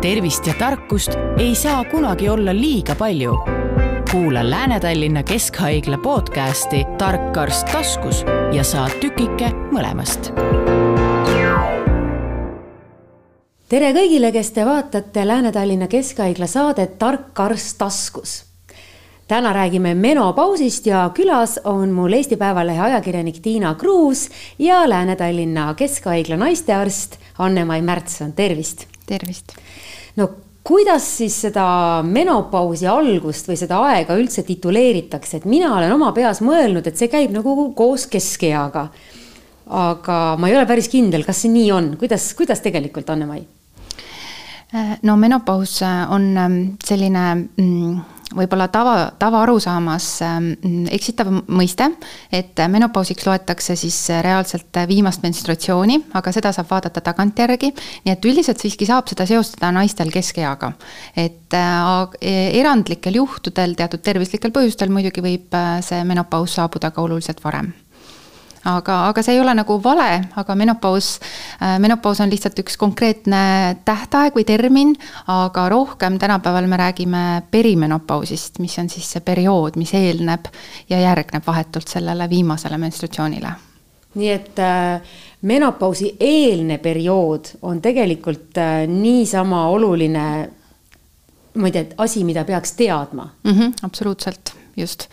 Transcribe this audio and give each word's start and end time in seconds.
tervist 0.00 0.46
ja 0.46 0.54
tarkust 0.58 1.10
ei 1.38 1.54
saa 1.54 1.84
kunagi 1.84 2.28
olla 2.28 2.54
liiga 2.54 2.94
palju. 2.94 3.36
kuula 4.10 4.50
Lääne-Tallinna 4.50 5.22
Keskhaigla 5.22 5.98
podcasti 5.98 6.84
Tark 6.98 7.36
arst 7.36 7.66
taskus 7.72 8.24
ja 8.52 8.64
saa 8.64 8.88
tükike 9.00 9.50
mõlemast. 9.72 10.32
tere 13.68 13.92
kõigile, 13.92 14.32
kes 14.32 14.50
te 14.50 14.66
vaatate 14.66 15.26
Lääne-Tallinna 15.26 15.88
Keskhaigla 15.88 16.46
saadet 16.46 16.98
Tark 16.98 17.40
arst 17.40 17.78
taskus 17.78 18.44
täna 19.28 19.52
räägime 19.52 19.94
menopausist 19.94 20.86
ja 20.86 21.10
külas 21.14 21.60
on 21.64 21.90
mul 21.90 22.12
Eesti 22.12 22.36
Päevalehe 22.36 22.80
ajakirjanik 22.80 23.40
Tiina 23.42 23.74
Kruus 23.74 24.28
ja 24.58 24.88
Lääne-Tallinna 24.88 25.74
Keskhaigla 25.74 26.36
naistearst 26.36 27.18
Anne-Mai 27.38 27.82
Märtson, 27.82 28.32
tervist. 28.32 28.86
tervist. 29.06 29.52
No 30.16 30.28
kuidas 30.66 31.04
siis 31.20 31.36
seda 31.46 31.66
menopausi 32.02 32.88
algust 32.90 33.46
või 33.50 33.58
seda 33.60 33.78
aega 33.86 34.16
üldse 34.18 34.42
tituleeritakse, 34.46 35.38
et 35.38 35.44
mina 35.46 35.70
olen 35.76 35.92
oma 35.94 36.10
peas 36.16 36.42
mõelnud, 36.42 36.86
et 36.86 36.98
see 36.98 37.10
käib 37.12 37.34
nagu 37.34 37.70
koos 37.76 38.08
keskeaga. 38.10 38.88
aga 39.66 40.16
ma 40.38 40.48
ei 40.48 40.54
ole 40.54 40.66
päris 40.66 40.88
kindel, 40.88 41.24
kas 41.26 41.42
see 41.42 41.50
nii 41.50 41.70
on, 41.74 41.94
kuidas, 41.98 42.32
kuidas 42.38 42.60
tegelikult, 42.62 43.10
Anne-Mai? 43.10 43.46
no 45.02 45.16
menopaus 45.16 45.80
on 46.10 46.36
ähm, 46.36 46.58
selline 46.84 47.24
mm, 47.56 48.00
võib-olla 48.34 48.66
tava, 48.72 48.94
tavaarusaamas 49.20 50.08
ähm, 50.26 50.48
eksitav 50.90 51.30
mõiste, 51.46 51.88
et 52.34 52.58
menopausiks 52.72 53.26
loetakse 53.28 53.76
siis 53.78 53.98
reaalselt 54.24 54.80
viimast 54.88 55.22
menstruatsiooni, 55.22 56.00
aga 56.18 56.34
seda 56.34 56.52
saab 56.56 56.70
vaadata 56.70 57.04
tagantjärgi. 57.06 57.72
nii 58.04 58.14
et 58.14 58.28
üldiselt 58.28 58.62
siiski 58.62 58.88
saab 58.88 59.08
seda 59.12 59.28
seostada 59.30 59.70
naistel 59.74 60.10
keskeaga. 60.14 60.72
et 61.16 61.54
äh, 61.54 62.18
erandlikel 62.60 63.20
juhtudel, 63.22 63.76
teatud 63.78 64.02
tervislikel 64.02 64.50
põhjustel 64.50 64.90
muidugi 64.90 65.22
võib 65.22 65.54
äh, 65.54 65.80
see 65.86 66.02
menopaus 66.04 66.58
saabuda 66.58 66.90
ka 66.90 67.02
oluliselt 67.02 67.44
varem 67.44 67.72
aga, 68.66 68.96
aga 69.10 69.22
see 69.24 69.36
ei 69.36 69.40
ole 69.40 69.54
nagu 69.56 69.76
vale, 69.82 70.08
aga 70.38 70.56
menopaus, 70.58 71.16
äh, 71.60 71.76
menopaus 71.82 72.20
on 72.24 72.32
lihtsalt 72.32 72.58
üks 72.62 72.78
konkreetne 72.80 73.42
tähtaeg 73.86 74.36
või 74.36 74.46
termin, 74.48 74.94
aga 75.32 75.68
rohkem 75.72 76.18
tänapäeval 76.22 76.68
me 76.70 76.80
räägime 76.80 77.22
perimenopausist, 77.50 78.60
mis 78.64 78.78
on 78.82 78.90
siis 78.92 79.08
see 79.14 79.24
periood, 79.24 79.78
mis 79.80 79.94
eelneb 79.96 80.50
ja 80.90 81.00
järgneb 81.00 81.46
vahetult 81.46 81.88
sellele 81.88 82.28
viimasele 82.30 82.78
menstratsioonile. 82.78 83.54
nii 84.16 84.28
et 84.32 84.58
äh, 84.64 85.00
menopausi 85.42 86.16
eelne 86.20 86.78
periood 86.78 87.56
on 87.62 87.82
tegelikult 87.84 88.58
äh, 88.58 88.86
niisama 88.88 89.66
oluline 89.68 90.26
ma 91.56 91.68
ei 91.68 91.72
tea, 91.72 91.84
asi, 91.98 92.24
mida 92.24 92.44
peaks 92.44 92.72
teadma 92.72 93.28
mm. 93.44 93.52
-hmm, 93.52 93.72
absoluutselt, 93.82 94.54
just 94.76 95.08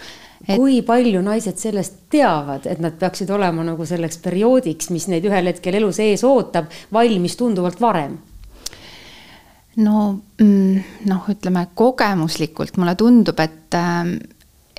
et.... 0.47 0.57
kui 0.57 0.81
palju 0.85 1.21
naised 1.25 1.57
sellest 1.61 2.05
teavad, 2.13 2.67
et 2.69 2.83
nad 2.83 2.95
peaksid 2.99 3.31
olema 3.33 3.65
nagu 3.65 3.87
selleks 3.87 4.19
perioodiks, 4.23 4.91
mis 4.93 5.07
neid 5.11 5.25
ühel 5.29 5.49
hetkel 5.51 5.79
elu 5.79 5.91
sees 5.95 6.23
ootab, 6.27 6.69
valmis 6.93 7.37
tunduvalt 7.39 7.81
varem? 7.83 8.19
no 9.81 9.99
mm, 10.37 10.81
noh, 11.09 11.29
ütleme 11.33 11.65
kogemuslikult 11.73 12.77
mulle 12.77 12.93
tundub, 12.99 13.39
et 13.41 13.77
ähm, 13.77 14.17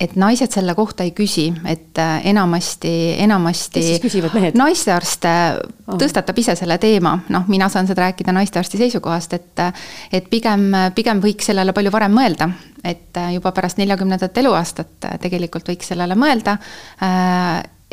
et 0.00 0.16
naised 0.18 0.50
selle 0.50 0.74
kohta 0.74 1.04
ei 1.06 1.12
küsi, 1.14 1.46
et 1.70 1.98
äh, 2.02 2.26
enamasti, 2.26 3.14
enamasti. 3.22 3.78
kes 3.78 3.90
siis 3.92 4.02
küsivad, 4.02 4.34
mehed? 4.34 4.58
naistearst 4.58 5.26
oh. 5.28 5.98
tõstatab 6.00 6.38
ise 6.42 6.56
selle 6.58 6.78
teema, 6.82 7.14
noh, 7.34 7.46
mina 7.50 7.68
saan 7.72 7.86
seda 7.90 8.08
rääkida 8.08 8.34
naistearsti 8.34 8.80
seisukohast, 8.80 9.38
et. 9.38 9.64
et 10.12 10.26
pigem, 10.30 10.66
pigem 10.94 11.22
võiks 11.22 11.46
sellele 11.50 11.72
palju 11.76 11.94
varem 11.94 12.14
mõelda, 12.16 12.50
et 12.82 13.22
äh, 13.22 13.34
juba 13.36 13.54
pärast 13.54 13.78
neljakümnendat 13.78 14.42
eluaastat 14.42 15.08
äh, 15.10 15.16
tegelikult 15.22 15.70
võiks 15.70 15.92
sellele 15.92 16.18
mõelda 16.18 16.58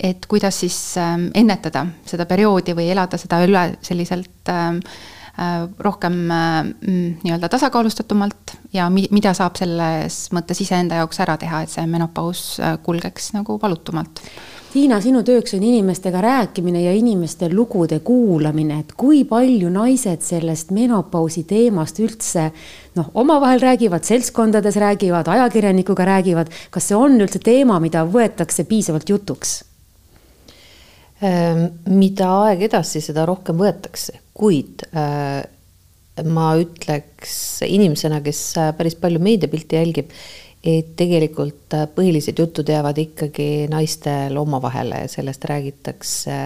et 0.02 0.24
kuidas 0.26 0.56
siis 0.64 0.76
ähm, 0.98 1.28
ennetada 1.38 1.84
seda 2.08 2.26
perioodi 2.26 2.74
või 2.74 2.88
elada 2.90 3.20
seda 3.22 3.42
üle 3.46 3.66
selliselt 3.86 4.50
äh, 4.50 4.80
Äh, 4.82 5.21
rohkem 5.80 6.16
äh, 6.32 6.64
mm, 6.64 7.10
nii-öelda 7.24 7.50
tasakaalustatumalt 7.50 8.56
ja 8.74 8.90
mi-, 8.90 9.08
mida 9.12 9.34
saab 9.38 9.60
selles 9.60 10.24
mõttes 10.36 10.62
iseenda 10.64 11.02
jaoks 11.02 11.22
ära 11.24 11.38
teha, 11.42 11.64
et 11.64 11.74
see 11.74 11.86
menopaus 11.90 12.44
äh, 12.60 12.78
kulgeks 12.84 13.32
nagu 13.38 13.60
valutumalt. 13.62 14.24
Tiina, 14.72 15.02
sinu 15.04 15.20
tööks 15.28 15.52
on 15.58 15.64
inimestega 15.68 16.22
rääkimine 16.24 16.86
ja 16.86 16.94
inimeste 16.96 17.50
lugude 17.52 17.98
kuulamine, 18.08 18.78
et 18.80 18.94
kui 18.96 19.26
palju 19.28 19.68
naised 19.74 20.24
sellest 20.24 20.72
menopausi 20.72 21.44
teemast 21.50 22.00
üldse 22.00 22.46
noh, 22.96 23.10
omavahel 23.20 23.60
räägivad, 23.60 24.08
seltskondades 24.08 24.80
räägivad, 24.80 25.28
ajakirjanikuga 25.28 26.08
räägivad, 26.08 26.54
kas 26.72 26.88
see 26.88 26.96
on 26.96 27.20
üldse 27.20 27.44
teema, 27.44 27.82
mida 27.84 28.06
võetakse 28.08 28.64
piisavalt 28.70 29.12
jutuks? 29.12 29.58
Ehm, 31.22 31.68
mida 31.92 32.32
aeg 32.48 32.64
edasi, 32.66 32.98
seda 33.04 33.28
rohkem 33.30 33.60
võetakse, 33.60 34.16
kuid 34.42 34.86
äh, 34.98 35.42
ma 36.28 36.52
ütleks 36.60 37.36
inimesena, 37.68 38.22
kes 38.26 38.42
äh, 38.60 38.72
päris 38.78 38.98
palju 39.00 39.22
meediapilti 39.24 39.78
jälgib, 39.78 40.14
et 40.66 40.96
tegelikult 40.98 41.76
äh, 41.78 41.88
põhilised 41.94 42.42
jutud 42.42 42.70
jäävad 42.70 43.02
ikkagi 43.06 43.68
naistel 43.72 44.38
omavahele, 44.42 45.06
sellest 45.12 45.50
räägitakse, 45.50 46.38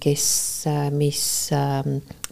kes 0.00 0.26
mis 0.96 1.22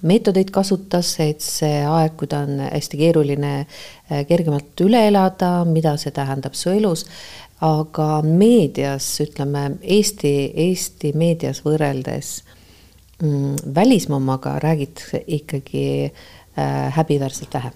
meetodeid 0.09 0.49
kasutas, 0.55 1.11
et 1.21 1.45
see 1.45 1.83
aeg, 1.85 2.15
kui 2.17 2.31
ta 2.31 2.39
on 2.47 2.63
hästi 2.63 3.01
keeruline, 3.03 3.51
kergemalt 4.31 4.81
üle 4.81 5.03
elada, 5.11 5.51
mida 5.69 5.93
see 6.01 6.15
tähendab 6.17 6.57
su 6.57 6.73
elus. 6.73 7.05
Aga 7.69 8.23
meedias, 8.25 9.11
ütleme 9.21 9.67
Eesti, 9.83 10.33
Eesti 10.65 11.13
meedias 11.21 11.61
võrreldes 11.67 12.31
mm, 12.39 12.58
välismaa 13.75 14.17
omaga 14.17 14.59
räägitakse 14.63 15.25
ikkagi 15.27 16.13
äh, 16.59 16.93
häbiväärselt 16.95 17.55
vähe 17.55 17.73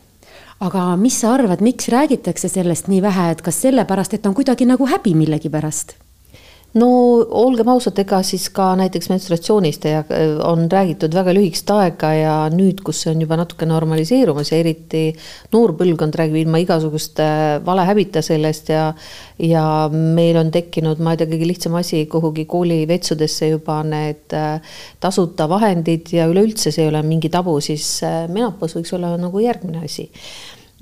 aga 0.63 0.97
mis 0.97 1.21
sa 1.21 1.35
arvad, 1.35 1.61
miks 1.61 1.89
räägitakse 1.89 2.49
sellest 2.49 2.87
nii 2.89 3.03
vähe, 3.03 3.31
et 3.35 3.43
kas 3.43 3.59
sellepärast, 3.65 4.15
et 4.15 4.27
on 4.27 4.35
kuidagi 4.35 4.67
nagu 4.69 4.87
häbi 4.87 5.15
millegipärast? 5.19 5.97
No 6.81 6.89
olgem 7.43 7.69
ausad, 7.69 7.99
ega 8.01 8.23
siis 8.25 8.47
ka 8.55 8.71
näiteks 8.81 9.11
menstruatsioonist 9.13 9.85
ja 9.89 10.03
on 10.47 10.65
räägitud 10.73 11.13
väga 11.15 11.35
lühikest 11.37 11.69
aega 11.75 12.13
ja 12.17 12.37
nüüd, 12.53 12.81
kus 12.85 13.03
see 13.05 13.13
on 13.13 13.21
juba 13.25 13.37
natuke 13.41 13.69
normaliseerumas 13.69 14.53
ja 14.53 14.61
eriti 14.63 15.03
noor 15.53 15.75
põlvkond 15.77 16.17
räägib 16.17 16.41
ilma 16.45 16.63
igasuguste 16.63 17.27
valehäbita 17.67 18.23
sellest 18.25 18.73
ja 18.73 18.87
ja 19.43 19.65
meil 19.93 20.37
on 20.39 20.53
tekkinud, 20.55 21.01
ma 21.03 21.13
ei 21.13 21.21
tea, 21.21 21.29
kõige 21.33 21.49
lihtsam 21.51 21.77
asi 21.81 22.05
kuhugi 22.11 22.47
koolivetsudesse 22.49 23.51
juba 23.51 23.81
need 23.87 24.33
äh, 24.39 24.79
tasuta 25.03 25.49
vahendid 25.51 26.13
ja 26.15 26.29
üleüldse 26.31 26.73
see 26.73 26.87
ei 26.87 26.93
ole 26.93 27.03
mingi 27.05 27.29
tabu, 27.33 27.59
siis 27.65 27.99
äh, 28.07 28.25
menopaus 28.33 28.77
võiks 28.79 28.95
olla 28.97 29.13
nagu 29.21 29.45
järgmine 29.45 29.85
asi. 29.85 30.09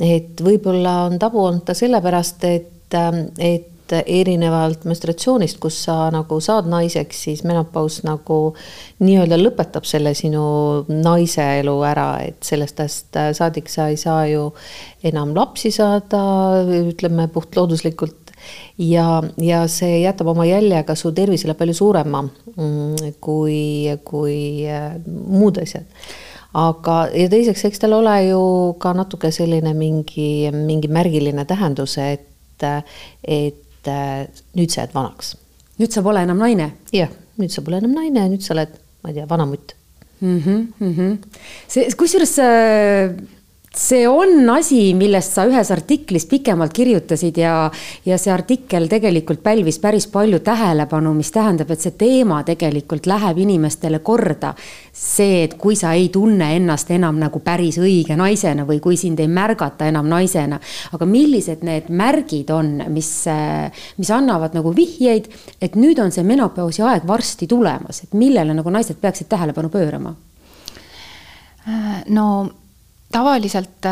et 0.00 0.38
võib-olla 0.44 1.06
on 1.08 1.18
tabu 1.18 1.42
olnud 1.44 1.64
ta 1.66 1.74
sellepärast, 1.74 2.46
et, 2.46 2.94
äh, 2.94 3.22
et 3.38 3.68
et 3.92 4.06
erinevalt 4.20 4.84
menstratsioonist, 4.88 5.58
kus 5.62 5.78
sa 5.86 5.96
nagu 6.14 6.40
saad 6.42 6.68
naiseks, 6.70 7.24
siis 7.26 7.42
menopaus 7.48 8.00
nagu 8.06 8.38
nii-öelda 9.02 9.38
lõpetab 9.40 9.86
selle 9.88 10.12
sinu 10.18 10.44
naise 10.88 11.46
elu 11.60 11.76
ära, 11.86 12.08
et 12.26 12.40
sellest 12.46 12.80
ajast 12.84 13.20
saadik 13.38 13.70
sa 13.72 13.90
ei 13.90 13.98
saa 14.00 14.24
ju 14.30 14.50
enam 15.10 15.34
lapsi 15.36 15.72
saada, 15.74 16.22
ütleme 16.80 17.28
puhtlooduslikult. 17.32 18.16
ja, 18.78 19.22
ja 19.36 19.66
see 19.68 20.00
jätab 20.00 20.30
oma 20.32 20.46
jälje 20.48 20.82
ka 20.88 20.94
su 20.96 21.10
tervisele 21.12 21.52
palju 21.54 21.74
suurema 21.76 22.22
mm, 22.24 23.12
kui, 23.20 23.84
kui 24.04 24.64
äh, 24.64 24.94
muud 25.04 25.60
asjad 25.60 25.84
aga, 26.56 26.94
ja 27.14 27.28
teiseks, 27.30 27.64
eks 27.68 27.82
tal 27.82 27.98
ole 27.98 28.14
ju 28.30 28.40
ka 28.80 28.94
natuke 28.96 29.30
selline 29.34 29.74
mingi, 29.76 30.48
mingi 30.54 30.88
märgiline 30.88 31.44
tähendus, 31.44 31.98
et, 32.00 32.64
et 33.22 33.60
et 33.80 33.90
äh, 33.90 34.42
nüüd 34.58 34.72
sa 34.72 34.82
jääd 34.82 34.94
vanaks. 34.94 35.34
nüüd 35.80 35.92
sa 35.92 36.02
pole 36.04 36.22
enam 36.26 36.38
naine? 36.38 36.72
jah, 36.92 37.12
nüüd 37.40 37.52
sa 37.54 37.62
pole 37.64 37.80
enam 37.80 37.94
naine, 37.96 38.28
nüüd 38.32 38.44
sa 38.44 38.54
oled, 38.54 38.74
ma 39.02 39.12
ei 39.12 39.16
tea, 39.16 39.26
vanamutt 39.30 39.74
mm. 40.20 40.38
-hmm, 40.38 40.66
mm 40.78 40.94
-hmm. 40.94 41.18
see, 41.68 41.90
kusjuures 41.96 42.38
äh, 42.38 43.16
see 43.76 44.08
on 44.08 44.48
asi, 44.50 44.94
millest 44.98 45.36
sa 45.36 45.44
ühes 45.46 45.68
artiklis 45.70 46.24
pikemalt 46.26 46.72
kirjutasid 46.74 47.36
ja, 47.38 47.52
ja 48.06 48.16
see 48.18 48.32
artikkel 48.34 48.88
tegelikult 48.90 49.44
pälvis 49.44 49.78
päris 49.78 50.08
palju 50.10 50.40
tähelepanu, 50.42 51.12
mis 51.14 51.30
tähendab, 51.30 51.70
et 51.70 51.84
see 51.84 51.94
teema 51.98 52.40
tegelikult 52.46 53.06
läheb 53.06 53.38
inimestele 53.38 54.00
korda. 54.02 54.54
see, 54.92 55.44
et 55.44 55.54
kui 55.54 55.76
sa 55.78 55.92
ei 55.94 56.08
tunne 56.12 56.50
ennast 56.56 56.90
enam 56.90 57.16
nagu 57.22 57.38
päris 57.40 57.78
õige 57.78 58.16
naisena 58.18 58.66
või 58.66 58.80
kui 58.82 58.98
sind 58.98 59.20
ei 59.22 59.28
märgata 59.28 59.86
enam 59.86 60.08
naisena. 60.10 60.58
aga 60.92 61.06
millised 61.06 61.62
need 61.62 61.88
märgid 61.94 62.50
on, 62.50 62.82
mis, 62.88 63.12
mis 63.96 64.10
annavad 64.10 64.54
nagu 64.54 64.74
vihjeid, 64.74 65.30
et 65.62 65.78
nüüd 65.78 66.02
on 66.02 66.10
see 66.10 66.26
menopausi 66.26 66.82
aeg 66.82 67.06
varsti 67.06 67.46
tulemas, 67.46 68.02
et 68.02 68.18
millele 68.18 68.54
nagu 68.54 68.70
naised 68.70 68.98
peaksid 68.98 69.30
tähelepanu 69.30 69.70
pöörama? 69.70 70.14
no 72.08 72.26
tavaliselt 73.12 73.86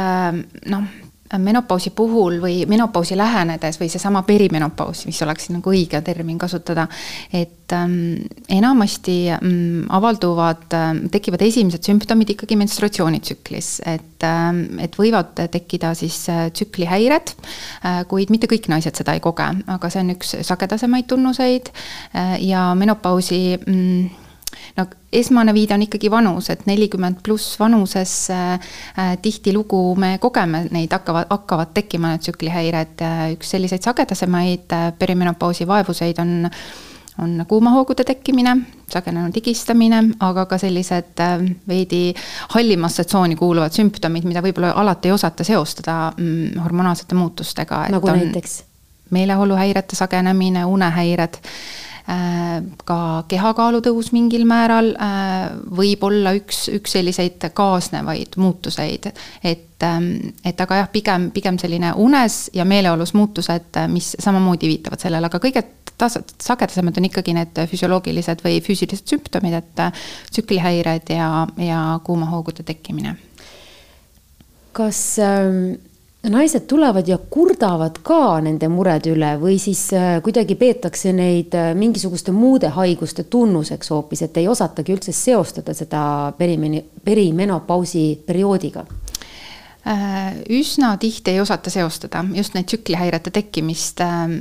noh 0.66 0.88
menopausi 1.36 1.90
puhul 1.90 2.38
või 2.40 2.62
menopausi 2.68 3.16
lähenedes 3.16 3.76
või 3.80 3.88
seesama 3.92 4.22
perimenopaus, 4.24 5.04
mis 5.06 5.20
oleks 5.22 5.50
nagu 5.52 5.72
õige 5.72 6.00
termin 6.04 6.38
kasutada, 6.40 6.86
et 7.32 7.72
ähm, 7.76 8.24
enamasti 8.48 9.16
ähm, 9.36 9.84
avalduvad 9.92 10.72
ähm,, 10.76 11.02
tekivad 11.12 11.42
esimesed 11.44 11.84
sümptomid 11.84 12.32
ikkagi 12.32 12.56
menstruatsioonitsüklis, 12.60 13.72
et 13.92 14.24
ähm,, 14.24 14.62
et 14.80 14.96
võivad 14.98 15.34
tekkida 15.52 15.92
siis 15.98 16.22
äh, 16.32 16.46
tsüklihäired 16.52 17.34
äh,, 17.34 18.00
kuid 18.08 18.32
mitte 18.32 18.48
kõik 18.48 18.70
naised 18.72 18.96
seda 18.96 19.16
ei 19.16 19.24
koge, 19.24 19.50
aga 19.66 19.92
see 19.92 20.04
on 20.06 20.14
üks 20.16 20.38
sagedasemaid 20.48 21.10
tunnuseid 21.12 21.68
äh, 21.68 22.38
ja 22.46 22.70
menopausi 22.78 23.42
mm, 23.58 24.27
no 24.76 24.86
esmane 25.12 25.54
viide 25.54 25.74
on 25.74 25.84
ikkagi 25.84 26.10
vanus, 26.10 26.50
et 26.50 26.66
nelikümmend 26.66 27.22
pluss 27.24 27.58
vanuses 27.60 28.14
äh, 28.30 28.58
tihtilugu 29.22 29.94
me 29.98 30.16
kogeme 30.20 30.66
neid, 30.70 30.92
hakkavad, 30.92 31.28
hakkavad 31.30 31.72
tekkima 31.74 32.12
need 32.14 32.26
tsüklihäired. 32.26 33.06
üks 33.34 33.54
selliseid 33.56 33.84
sagedasemaid 33.84 34.76
äh, 34.76 34.92
perimenopausi 34.98 35.66
vaevuseid 35.66 36.20
on, 36.22 36.50
on 37.22 37.44
kuumahoogude 37.48 38.04
tekkimine, 38.04 38.56
sagenenud 38.90 39.36
higistamine, 39.36 40.02
aga 40.20 40.46
ka 40.46 40.58
sellised 40.58 41.24
äh, 41.24 41.36
veidi 41.68 42.14
hallimasse 42.54 43.04
tsooni 43.04 43.36
kuuluvad 43.36 43.74
sümptomid, 43.74 44.28
mida 44.28 44.44
võib-olla 44.44 44.72
alati 44.76 45.10
ei 45.10 45.16
osata 45.16 45.44
seostada 45.44 46.00
mm, 46.16 46.62
hormonaalsete 46.64 47.18
muutustega. 47.18 47.86
nagu 47.92 48.14
näiteks? 48.14 48.62
meeleoluhäirete 49.10 49.96
sagenemine, 49.96 50.64
unehäired 50.68 51.38
ka 52.88 53.24
kehakaalu 53.28 53.82
tõus 53.84 54.12
mingil 54.16 54.46
määral 54.48 54.94
äh, 54.96 55.50
võib 55.76 56.04
olla 56.08 56.32
üks, 56.38 56.64
üks 56.72 56.94
selliseid 56.96 57.44
kaasnevaid 57.54 58.38
muutuseid. 58.40 59.10
et, 59.44 59.82
ähm, 59.84 60.32
et 60.44 60.60
aga 60.60 60.82
jah, 60.82 60.88
pigem, 60.92 61.28
pigem 61.34 61.58
selline 61.60 61.92
unes 62.00 62.48
ja 62.54 62.64
meeleolus 62.64 63.12
muutused, 63.14 63.76
mis 63.92 64.14
samamoodi 64.18 64.70
viitavad 64.72 65.04
sellele, 65.04 65.28
aga 65.28 65.42
kõige 65.42 65.64
tas-, 65.98 66.20
sagedasemad 66.40 66.96
on 66.96 67.10
ikkagi 67.10 67.34
need 67.36 67.60
füsioloogilised 67.68 68.40
või 68.44 68.62
füüsilised 68.64 69.04
sümptomid, 69.12 69.58
et 69.60 69.84
äh, 69.84 70.08
tsüklihäired 70.32 71.12
ja, 71.12 71.44
ja 71.60 71.82
kuumahoogude 72.04 72.64
tekkimine. 72.64 73.16
kas 74.72 75.18
ähm 75.18 75.76
naised 76.28 76.66
tulevad 76.68 77.08
ja 77.08 77.18
kurdavad 77.18 77.98
ka 78.02 78.40
nende 78.44 78.68
murede 78.68 79.12
üle 79.14 79.34
või 79.40 79.58
siis 79.62 79.86
äh, 79.96 80.18
kuidagi 80.24 80.56
peetakse 80.58 81.12
neid 81.12 81.54
äh, 81.56 81.72
mingisuguste 81.78 82.32
muude 82.32 82.70
haiguste 82.74 83.24
tunnuseks 83.24 83.90
hoopis, 83.94 84.22
et 84.26 84.36
ei 84.36 84.48
osatagi 84.48 84.94
üldse 84.96 85.12
seostada 85.16 85.74
seda 85.74 86.02
perimeni-, 86.38 86.84
perimenopausi 87.04 88.06
perioodiga 88.26 88.84
üsna 90.50 90.96
tihti 91.00 91.30
ei 91.30 91.40
osata 91.40 91.70
seostada 91.70 92.24
just 92.34 92.54
neid 92.54 92.66
tsüklihäirete 92.68 93.30
tekkimist, 93.32 94.00
ähm, 94.04 94.34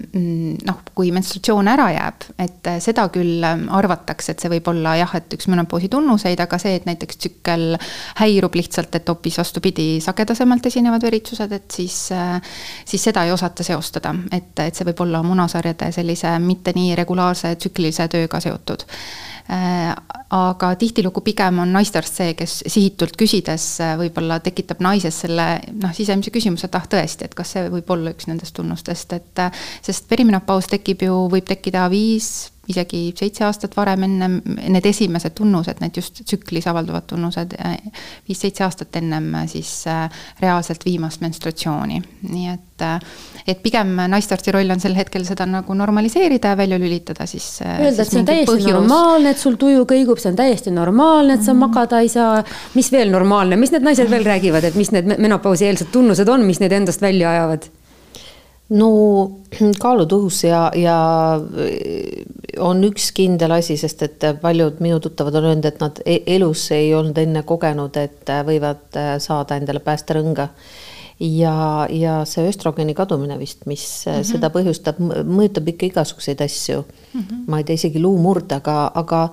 noh, 0.67 0.81
kui 0.97 1.11
menstratsioon 1.15 1.69
ära 1.71 1.85
jääb, 1.93 2.25
et 2.41 2.67
äh, 2.67 2.79
seda 2.83 3.07
küll 3.13 3.45
ähm, 3.47 3.67
arvatakse, 3.73 4.33
et 4.33 4.43
see 4.43 4.51
võib 4.51 4.67
olla 4.71 4.97
jah, 4.99 5.13
et 5.19 5.37
üks 5.37 5.47
menopausi 5.51 5.87
tunnuseid, 5.93 6.41
aga 6.43 6.59
see, 6.61 6.75
et 6.79 6.87
näiteks 6.89 7.21
tsükkel 7.21 7.77
häirub 8.19 8.57
lihtsalt, 8.59 8.97
et 8.99 9.07
hoopis 9.07 9.39
vastupidi, 9.39 9.87
sagedasemalt 10.03 10.67
esinevad 10.67 11.05
veritsused, 11.07 11.55
et 11.55 11.79
siis, 11.79 11.99
äh, 12.15 12.41
siis 12.85 13.07
seda 13.09 13.23
ei 13.27 13.31
osata 13.35 13.63
seostada, 13.67 14.15
et, 14.31 14.51
et 14.65 14.75
see 14.75 14.89
võib 14.89 15.05
olla 15.07 15.23
munasarjade 15.23 15.93
sellise 15.95 16.35
mitte 16.43 16.75
nii 16.75 16.95
regulaarse 16.99 17.55
tsüklilise 17.55 18.09
tööga 18.11 18.43
seotud. 18.43 18.83
Äh, 18.83 19.36
aga 19.47 20.73
tihtilugu 20.75 21.21
pigem 21.23 21.61
on 21.63 21.71
naistearst 21.71 22.19
see, 22.19 22.33
kes 22.35 22.57
sihitult 22.67 23.15
küsides 23.19 23.65
äh, 23.83 23.93
võib-olla 23.99 24.41
tekitab 24.43 24.81
naises 24.83 25.21
selle 25.23 25.47
noh, 25.71 25.93
sisemise 25.95 26.33
küsimuse, 26.35 26.67
et 26.67 26.75
ah 26.75 26.87
tõesti, 26.91 27.29
et 27.29 27.37
kas 27.37 27.55
see 27.55 27.69
võib 27.71 27.95
olla 27.95 28.11
üks 28.11 28.27
nendest 28.27 28.57
tunnustest, 28.57 29.15
et 29.15 29.43
äh, 29.45 29.63
sest 29.85 30.09
perimenopaus 30.11 30.67
tekib 30.73 31.07
ju, 31.07 31.23
võib 31.31 31.47
tekkida 31.47 31.87
viis 31.93 32.49
isegi 32.67 33.01
seitse 33.15 33.45
aastat 33.47 33.75
varem 33.77 34.03
ennem 34.07 34.37
need 34.57 34.85
esimesed 34.89 35.35
tunnused, 35.37 35.79
need 35.81 35.95
just 35.95 36.21
tsüklis 36.23 36.67
avalduvad 36.67 37.07
tunnused, 37.07 37.55
viis-seitse 38.27 38.65
aastat 38.65 38.99
ennem 38.99 39.29
siis 39.47 39.71
äh, 39.87 40.07
reaalselt 40.41 40.85
viimast 40.85 41.23
menstratsiooni. 41.23 42.01
nii 42.27 42.49
et, 42.51 42.83
äh, 42.83 42.99
et 43.47 43.61
pigem 43.63 43.95
naistearsti 44.11 44.51
roll 44.55 44.75
on 44.75 44.83
sel 44.83 44.97
hetkel 44.97 45.25
seda 45.27 45.47
nagu 45.49 45.73
normaliseerida 45.77 46.53
ja 46.53 46.59
välja 46.59 46.79
lülitada 46.79 47.25
siis. 47.25 47.61
Äh, 47.61 47.79
Öelda, 47.87 48.03
et 48.03 48.11
see 48.11 48.21
on 48.21 48.29
täiesti 48.31 48.51
põhjus. 48.51 48.73
normaalne, 48.73 49.31
et 49.31 49.43
sul 49.43 49.57
tuju 49.59 49.87
kõigub, 49.89 50.21
see 50.21 50.33
on 50.33 50.39
täiesti 50.39 50.75
normaalne, 50.75 51.37
et 51.37 51.43
sa 51.43 51.53
mm 51.53 51.63
-hmm. 51.63 51.69
magada 51.69 52.03
ei 52.03 52.09
saa. 52.09 52.43
mis 52.73 52.91
veel 52.91 53.11
normaalne, 53.11 53.55
mis 53.55 53.71
need 53.71 53.83
naised 53.83 54.09
veel 54.09 54.25
räägivad, 54.25 54.63
et 54.63 54.75
mis 54.75 54.91
need 54.91 55.17
menopausieelsed 55.17 55.87
tunnused 55.91 56.27
on, 56.27 56.45
mis 56.45 56.59
neid 56.59 56.71
endast 56.71 57.01
välja 57.01 57.29
ajavad? 57.29 57.69
No 58.69 58.89
kaalutõus 59.79 60.41
ja, 60.43 60.67
ja 60.75 60.97
on 62.63 62.83
üks 62.87 63.11
kindel 63.15 63.55
asi, 63.57 63.77
sest 63.79 64.03
et 64.03 64.27
paljud 64.41 64.81
minu 64.83 64.99
tuttavad 65.03 65.37
on 65.39 65.49
öelnud, 65.51 65.69
et 65.69 65.79
nad 65.83 66.01
e-, 66.05 66.23
elus 66.35 66.67
ei 66.75 66.91
olnud 66.95 67.17
enne 67.21 67.45
kogenud, 67.47 67.95
et 68.01 68.33
võivad 68.47 68.99
saada 69.23 69.59
endale 69.59 69.79
päästerõnga. 69.85 70.49
ja, 71.19 71.87
ja 71.89 72.19
see 72.29 72.45
östrogeeni 72.45 72.93
kadumine 72.93 73.39
vist, 73.39 73.65
mis 73.65 74.05
mm 74.05 74.13
-hmm. 74.13 74.23
seda 74.23 74.49
põhjustab, 74.53 74.99
mõjutab 75.25 75.71
ikka 75.71 75.85
igasuguseid 75.85 76.41
asju 76.41 76.83
mm. 76.83 77.21
-hmm. 77.21 77.47
ma 77.47 77.57
ei 77.57 77.63
tea, 77.63 77.75
isegi 77.75 77.99
luumurd, 77.99 78.51
aga, 78.51 78.91
aga 78.95 79.29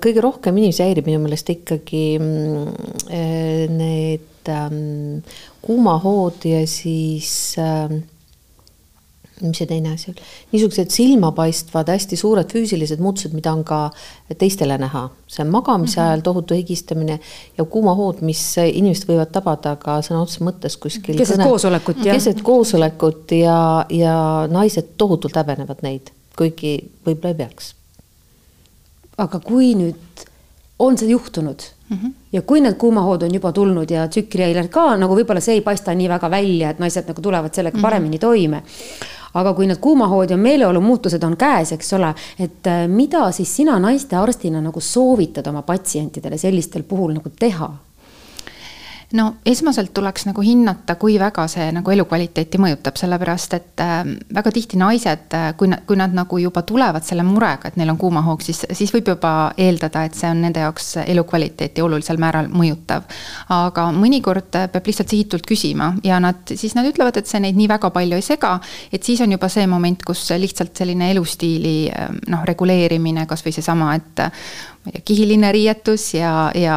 kõige 0.00 0.20
rohkem 0.24 0.56
inimesi 0.56 0.82
häirib 0.82 1.06
minu 1.06 1.20
meelest 1.20 1.50
ikkagi 1.52 2.04
äh, 2.16 3.68
need 3.68 4.48
äh, 4.48 4.70
kuumahood 5.62 6.44
ja 6.48 6.66
siis 6.66 7.56
äh, 7.58 7.92
mis 9.42 9.60
see 9.60 9.68
teine 9.70 9.92
asi 9.94 10.10
oli, 10.10 10.26
niisugused 10.52 10.92
silmapaistvad 10.94 11.88
hästi 11.92 12.16
suured 12.16 12.52
füüsilised 12.52 13.02
muutused, 13.02 13.34
mida 13.36 13.52
on 13.52 13.64
ka 13.64 13.80
teistele 14.38 14.78
näha. 14.78 15.08
see 15.26 15.44
on 15.44 15.50
magamise 15.50 16.00
mm 16.00 16.04
-hmm. 16.04 16.08
ajal 16.08 16.20
tohutu 16.20 16.54
higistamine 16.54 17.20
ja 17.58 17.64
kuumahood, 17.64 18.20
mis 18.20 18.56
inimesed 18.64 19.08
võivad 19.08 19.32
tabada 19.32 19.76
ka 19.76 20.00
sõna 20.00 20.22
otseses 20.22 20.42
mõttes 20.42 20.76
kuskil. 20.76 21.16
keset 21.16 21.36
kõne, 21.36 21.48
koosolekut, 21.48 22.04
jah. 22.04 22.14
keset 22.14 22.42
koosolekut 22.42 23.32
ja, 23.32 23.86
ja 23.88 24.46
naised 24.50 24.96
tohutult 24.96 25.36
häbenevad 25.36 25.82
neid, 25.82 26.10
kuigi 26.36 26.90
võib-olla 27.06 27.34
ei 27.34 27.34
peaks. 27.34 27.74
aga 29.18 29.40
kui 29.40 29.74
nüüd 29.74 30.26
on 30.80 30.98
see 30.98 31.08
juhtunud 31.08 31.62
mm 31.90 31.96
-hmm. 31.96 32.12
ja 32.32 32.42
kui 32.42 32.60
need 32.60 32.74
kuumahood 32.74 33.22
on 33.22 33.34
juba 33.34 33.52
tulnud 33.52 33.90
ja 33.90 34.08
tsükrihäired 34.08 34.68
ka 34.68 34.96
nagu 34.96 35.16
võib-olla 35.16 35.40
see 35.40 35.54
ei 35.54 35.60
paista 35.60 35.94
nii 35.94 36.08
väga 36.08 36.30
välja, 36.30 36.70
et 36.70 36.78
naised 36.78 37.08
nagu 37.08 37.22
tulevad 37.22 37.54
sellega 37.54 37.76
mm 37.76 37.78
-hmm. 37.78 37.82
paremini 37.82 38.18
toime 38.18 38.62
aga 39.34 39.54
kui 39.54 39.68
need 39.70 39.80
kuumahood 39.82 40.30
ja 40.30 40.36
meeleolumuutused 40.40 41.22
on 41.26 41.36
käes, 41.40 41.74
eks 41.76 41.92
ole, 41.98 42.14
et 42.38 42.66
äh, 42.66 42.86
mida 42.88 43.26
siis 43.32 43.56
sina 43.56 43.78
naistearstina 43.82 44.62
nagu 44.64 44.80
soovitad 44.80 45.46
oma 45.46 45.62
patsientidele 45.62 46.38
sellistel 46.38 46.82
puhul 46.82 47.14
nagu 47.18 47.32
teha? 47.38 47.70
No 49.12 49.24
esmaselt 49.46 49.92
tuleks 49.94 50.26
nagu 50.28 50.42
hinnata, 50.44 50.94
kui 51.00 51.16
väga 51.18 51.46
see 51.50 51.70
nagu 51.74 51.90
elukvaliteeti 51.90 52.60
mõjutab, 52.62 52.98
sellepärast 53.00 53.56
et 53.56 53.82
äh, 53.82 54.02
väga 54.34 54.52
tihti 54.54 54.78
naised, 54.78 55.26
äh, 55.34 55.50
kui 55.58 55.70
nad, 55.72 55.82
kui 55.88 55.98
nad 55.98 56.14
nagu 56.14 56.38
juba 56.38 56.62
tulevad 56.66 57.04
selle 57.06 57.24
murega, 57.26 57.70
et 57.70 57.78
neil 57.80 57.90
on 57.90 57.98
kuumahoog, 58.00 58.44
siis, 58.44 58.62
siis 58.76 58.92
võib 58.94 59.10
juba 59.14 59.32
eeldada, 59.58 60.04
et 60.06 60.18
see 60.18 60.30
on 60.30 60.44
nende 60.44 60.62
jaoks 60.62 60.92
elukvaliteeti 61.04 61.82
olulisel 61.82 62.20
määral 62.22 62.50
mõjutav. 62.54 63.08
aga 63.50 63.88
mõnikord 63.94 64.50
peab 64.72 64.86
lihtsalt 64.86 65.10
sihitult 65.10 65.46
küsima 65.48 65.92
ja 66.04 66.20
nad, 66.22 66.44
siis 66.54 66.76
nad 66.78 66.86
ütlevad, 66.86 67.18
et 67.18 67.26
see 67.26 67.42
neid 67.42 67.58
nii 67.58 67.68
väga 67.70 67.90
palju 67.94 68.18
ei 68.18 68.24
sega, 68.24 68.56
et 68.92 69.02
siis 69.02 69.20
on 69.24 69.32
juba 69.34 69.48
see 69.50 69.66
moment, 69.66 70.04
kus 70.06 70.28
lihtsalt 70.30 70.76
selline 70.76 71.10
elustiili 71.10 71.76
äh, 71.90 72.12
noh, 72.30 72.46
reguleerimine, 72.46 73.26
kasvõi 73.30 73.54
seesama, 73.58 73.94
et 73.98 74.30
ma 74.80 74.88
ei 74.88 74.92
tea, 74.92 75.02
kihiline 75.04 75.52
riietus 75.52 76.14
ja, 76.14 76.50
ja 76.56 76.76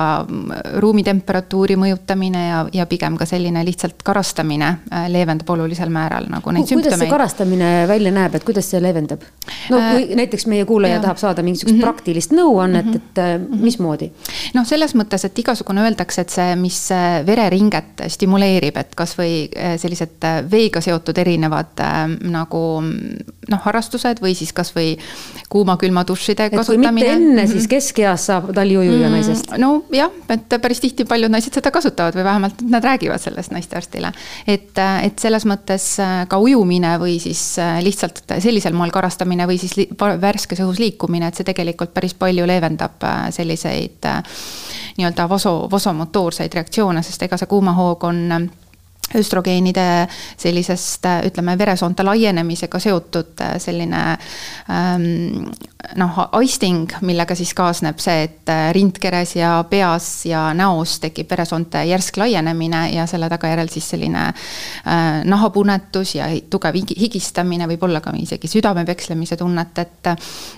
ruumi 0.83 1.05
temperatuuri 1.07 1.77
mõjutamine 1.79 2.41
ja, 2.47 2.57
ja 2.75 2.85
pigem 2.89 3.15
ka 3.15 3.25
selline 3.29 3.63
lihtsalt 3.63 4.03
karastamine 4.03 4.67
äh, 4.91 5.05
leevendab 5.11 5.49
olulisel 5.55 5.91
määral 5.93 6.27
nagu 6.27 6.51
neid 6.51 6.65
kuidas 6.65 6.73
sümptomeid. 6.73 6.89
kuidas 6.89 7.05
see 7.05 7.13
karastamine 7.13 7.69
välja 7.87 8.11
näeb, 8.11 8.35
et 8.35 8.43
kuidas 8.43 8.67
see 8.73 8.81
leevendab? 8.83 9.23
no 9.71 9.79
kui 9.79 10.03
äh, 10.09 10.15
näiteks 10.19 10.47
meie 10.51 10.65
kuulaja 10.67 10.97
ja. 10.97 11.03
tahab 11.05 11.21
saada 11.21 11.45
mingisugust 11.47 11.75
mm 11.75 11.79
-hmm. 11.79 11.93
praktilist 11.93 12.35
nõuannet 12.35 12.85
mm, 12.85 12.91
-hmm. 12.91 12.95
et 12.95 13.17
äh, 13.23 13.39
mhm. 13.39 13.63
mismoodi? 13.63 14.11
noh, 14.53 14.67
selles 14.67 14.95
mõttes, 14.99 15.25
et 15.25 15.39
igasugune 15.39 15.87
öeldakse, 15.87 16.21
et 16.21 16.29
see, 16.29 16.55
mis 16.55 16.81
äh, 16.91 17.25
vereringet 17.25 18.03
stimuleerib, 18.07 18.77
et 18.77 18.95
kasvõi 18.95 19.47
sellised 19.77 20.27
veega 20.51 20.81
seotud 20.81 21.17
erinevad 21.17 21.79
äh, 21.79 22.03
nagu 22.27 22.83
noh, 23.49 23.59
harrastused 23.63 24.19
või 24.23 24.35
siis 24.35 24.53
kasvõi 24.53 24.97
kuuma-külma 25.49 26.03
dušide 26.07 26.49
kasutamine. 26.49 27.07
enne 27.07 27.41
mm 27.41 27.47
-hmm. 27.47 27.51
siis 27.51 27.67
kes 27.67 27.92
keskeas 27.93 28.25
saab 28.25 28.49
talliujuja 28.55 29.07
mm, 29.07 29.13
naisest? 29.13 29.51
nojah, 29.57 30.11
et 30.33 30.55
päris 30.61 30.81
tihti 30.81 31.05
paljud 31.05 31.31
naised 31.31 31.53
seda 31.53 31.71
kasutavad 31.71 32.15
või 32.17 32.25
vähemalt 32.25 32.63
nad 32.69 32.83
räägivad 32.83 33.21
sellest 33.21 33.53
naistearstile. 33.53 34.11
et, 34.47 34.79
et 35.03 35.19
selles 35.19 35.45
mõttes 35.45 35.85
ka 36.29 36.39
ujumine 36.39 36.95
või 36.99 37.19
siis 37.21 37.57
lihtsalt 37.85 38.23
sellisel 38.39 38.73
moel 38.73 38.91
karastamine 38.91 39.47
või 39.47 39.59
siis 39.61 39.75
värskes 40.21 40.63
õhus 40.65 40.81
liikumine, 40.81 41.27
et 41.27 41.37
see 41.37 41.47
tegelikult 41.47 41.93
päris 41.93 42.13
palju 42.17 42.47
leevendab 42.47 43.05
selliseid 43.29 44.09
nii-öelda 44.97 45.29
vaso, 45.29 45.55
vasomotoorseid 45.71 46.53
reaktsioone, 46.53 47.03
sest 47.03 47.23
ega 47.27 47.37
see 47.37 47.49
kuumahoog 47.49 48.03
on 48.09 48.49
östrogeenide 49.15 50.07
sellisest 50.37 51.05
ütleme, 51.27 51.57
veresoonte 51.57 52.03
laienemisega 52.03 52.79
seotud 52.79 53.41
äh, 53.41 53.57
selline 53.61 54.01
ähm, 54.71 55.51
noh, 55.99 56.17
aisting, 56.31 56.91
millega 57.03 57.35
siis 57.35 57.51
kaasneb 57.57 57.99
see, 58.01 58.23
et 58.27 58.51
äh, 58.51 58.69
rindkeres 58.75 59.35
ja 59.35 59.51
peas 59.69 60.07
ja 60.25 60.45
näos 60.55 60.95
tekib 61.03 61.29
veresoonte 61.31 61.83
järsk 61.89 62.17
laienemine 62.21 62.85
ja 62.95 63.05
selle 63.09 63.27
tagajärjel 63.31 63.71
siis 63.71 63.89
selline 63.93 64.23
äh, 64.29 65.21
nahapunetus 65.27 66.15
ja 66.15 66.29
tugev 66.49 66.77
higistamine, 66.77 67.67
võib-olla 67.73 68.01
ka 68.03 68.13
isegi 68.17 68.49
südame 68.51 68.85
pekslemise 68.87 69.37
tunnet, 69.39 69.83
et 69.83 70.11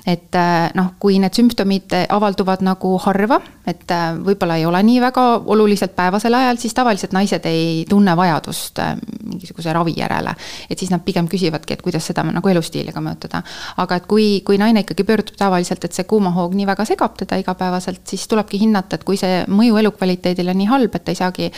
et 0.05 0.37
äh, 0.37 0.69
noh, 0.77 0.93
kui 0.99 1.17
need 1.21 1.35
sümptomid 1.35 1.97
avalduvad 2.09 2.63
nagu 2.65 2.95
harva, 3.05 3.39
et 3.67 3.91
äh, 3.91 4.07
võib-olla 4.21 4.59
ei 4.61 4.67
ole 4.69 4.83
nii 4.85 5.01
väga 5.03 5.25
oluliselt 5.55 5.95
päevasel 5.97 6.37
ajal, 6.37 6.61
siis 6.61 6.77
tavaliselt 6.77 7.15
naised 7.17 7.45
ei 7.49 7.83
tunne 7.89 8.15
vajadust 8.17 8.81
mingisuguse 9.25 9.73
ravi 9.73 9.97
järele. 9.97 10.35
et 10.69 10.79
siis 10.79 10.91
nad 10.93 11.01
pigem 11.05 11.27
küsivadki, 11.27 11.73
et 11.73 11.81
kuidas 11.81 12.05
seda 12.05 12.23
nagu 12.23 12.49
elustiiliga 12.49 13.01
mõjutada. 13.01 13.41
aga 13.77 13.95
et 13.95 14.05
kui, 14.05 14.41
kui 14.45 14.57
naine 14.61 14.85
ikkagi 14.85 15.03
pöördub 15.03 15.14
tavaliselt, 15.37 15.85
et 15.85 15.93
see 15.93 16.07
kuumahoog 16.09 16.55
nii 16.57 16.67
väga 16.67 16.85
segab 16.85 17.15
teda 17.19 17.37
igapäevaselt, 17.41 18.01
siis 18.07 18.27
tulebki 18.27 18.59
hinnata, 18.61 18.95
et 18.95 19.05
kui 19.07 19.17
see 19.19 19.43
mõju 19.47 19.79
elukvaliteedile 19.81 20.53
on 20.53 20.61
nii 20.61 20.71
halb, 20.71 20.95
et 20.95 21.05
ta 21.05 21.13
ei 21.13 21.19
saagi 21.19 21.51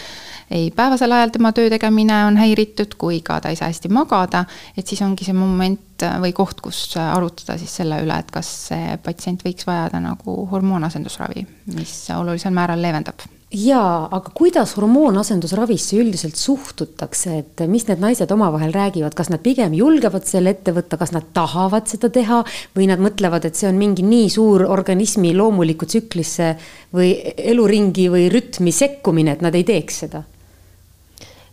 ei 0.51 0.71
päevasel 0.75 1.11
ajal 1.11 1.33
tema 1.35 1.51
töö 1.55 1.69
tegemine 1.69 2.21
on 2.25 2.37
häiritud, 2.39 2.95
kui 2.97 3.21
ka 3.25 3.39
ta 3.43 3.51
ei 3.51 3.59
saa 3.59 3.71
hästi 3.71 3.91
magada, 3.93 4.45
et 4.77 4.87
siis 4.87 5.01
ongi 5.05 5.27
see 5.27 5.35
moment 5.35 6.05
või 6.21 6.33
koht, 6.35 6.61
kus 6.61 6.81
arutada 7.01 7.57
siis 7.59 7.73
selle 7.81 8.01
üle, 8.03 8.19
et 8.19 8.29
kas 8.31 8.51
see 8.69 8.99
patsient 9.03 9.43
võiks 9.45 9.67
vajada 9.67 9.99
nagu 10.03 10.37
hormoonasendusravi, 10.51 11.47
mis 11.75 11.97
olulisel 12.15 12.55
määral 12.55 12.81
leevendab 12.81 13.25
jaa, 13.53 14.07
aga 14.11 14.31
kuidas 14.35 14.73
hormoonasendusravisse 14.75 15.95
üldiselt 16.01 16.35
suhtutakse, 16.35 17.37
et 17.41 17.63
mis 17.71 17.85
need 17.87 18.01
naised 18.03 18.31
omavahel 18.33 18.73
räägivad, 18.75 19.15
kas 19.15 19.31
nad 19.31 19.43
pigem 19.43 19.75
julgevad 19.77 20.27
selle 20.27 20.51
ette 20.55 20.73
võtta, 20.75 20.99
kas 20.99 21.13
nad 21.15 21.29
tahavad 21.35 21.87
seda 21.87 22.11
teha 22.13 22.41
või 22.75 22.89
nad 22.91 23.01
mõtlevad, 23.03 23.47
et 23.47 23.55
see 23.55 23.69
on 23.69 23.79
mingi 23.79 24.03
nii 24.03 24.29
suur 24.33 24.65
organismi 24.67 25.31
loomulikku 25.37 25.87
tsüklisse 25.87 26.55
või 26.95 27.13
eluringi 27.37 28.09
või 28.11 28.27
rütmi 28.33 28.75
sekkumine, 28.75 29.37
et 29.37 29.45
nad 29.45 29.55
ei 29.55 29.67
teeks 29.67 30.03
seda? 30.05 30.25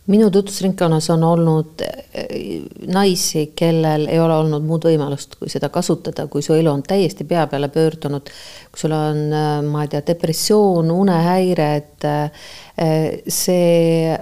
Minu 0.07 0.29
tutvusringkonnas 0.31 1.09
on 1.09 1.23
olnud 1.23 1.81
eh, 1.81 2.61
naisi, 2.87 3.47
kellel 3.55 4.07
ei 4.07 4.19
ole 4.19 4.35
olnud 4.37 4.65
muud 4.65 4.85
võimalust, 4.85 5.37
kui 5.39 5.49
seda 5.49 5.71
kasutada, 5.73 6.27
kui 6.31 6.45
su 6.45 6.53
elu 6.53 6.69
on 6.71 6.83
täiesti 6.85 7.25
pea 7.25 7.47
peale 7.49 7.69
pöördunud. 7.73 8.29
kui 8.71 8.81
sul 8.81 8.93
on, 8.93 9.25
eh, 9.33 9.49
ma 9.65 9.83
ei 9.83 9.91
tea, 9.93 10.03
depressioon, 10.07 10.91
unehäired, 10.91 12.05
eh, 12.05 13.19
see 13.27 14.15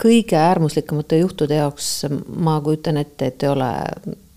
kõige 0.00 0.36
äärmuslikumate 0.40 1.20
juhtude 1.20 1.60
jaoks 1.60 2.06
ma 2.36 2.60
kujutan 2.64 2.96
ette, 2.96 3.26
et 3.26 3.42
ei 3.42 3.48
ole 3.52 3.70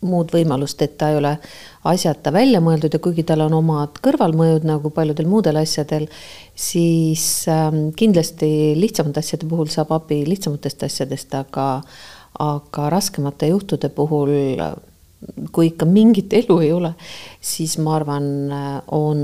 muud 0.04 0.32
võimalust, 0.34 0.82
et 0.86 0.96
ta 1.00 1.10
ei 1.12 1.20
ole 1.20 1.34
asjata 1.90 2.34
välja 2.34 2.62
mõeldud 2.64 2.94
ja 2.94 3.02
kuigi 3.04 3.26
tal 3.28 3.46
on 3.46 3.58
omad 3.58 4.00
kõrvalmõjud 4.04 4.68
nagu 4.68 4.92
paljudel 4.96 5.30
muudel 5.30 5.60
asjadel, 5.62 6.08
siis 6.56 7.26
ähm, 7.52 7.90
kindlasti 8.00 8.74
lihtsamate 8.80 9.24
asjade 9.24 9.50
puhul 9.50 9.72
saab 9.74 9.94
abi 9.96 10.24
lihtsamatest 10.28 10.88
asjadest, 10.90 11.36
aga, 11.40 11.68
aga 12.44 12.90
raskemate 12.94 13.52
juhtude 13.52 13.92
puhul 13.94 14.34
kui 15.56 15.70
ikka 15.72 15.88
mingit 15.88 16.34
elu 16.36 16.58
ei 16.66 16.72
ole, 16.76 16.94
siis 17.40 17.78
ma 17.80 17.96
arvan, 17.96 18.26
on 18.92 19.22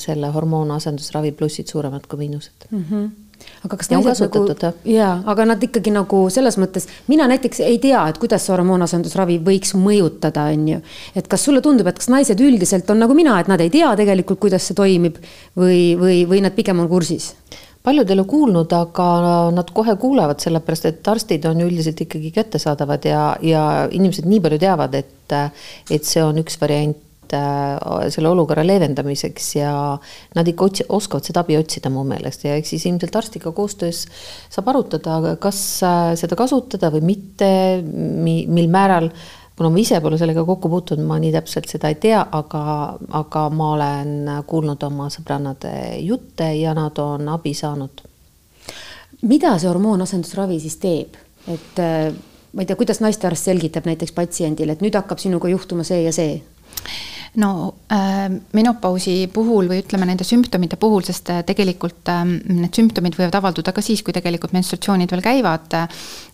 selle 0.00 0.30
hormoonasendusravi 0.32 1.34
plussid 1.36 1.68
suuremad 1.68 2.08
kui 2.08 2.24
miinused 2.24 2.70
mm. 2.70 2.86
-hmm 2.88 3.21
aga 3.62 3.78
kas 3.78 3.90
naised 3.92 4.22
nagu, 4.26 4.72
jaa, 4.90 5.12
aga 5.32 5.46
nad 5.52 5.62
ikkagi 5.62 5.92
nagu 5.94 6.24
selles 6.34 6.58
mõttes, 6.60 6.88
mina 7.10 7.28
näiteks 7.30 7.62
ei 7.66 7.78
tea, 7.82 8.00
et 8.10 8.18
kuidas 8.22 8.46
see 8.46 8.54
hormoonasendusravi 8.54 9.38
võiks 9.46 9.76
mõjutada, 9.78 10.48
on 10.54 10.68
ju. 10.74 10.80
et 11.18 11.28
kas 11.30 11.46
sulle 11.46 11.62
tundub, 11.64 11.86
et 11.90 12.00
kas 12.00 12.10
naised 12.12 12.40
üldiselt 12.42 12.90
on 12.90 13.02
nagu 13.04 13.14
mina, 13.18 13.38
et 13.40 13.50
nad 13.50 13.62
ei 13.62 13.70
tea 13.72 13.92
tegelikult, 13.98 14.42
kuidas 14.42 14.66
see 14.66 14.78
toimib 14.78 15.20
või, 15.58 15.92
või, 15.98 16.24
või 16.28 16.42
nad 16.42 16.56
pigem 16.58 16.82
on 16.82 16.90
kursis? 16.90 17.32
paljud 17.82 18.10
ei 18.10 18.14
ole 18.14 18.24
kuulnud, 18.30 18.72
aga 18.78 19.06
nad 19.54 19.70
kohe 19.74 19.96
kuulevad, 19.98 20.38
sellepärast 20.42 20.84
et 20.86 21.08
arstid 21.08 21.46
on 21.50 21.64
üldiselt 21.64 21.98
ikkagi 22.04 22.30
kättesaadavad 22.34 23.08
ja, 23.10 23.22
ja 23.42 23.62
inimesed 23.90 24.28
nii 24.30 24.42
palju 24.44 24.60
teavad, 24.62 24.94
et, 24.94 25.34
et 25.90 26.06
see 26.06 26.22
on 26.22 26.38
üks 26.42 26.60
variant 26.62 26.98
Äh, 27.32 28.10
selle 28.12 28.28
olukorra 28.28 28.60
leevendamiseks 28.66 29.46
ja 29.56 29.72
nad 30.36 30.48
ikka 30.50 30.66
otsi-, 30.68 30.84
oskavad 30.92 31.24
seda 31.24 31.40
abi 31.40 31.56
otsida 31.56 31.88
mu 31.88 32.02
meelest 32.04 32.42
ja 32.44 32.58
eks 32.58 32.74
siis 32.74 32.84
ilmselt 32.90 33.14
arstiga 33.16 33.52
koostöös 33.56 34.02
saab 34.52 34.68
arutada, 34.68 35.36
kas 35.40 35.60
äh, 35.86 36.10
seda 36.20 36.36
kasutada 36.36 36.90
või 36.92 37.00
mitte, 37.14 37.48
mi-, 37.86 38.44
mil 38.52 38.68
määral 38.72 39.08
kuna 39.56 39.70
ma 39.72 39.80
ise 39.80 40.00
pole 40.04 40.18
sellega 40.20 40.44
kokku 40.44 40.68
puutunud, 40.72 41.06
ma 41.08 41.16
nii 41.22 41.32
täpselt 41.32 41.72
seda 41.72 41.88
ei 41.92 41.96
tea, 42.02 42.20
aga, 42.20 42.64
aga 43.22 43.46
ma 43.54 43.70
olen 43.78 44.12
kuulnud 44.50 44.84
oma 44.90 45.08
sõbrannade 45.12 45.72
jutte 46.04 46.50
ja 46.58 46.74
nad 46.76 47.00
on 47.00 47.32
abi 47.32 47.54
saanud. 47.56 48.04
mida 49.22 49.54
see 49.56 49.70
hormoonasendusravi 49.70 50.60
siis 50.60 50.76
teeb, 50.82 51.16
et 51.48 51.80
äh, 51.80 52.10
ma 52.52 52.60
ei 52.60 52.68
tea, 52.68 52.76
kuidas 52.76 53.00
naistearst 53.00 53.48
selgitab 53.48 53.88
näiteks 53.88 54.12
patsiendile, 54.12 54.76
et 54.76 54.84
nüüd 54.84 55.00
hakkab 55.00 55.22
sinuga 55.22 55.48
juhtuma 55.48 55.88
see 55.88 56.02
ja 56.04 56.12
see? 56.12 56.42
No 57.34 57.74
äh, 57.92 58.28
menopausi 58.52 59.30
puhul 59.32 59.70
või 59.70 59.80
ütleme 59.80 60.04
nende 60.08 60.24
sümptomite 60.26 60.76
puhul, 60.80 61.00
sest 61.06 61.30
äh, 61.32 61.40
tegelikult 61.48 62.10
äh, 62.12 62.20
need 62.28 62.76
sümptomid 62.76 63.16
võivad 63.16 63.38
avalduda 63.38 63.72
ka 63.72 63.84
siis, 63.84 64.02
kui 64.04 64.12
tegelikult 64.12 64.52
menstratsioonid 64.52 65.12
veel 65.14 65.24
käivad. 65.24 65.72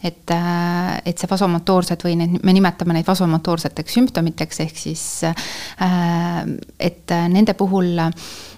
et 0.02 0.30
äh,, 0.34 0.98
et 1.06 1.18
see 1.18 1.30
vasomotoorsed 1.30 2.02
või 2.04 2.16
need, 2.18 2.40
me 2.42 2.54
nimetame 2.56 2.96
neid 2.96 3.06
vasomotoorseteks 3.06 3.94
sümptomiteks, 3.94 4.60
ehk 4.66 4.78
siis 4.78 5.04
äh, 5.28 6.42
et 6.78 7.14
nende 7.30 7.54
puhul 7.54 7.94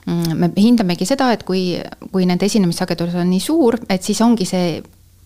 me 0.07 0.49
hindamegi 0.57 1.07
seda, 1.07 1.29
et 1.35 1.45
kui, 1.45 1.77
kui 2.11 2.25
nende 2.27 2.49
esinemissagedus 2.49 3.15
on 3.21 3.29
nii 3.31 3.43
suur, 3.45 3.77
et 3.89 4.03
siis 4.03 4.21
ongi 4.25 4.49
see 4.49 4.81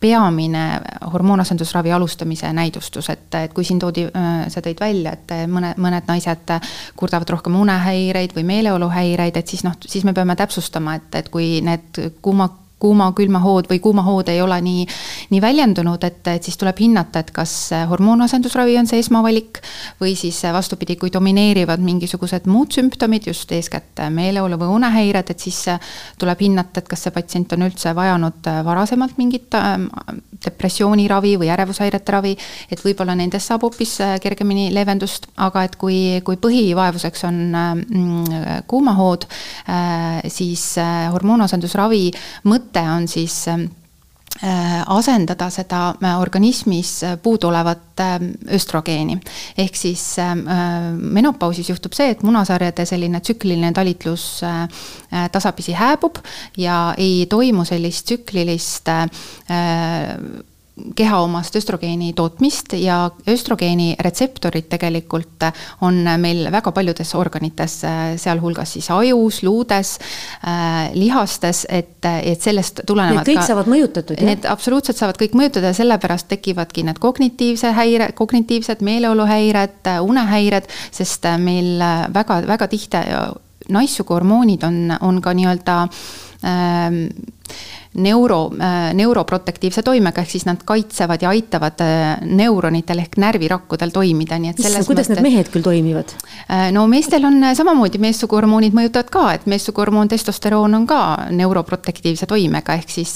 peamine 0.05 0.65
hormoonasendusravi 1.13 1.93
alustamise 1.97 2.53
näidustus, 2.53 3.09
et, 3.15 3.29
et 3.41 3.55
kui 3.57 3.65
siin 3.65 3.81
toodi, 3.81 4.05
äh, 4.11 4.33
sa 4.53 4.61
tõid 4.65 4.83
välja, 4.83 5.15
et 5.17 5.33
mõne, 5.49 5.73
mõned 5.81 6.11
naised 6.11 6.53
kurdavad 7.01 7.33
rohkem 7.37 7.57
unehäireid 7.61 8.37
või 8.37 8.45
meeleoluhäireid, 8.53 9.41
et 9.41 9.55
siis 9.55 9.65
noh, 9.65 9.79
siis 9.87 10.05
me 10.05 10.13
peame 10.17 10.37
täpsustama, 10.37 10.99
et, 11.01 11.09
et 11.23 11.33
kui 11.33 11.57
need 11.65 12.05
kuuma 12.23 12.51
kuuma-külmahood 12.83 13.69
või 13.71 13.81
kuumahood 13.81 14.29
ei 14.33 14.41
ole 14.43 14.59
nii, 14.65 14.85
nii 15.31 15.41
väljendunud, 15.41 16.05
et, 16.05 16.21
et 16.29 16.45
siis 16.45 16.59
tuleb 16.61 16.81
hinnata, 16.83 17.23
et 17.25 17.31
kas 17.35 17.55
hormoonasendusravi 17.91 18.77
on 18.81 18.89
see 18.91 19.01
esmavalik 19.03 19.61
või 20.01 20.15
siis 20.19 20.43
vastupidi, 20.53 20.99
kui 21.01 21.13
domineerivad 21.13 21.83
mingisugused 21.85 22.49
muud 22.51 22.75
sümptomid, 22.75 23.29
just 23.31 23.53
eeskätt 23.57 24.05
meeleolu 24.11 24.59
või 24.61 24.75
unehäired, 24.81 25.31
et 25.31 25.47
siis 25.47 25.63
tuleb 26.21 26.45
hinnata, 26.45 26.83
et 26.83 26.91
kas 26.91 27.07
see 27.07 27.15
patsient 27.15 27.57
on 27.57 27.67
üldse 27.69 27.95
vajanud 27.97 28.51
varasemalt 28.67 29.17
mingit 29.21 29.55
ähm, 29.59 29.89
depressiooniravi 30.45 31.37
või 31.41 31.51
ärevushäirete 31.55 32.13
ravi, 32.13 32.35
et 32.71 32.83
võib-olla 32.85 33.17
nendest 33.17 33.49
saab 33.49 33.65
hoopis 33.65 33.97
kergemini 34.21 34.69
leevendust, 34.75 35.31
aga 35.41 35.65
et 35.65 35.79
kui, 35.81 36.21
kui 36.27 36.37
põhivaevuseks 36.43 37.25
on 37.31 37.41
mm, 37.55 38.45
kuumahood, 38.69 39.25
äh, 39.71 40.21
siis 40.29 40.67
äh, 40.83 41.09
hormoonasendusravi 41.15 42.05
mõte 42.51 42.64
mõte 42.65 42.83
on 42.89 43.07
siis 43.09 43.45
äh, 43.49 44.83
asendada 44.87 45.51
seda 45.53 45.95
äh, 45.95 46.17
organismis 46.21 47.03
puuduolevat 47.23 48.01
äh, 48.01 48.17
östrogeeni. 48.57 49.21
ehk 49.59 49.77
siis 49.77 50.17
menopausis 50.97 51.71
juhtub 51.71 51.93
see, 51.95 52.11
et 52.11 52.23
munasarjade 52.23 52.87
selline 52.87 53.21
tsükliline 53.21 53.73
talitlus 53.73 54.43
tasapisi 55.33 55.73
hääbub 55.73 56.19
ja 56.57 56.95
ei 56.99 57.27
toimu 57.31 57.65
sellist 57.65 58.07
tsüklilist 58.07 58.91
keha 60.97 61.21
omast 61.23 61.55
östrogeeni 61.57 62.13
tootmist 62.19 62.73
ja 62.79 63.11
östrogeeni 63.31 63.95
retseptorid 64.03 64.67
tegelikult 64.73 65.47
on 65.87 66.01
meil 66.19 66.49
väga 66.51 66.73
paljudes 66.75 67.15
organites, 67.15 67.77
sealhulgas 68.19 68.75
siis 68.75 68.91
ajus, 68.91 69.43
luudes 69.47 69.95
äh,, 69.99 70.91
lihastes, 70.99 71.65
et, 71.71 72.03
et 72.03 72.43
sellest 72.43 72.83
tulenevad. 72.87 73.23
Need 73.23 73.31
kõik 73.31 73.41
ka, 73.43 73.47
saavad 73.53 73.71
mõjutatud, 73.71 74.19
jah? 74.19 74.31
Need 74.33 74.51
absoluutselt 74.51 74.99
saavad 74.99 75.21
kõik 75.21 75.39
mõjutada 75.39 75.71
ja 75.71 75.79
sellepärast 75.79 76.29
tekivadki 76.35 76.87
need 76.89 76.99
kognitiivse 77.03 77.71
häire, 77.77 78.11
kognitiivsed 78.19 78.83
meeleoluhäired, 78.85 79.95
unehäired, 80.03 80.67
sest 80.95 81.31
meil 81.39 81.79
väga, 82.15 82.43
väga 82.51 82.69
tihti 82.73 83.07
naissugu 83.69 84.15
hormoonid 84.15 84.65
on, 84.67 84.97
on 85.01 85.23
ka 85.25 85.33
nii-öelda 85.37 85.77
ähm, 86.45 86.99
neuro, 87.95 88.51
äh, 88.61 88.95
neuroprotektiivse 88.95 89.83
toimega, 89.87 90.23
ehk 90.23 90.31
siis 90.31 90.47
nad 90.49 90.63
kaitsevad 90.67 91.23
ja 91.23 91.31
aitavad 91.31 91.81
äh, 91.85 92.25
neuronitel 92.27 92.99
ehk 92.99 93.19
närvirakkudel 93.23 93.93
toimida, 93.95 94.39
nii 94.41 94.51
et 94.51 94.63
selles 94.63 94.89
kuidas 94.89 95.09
mõttes, 95.09 95.21
need 95.21 95.29
mehed 95.29 95.51
küll 95.55 95.67
toimivad? 95.67 96.15
Äh, 96.49 96.69
no 96.75 96.87
meestel 96.91 97.27
on 97.29 97.39
samamoodi 97.55 98.01
meessuguhormoonid 98.03 98.75
mõjutavad 98.75 99.13
ka, 99.15 99.25
et 99.39 99.47
meessuguhormoon 99.51 100.11
testosteroon 100.11 100.75
on 100.81 100.89
ka 100.91 101.01
neuroprotektiivse 101.31 102.27
toimega, 102.31 102.75
ehk 102.81 102.91
siis 102.91 103.15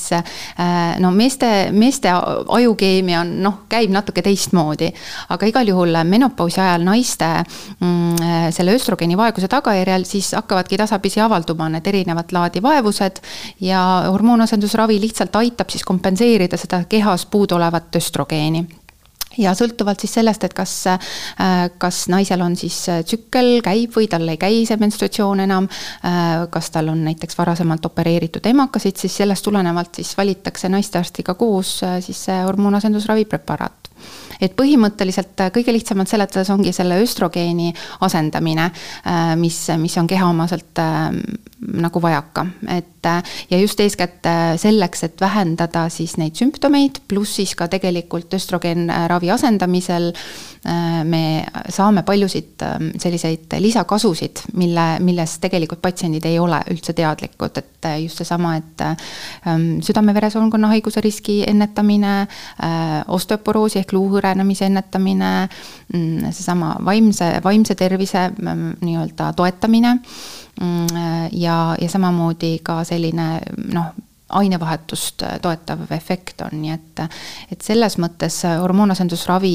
no 1.02 1.11
meeste, 1.14 1.49
meeste 1.75 2.11
ajukeemia 2.12 3.23
on 3.25 3.32
noh, 3.42 3.58
käib 3.70 3.90
natuke 3.92 4.23
teistmoodi. 4.23 4.92
aga 5.28 5.47
igal 5.47 5.68
juhul 5.68 5.99
menopausi 6.04 6.61
ajal 6.61 6.85
naiste 6.87 7.26
mm, 7.80 8.52
selle 8.54 8.75
östrogeeni 8.78 9.16
vaeguse 9.18 9.49
tagajärjel 9.50 10.06
siis 10.08 10.32
hakkavadki 10.37 10.78
tasapisi 10.78 11.20
avalduma 11.20 11.68
need 11.73 11.87
erinevat 11.87 12.32
laadi 12.32 12.62
vaevused 12.62 13.20
ja 13.61 13.82
hormoonasendus 14.06 14.67
asendusravi 14.68 15.00
lihtsalt 15.00 15.37
aitab 15.37 15.70
siis 15.72 15.84
kompenseerida 15.84 16.58
seda 16.60 16.82
kehas 16.88 17.26
puuduolevat 17.26 17.96
östrogeeni. 17.96 18.66
Ja 19.38 19.52
sõltuvalt 19.54 20.02
siis 20.02 20.16
sellest, 20.18 20.42
et 20.44 20.54
kas, 20.56 20.72
äh, 20.90 21.68
kas 21.78 22.08
naisel 22.10 22.40
on 22.42 22.56
siis 22.58 22.76
äh, 22.90 23.04
tsükkel, 23.06 23.60
käib 23.62 23.94
või 23.94 24.08
tal 24.10 24.26
ei 24.28 24.37
käi 24.40 24.64
see 24.66 24.76
menstruatsioon 24.80 25.44
enam, 25.44 25.68
äh, 26.02 26.48
kas 26.50 26.72
tal 26.75 26.90
on 26.90 27.04
näiteks 27.06 27.38
varasemalt 27.38 27.87
opereeritud 27.87 28.46
emakasid, 28.50 28.98
siis 28.98 29.14
sellest 29.20 29.46
tulenevalt 29.46 30.00
siis 30.00 30.16
valitakse 30.18 30.68
naistearstiga 30.72 31.37
koos 31.38 31.78
siis 32.04 32.25
see 32.28 32.40
hormoonasendusravi 32.42 33.28
preparaat. 33.30 33.92
Et 34.40 34.52
põhimõtteliselt 34.58 35.48
kõige 35.54 35.72
lihtsamalt 35.75 36.10
seletades 36.10 36.50
ongi 36.54 36.72
selle 36.72 37.00
östrogeeni 37.02 37.72
asendamine, 38.06 38.68
mis, 39.40 39.58
mis 39.82 39.96
on 39.98 40.06
kehaomaselt 40.06 40.78
nagu 41.82 42.02
vajaka, 42.02 42.46
et 42.70 42.98
ja 43.50 43.59
just 43.61 43.81
eeskätt 43.81 44.26
selleks, 44.57 45.05
et 45.05 45.21
vähendada 45.21 45.88
siis 45.93 46.17
neid 46.21 46.38
sümptomeid, 46.38 47.02
pluss 47.09 47.38
siis 47.38 47.55
ka 47.59 47.69
tegelikult 47.69 48.35
östrogeenravi 48.35 49.31
asendamisel 49.31 50.12
me 51.05 51.23
saame 51.71 52.02
paljusid 52.02 52.64
selliseid 52.99 53.55
lisakasusid, 53.62 54.43
mille, 54.59 54.87
millest 55.05 55.40
tegelikult 55.40 55.81
patsiendid 55.83 56.26
ei 56.28 56.38
ole 56.43 56.59
üldse 56.73 56.93
teadlikud, 56.99 57.61
et 57.61 57.88
just 58.02 58.23
seesama, 58.23 58.57
et 58.59 58.85
südame-veresoonkonna 59.87 60.73
haiguse 60.75 61.02
riski 61.05 61.40
ennetamine, 61.47 62.14
osteoporoosi 63.14 63.83
ehk 63.83 63.95
luuhõrenemise 63.97 64.67
ennetamine, 64.69 65.33
mm, 65.93 66.33
seesama 66.33 66.75
vaimse, 66.85 67.31
vaimse 67.45 67.78
tervise 67.78 68.28
nii-öelda 68.38 69.33
toetamine. 69.38 69.95
Mm, 69.95 70.38
ja, 71.32 71.76
ja 71.80 71.88
samamoodi 71.88 72.58
ka 72.66 72.80
selline 72.84 73.28
noh, 73.72 73.92
ainevahetust 74.28 75.22
toetav 75.42 75.86
efekt 75.94 76.42
on, 76.44 76.56
nii 76.62 76.72
et, 76.74 77.02
et 77.52 77.60
selles 77.64 77.98
mõttes 78.02 78.42
hormoonasendusravi 78.60 79.52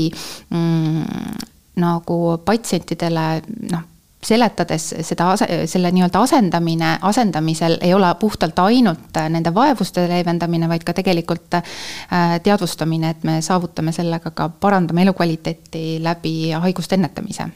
mm, 0.50 1.41
nagu 1.83 2.19
patsientidele 2.45 3.25
noh, 3.72 3.89
seletades 4.24 4.88
seda 5.01 5.33
selle 5.38 5.91
nii-öelda 5.91 6.22
asendamine, 6.24 6.98
asendamisel 7.01 7.77
ei 7.81 7.93
ole 7.93 8.07
puhtalt 8.19 8.60
ainult 8.60 9.19
nende 9.29 9.53
vaevuste 9.53 10.07
leevendamine, 10.07 10.69
vaid 10.72 10.86
ka 10.88 10.95
tegelikult 10.95 11.60
äh, 11.60 12.38
teadvustamine, 12.43 13.13
et 13.13 13.24
me 13.27 13.41
saavutame 13.41 13.91
sellega 13.95 14.31
ka, 14.31 14.50
parandame 14.50 15.03
elukvaliteeti 15.03 16.00
läbi 16.03 16.51
haiguste 16.51 16.95
ennetamise 16.95 17.45
mm. 17.45 17.53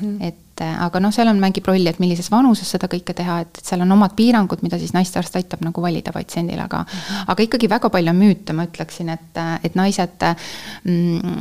-hmm. 0.00 0.16
et 0.20 0.45
et 0.56 0.64
äh, 0.64 0.76
aga 0.86 1.00
noh, 1.02 1.12
seal 1.12 1.28
on, 1.28 1.40
mängib 1.40 1.66
rolli, 1.68 1.88
et 1.90 1.98
millises 2.00 2.30
vanuses 2.32 2.68
seda 2.72 2.88
kõike 2.88 3.12
teha, 3.16 3.40
et, 3.44 3.60
et 3.60 3.68
seal 3.68 3.82
on 3.84 3.92
omad 3.92 4.14
piirangud, 4.16 4.62
mida 4.64 4.78
siis 4.80 4.94
naistearst 4.96 5.36
aitab 5.36 5.60
nagu 5.64 5.82
valida 5.84 6.14
patsiendile, 6.14 6.64
aga 6.64 6.82
aga 7.26 7.44
ikkagi 7.44 7.68
väga 7.68 7.90
palju 7.92 8.12
on 8.12 8.16
müüte, 8.20 8.56
ma 8.56 8.64
ütleksin, 8.68 9.10
et, 9.12 9.40
et 9.66 9.76
naised 9.76 10.24
mm,, 10.24 11.34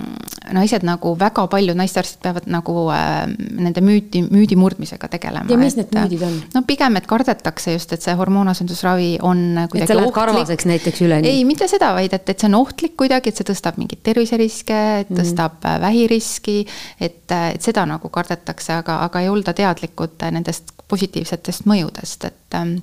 naised 0.58 0.84
nagu 0.88 1.14
väga 1.20 1.46
paljud 1.52 1.80
naistearstid 1.80 2.24
peavad 2.26 2.50
nagu 2.52 2.88
äh, 2.92 3.24
nende 3.56 3.84
müüti, 3.86 4.26
müüdi 4.28 4.58
murdmisega 4.60 5.10
tegelema. 5.16 5.48
ja 5.52 5.60
mis 5.60 5.78
need 5.80 5.96
müüdid 5.96 6.28
on? 6.28 6.36
no 6.58 6.66
pigem, 6.68 7.00
et 7.00 7.08
kardetakse 7.08 7.78
just, 7.78 7.96
et 7.96 8.04
see 8.04 8.18
hormoonasendusravi 8.20 9.16
on 9.24 9.46
kuidagi 9.72 9.88
et 9.88 9.94
sa 9.94 10.00
lähed 10.00 10.16
karvaseks 10.16 10.70
näiteks 10.74 11.06
üleni? 11.08 11.32
ei, 11.32 11.48
mitte 11.48 11.70
seda, 11.72 11.94
vaid 11.96 12.14
et, 12.14 12.28
et 12.36 12.44
see 12.44 12.52
on 12.52 12.60
ohtlik 12.60 12.98
kuidagi, 13.00 13.32
et 13.32 13.40
see 13.40 13.48
tõstab 13.48 13.80
mingeid 13.80 14.04
terviseriske, 14.06 14.84
et 15.06 15.10
mhm. 15.10 15.22
tõstab 15.22 15.60
mm 15.64 15.84
vähiriski, 15.86 16.66
et, 17.00 17.32
et 17.32 17.64
seda 17.64 17.86
nagu 17.90 18.10
kardetakse, 18.14 18.74
aga 18.82 19.00
aga 19.06 19.22
ei 19.22 19.30
olda 19.30 19.54
teadlikud 19.54 20.26
nendest 20.32 20.74
positiivsetest 20.88 21.66
mõjudest, 21.70 22.28
et 22.30 22.58
ähm, 22.58 22.78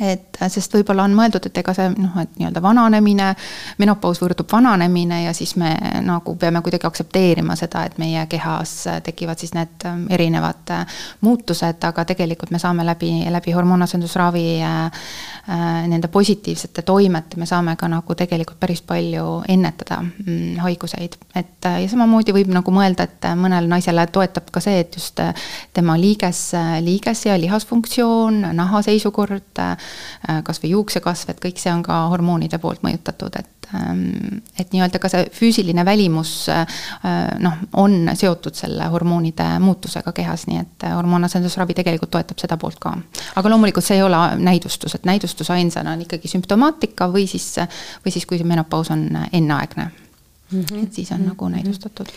et 0.00 0.38
sest 0.46 0.74
võib-olla 0.74 1.04
on 1.08 1.14
mõeldud, 1.16 1.48
et 1.48 1.58
ega 1.58 1.74
see 1.74 1.88
noh, 1.96 2.14
et 2.22 2.36
nii-öelda 2.38 2.62
vananemine, 2.62 3.28
menopaus 3.82 4.20
võrdub 4.22 4.46
vananemine 4.52 5.24
ja 5.24 5.32
siis 5.34 5.56
me 5.58 5.72
nagu 6.06 6.34
peame 6.38 6.62
kuidagi 6.62 6.86
aktsepteerima 6.86 7.56
seda, 7.58 7.84
et 7.88 7.98
meie 7.98 8.24
kehas 8.30 8.74
tekivad 9.04 9.40
siis 9.42 9.54
need 9.56 9.86
ähm, 9.88 10.04
erinevad 10.14 10.70
äh, 10.74 11.00
muutused, 11.26 11.82
aga 11.84 12.04
tegelikult 12.08 12.52
me 12.54 12.60
saame 12.62 12.86
läbi, 12.86 13.10
läbi 13.32 13.54
hormoonasendusravi 13.56 14.46
äh, 14.62 14.84
äh, 14.86 15.66
nende 15.90 16.08
positiivsete 16.12 16.82
toimete, 16.86 17.40
me 17.40 17.46
saame 17.46 17.74
ka 17.76 17.90
nagu 17.90 18.14
tegelikult 18.18 18.60
päris 18.60 18.82
palju 18.86 19.42
ennetada 19.48 20.00
mm, 20.02 20.58
haiguseid. 20.62 21.18
et 21.34 21.66
ja 21.68 21.88
samamoodi 21.90 22.34
võib 22.36 22.52
nagu 22.54 22.72
mõelda, 22.74 23.08
et 23.08 23.30
mõnele 23.38 23.66
naisele 23.70 24.06
toetab 24.12 24.52
ka 24.54 24.62
see, 24.62 24.78
et 24.84 24.94
just 24.94 25.20
tema 25.74 25.98
liiges, 25.98 26.52
liiges 26.84 27.26
ja 27.26 27.36
lihasfunktsioon, 27.40 28.40
naha 28.54 28.82
seisukord 28.86 29.58
Äh, 30.18 30.40
kasvõi 30.42 30.72
juuksekasv, 30.72 31.30
et 31.30 31.38
kõik 31.38 31.60
see 31.62 31.70
on 31.70 31.82
ka 31.86 31.94
hormoonide 32.10 32.58
poolt 32.58 32.80
mõjutatud, 32.82 33.36
et 33.38 33.68
ähm, 33.70 34.40
et 34.58 34.72
nii-öelda 34.74 34.98
ka 34.98 35.06
see 35.12 35.28
füüsiline 35.30 35.84
välimus 35.86 36.32
äh, 36.50 36.64
noh, 37.38 37.60
on 37.78 38.10
seotud 38.18 38.58
selle 38.58 38.88
hormoonide 38.90 39.46
muutusega 39.62 40.10
kehas, 40.16 40.48
nii 40.50 40.58
et 40.58 40.86
hormoonasendusravi 40.90 41.76
tegelikult 41.78 42.10
toetab 42.16 42.42
seda 42.42 42.58
poolt 42.58 42.80
ka. 42.82 42.96
aga 43.38 43.52
loomulikult 43.52 43.86
see 43.86 44.00
ei 44.00 44.02
ole 44.02 44.18
näidustus, 44.42 44.98
et 44.98 45.06
näidustus 45.06 45.52
ainsana 45.54 45.94
on 45.94 46.02
ikkagi 46.02 46.32
sümptomaatika 46.34 47.06
või 47.14 47.28
siis, 47.30 47.52
või 48.02 48.16
siis, 48.16 48.26
kui 48.26 48.42
menopaus 48.42 48.90
on 48.90 49.06
enneaegne 49.30 49.86
mm. 49.86 50.60
-hmm. 50.64 50.82
et 50.82 50.98
siis 50.98 51.12
on 51.12 51.20
mm 51.20 51.22
-hmm. 51.22 51.28
nagu 51.28 51.48
näidustatud. 51.54 52.10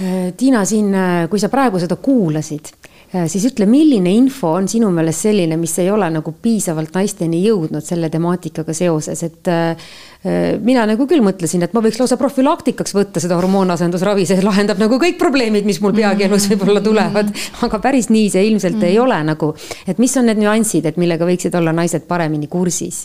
Äh, 0.00 0.32
Tiina, 0.36 0.64
siin, 0.64 0.96
kui 1.28 1.38
sa 1.38 1.52
praegu 1.52 1.78
seda 1.78 1.96
kuulasid 1.96 2.72
Äh, 2.72 2.93
siis 3.30 3.44
ütle, 3.46 3.66
milline 3.70 4.10
info 4.14 4.54
on 4.58 4.66
sinu 4.70 4.88
meelest 4.94 5.28
selline, 5.28 5.58
mis 5.60 5.76
ei 5.82 5.90
ole 5.92 6.08
nagu 6.10 6.34
piisavalt 6.42 6.94
naisteni 6.96 7.44
jõudnud 7.44 7.84
selle 7.86 8.10
temaatikaga 8.10 8.74
seoses, 8.74 9.22
et 9.26 9.50
äh, 9.52 9.86
äh, 10.26 10.56
mina 10.58 10.86
nagu 10.90 11.06
küll 11.10 11.22
mõtlesin, 11.24 11.62
et 11.66 11.76
ma 11.76 11.82
võiks 11.84 12.00
lausa 12.02 12.18
profülaktikaks 12.20 12.96
võtta 12.96 13.22
seda 13.22 13.38
hormoonasendusravi, 13.38 14.26
see 14.28 14.42
lahendab 14.44 14.82
nagu 14.82 14.98
kõik 15.02 15.18
probleemid, 15.20 15.66
mis 15.68 15.80
mul 15.84 15.94
peakeelus 15.96 16.48
võib-olla 16.52 16.82
tulevad, 16.84 17.30
aga 17.66 17.82
päris 17.82 18.10
nii 18.10 18.28
see 18.34 18.46
ilmselt 18.50 18.82
ei 18.82 18.98
ole 18.98 19.20
nagu. 19.30 19.54
et 19.86 20.02
mis 20.02 20.16
on 20.18 20.30
need 20.30 20.42
nüansid, 20.42 20.90
et 20.90 21.00
millega 21.00 21.28
võiksid 21.28 21.54
olla 21.54 21.74
naised 21.76 22.08
paremini 22.10 22.50
kursis? 22.50 23.04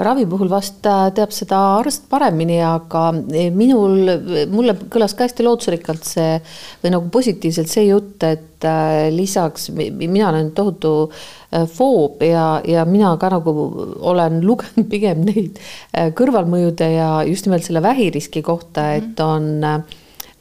Ravi 0.00 0.24
puhul 0.26 0.48
vast 0.48 0.80
teab 0.82 1.32
seda 1.34 1.58
arst 1.76 2.06
paremini, 2.10 2.56
aga 2.64 3.10
minul, 3.52 4.08
mulle 4.52 4.74
kõlas 4.92 5.12
ka 5.16 5.26
hästi 5.26 5.44
lootusrikkalt 5.44 6.08
see 6.08 6.38
või 6.82 6.94
nagu 6.94 7.10
positiivselt 7.12 7.68
see 7.68 7.84
jutt, 7.90 8.24
et 8.24 8.64
äh, 8.68 9.10
lisaks 9.12 9.68
mina 9.74 10.30
olen 10.30 10.52
tohutu 10.56 10.94
äh, 11.10 11.66
foob 11.68 12.24
ja, 12.24 12.46
ja 12.64 12.86
mina 12.88 13.12
ka 13.20 13.34
nagu 13.34 13.52
olen 14.00 14.40
lugenud 14.48 14.88
pigem 14.88 15.26
neid 15.28 15.60
äh, 15.60 16.08
kõrvalmõjude 16.16 16.88
ja 16.94 17.10
just 17.28 17.48
nimelt 17.48 17.68
selle 17.68 17.84
vähiriski 17.84 18.44
kohta, 18.44 18.94
et 18.96 19.20
on 19.20 19.66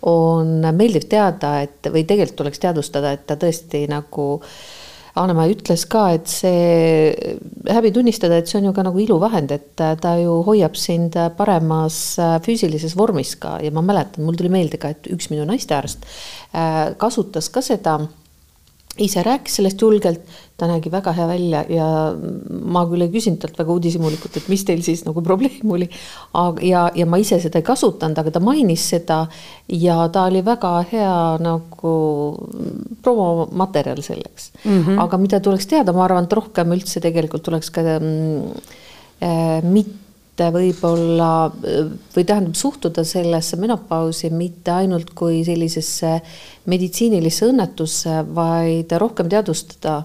on 0.01 0.63
meeldiv 0.73 1.03
teada, 1.05 1.59
et 1.61 1.85
või 1.93 2.01
tegelikult 2.09 2.39
tuleks 2.39 2.61
teadvustada, 2.63 3.11
et 3.13 3.27
ta 3.29 3.35
tõesti 3.37 3.83
nagu 3.91 4.23
äh, 4.39 4.55
Annemaa 5.19 5.49
ütles 5.51 5.83
ka, 5.91 6.05
et 6.15 6.29
see, 6.31 7.11
häbi 7.67 7.91
tunnistada, 7.91 8.37
et 8.39 8.47
see 8.47 8.61
on 8.61 8.69
ju 8.69 8.75
ka 8.75 8.85
nagu 8.87 9.01
iluvahend, 9.03 9.51
et 9.51 9.75
ta 9.75 10.13
ju 10.21 10.37
hoiab 10.47 10.77
sind 10.79 11.17
paremas 11.37 11.97
äh, 12.21 12.37
füüsilises 12.45 12.95
vormis 12.99 13.35
ka. 13.41 13.57
Ja 13.63 13.73
ma 13.75 13.83
mäletan, 13.85 14.23
mul 14.27 14.39
tuli 14.39 14.51
meelde 14.53 14.79
ka, 14.79 14.93
et 14.95 15.11
üks 15.11 15.27
minu 15.33 15.43
naistearst 15.49 16.07
äh, 16.07 16.93
kasutas 17.01 17.51
ka 17.51 17.63
seda 17.65 17.99
ise 18.99 19.23
rääkis 19.23 19.59
sellest 19.59 19.81
julgelt, 19.81 20.23
ta 20.61 20.69
nägi 20.69 20.91
väga 20.93 21.13
hea 21.17 21.25
välja 21.29 21.63
ja 21.73 21.87
ma 22.75 22.83
küll 22.89 23.05
ei 23.05 23.11
küsinud 23.13 23.41
talt 23.41 23.57
väga 23.57 23.73
uudishimulikult, 23.73 24.37
et 24.37 24.49
mis 24.51 24.65
teil 24.67 24.83
siis 24.85 25.01
nagu 25.07 25.23
probleem 25.25 25.73
oli. 25.77 25.89
ja, 26.67 26.83
ja 26.95 27.07
ma 27.09 27.17
ise 27.21 27.39
seda 27.41 27.57
ei 27.57 27.65
kasutanud, 27.65 28.21
aga 28.21 28.35
ta 28.35 28.43
mainis 28.43 28.85
seda 28.93 29.23
ja 29.73 29.97
ta 30.13 30.27
oli 30.29 30.43
väga 30.45 30.75
hea 30.91 31.17
nagu 31.41 31.95
promomaterjal 33.01 34.03
selleks 34.05 34.51
mm. 34.63 34.83
-hmm. 34.83 35.01
aga 35.05 35.17
mida 35.17 35.39
tuleks 35.39 35.67
teada, 35.67 35.93
ma 35.93 36.05
arvan, 36.05 36.29
et 36.29 36.37
rohkem 36.37 36.77
üldse 36.77 37.01
tegelikult 37.01 37.43
tuleks 37.43 37.73
ka 37.73 37.81
mm, 37.97 38.63
äh, 39.21 39.65
mitte 39.65 40.09
mitte 40.31 40.47
võib-olla 40.55 41.51
või 42.15 42.23
tähendab 42.25 42.55
suhtuda 42.55 43.03
sellesse 43.03 43.57
menopausi 43.59 44.29
mitte 44.31 44.71
ainult 44.71 45.11
kui 45.13 45.43
sellisesse 45.45 46.21
meditsiinilisse 46.71 47.49
õnnetusse, 47.51 48.21
vaid 48.33 48.91
rohkem 48.97 49.29
teadvustada 49.29 50.01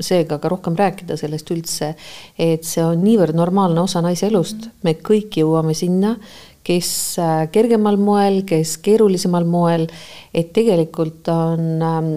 seega 0.00 0.38
ka 0.42 0.50
rohkem 0.50 0.76
rääkida 0.78 1.16
sellest 1.20 1.50
üldse, 1.54 1.92
et 2.38 2.64
see 2.68 2.84
on 2.84 3.02
niivõrd 3.04 3.36
normaalne 3.36 3.84
osa 3.84 4.02
naise 4.04 4.28
elust, 4.30 4.70
me 4.82 4.96
kõik 4.98 5.36
jõuame 5.42 5.74
sinna, 5.78 6.16
kes 6.62 6.92
äh, 7.18 7.48
kergemal 7.52 7.98
moel, 7.98 8.42
kes 8.46 8.76
keerulisemal 8.84 9.44
moel, 9.48 9.88
et 10.34 10.52
tegelikult 10.54 11.28
on, 11.32 11.66
ähm, 11.82 12.12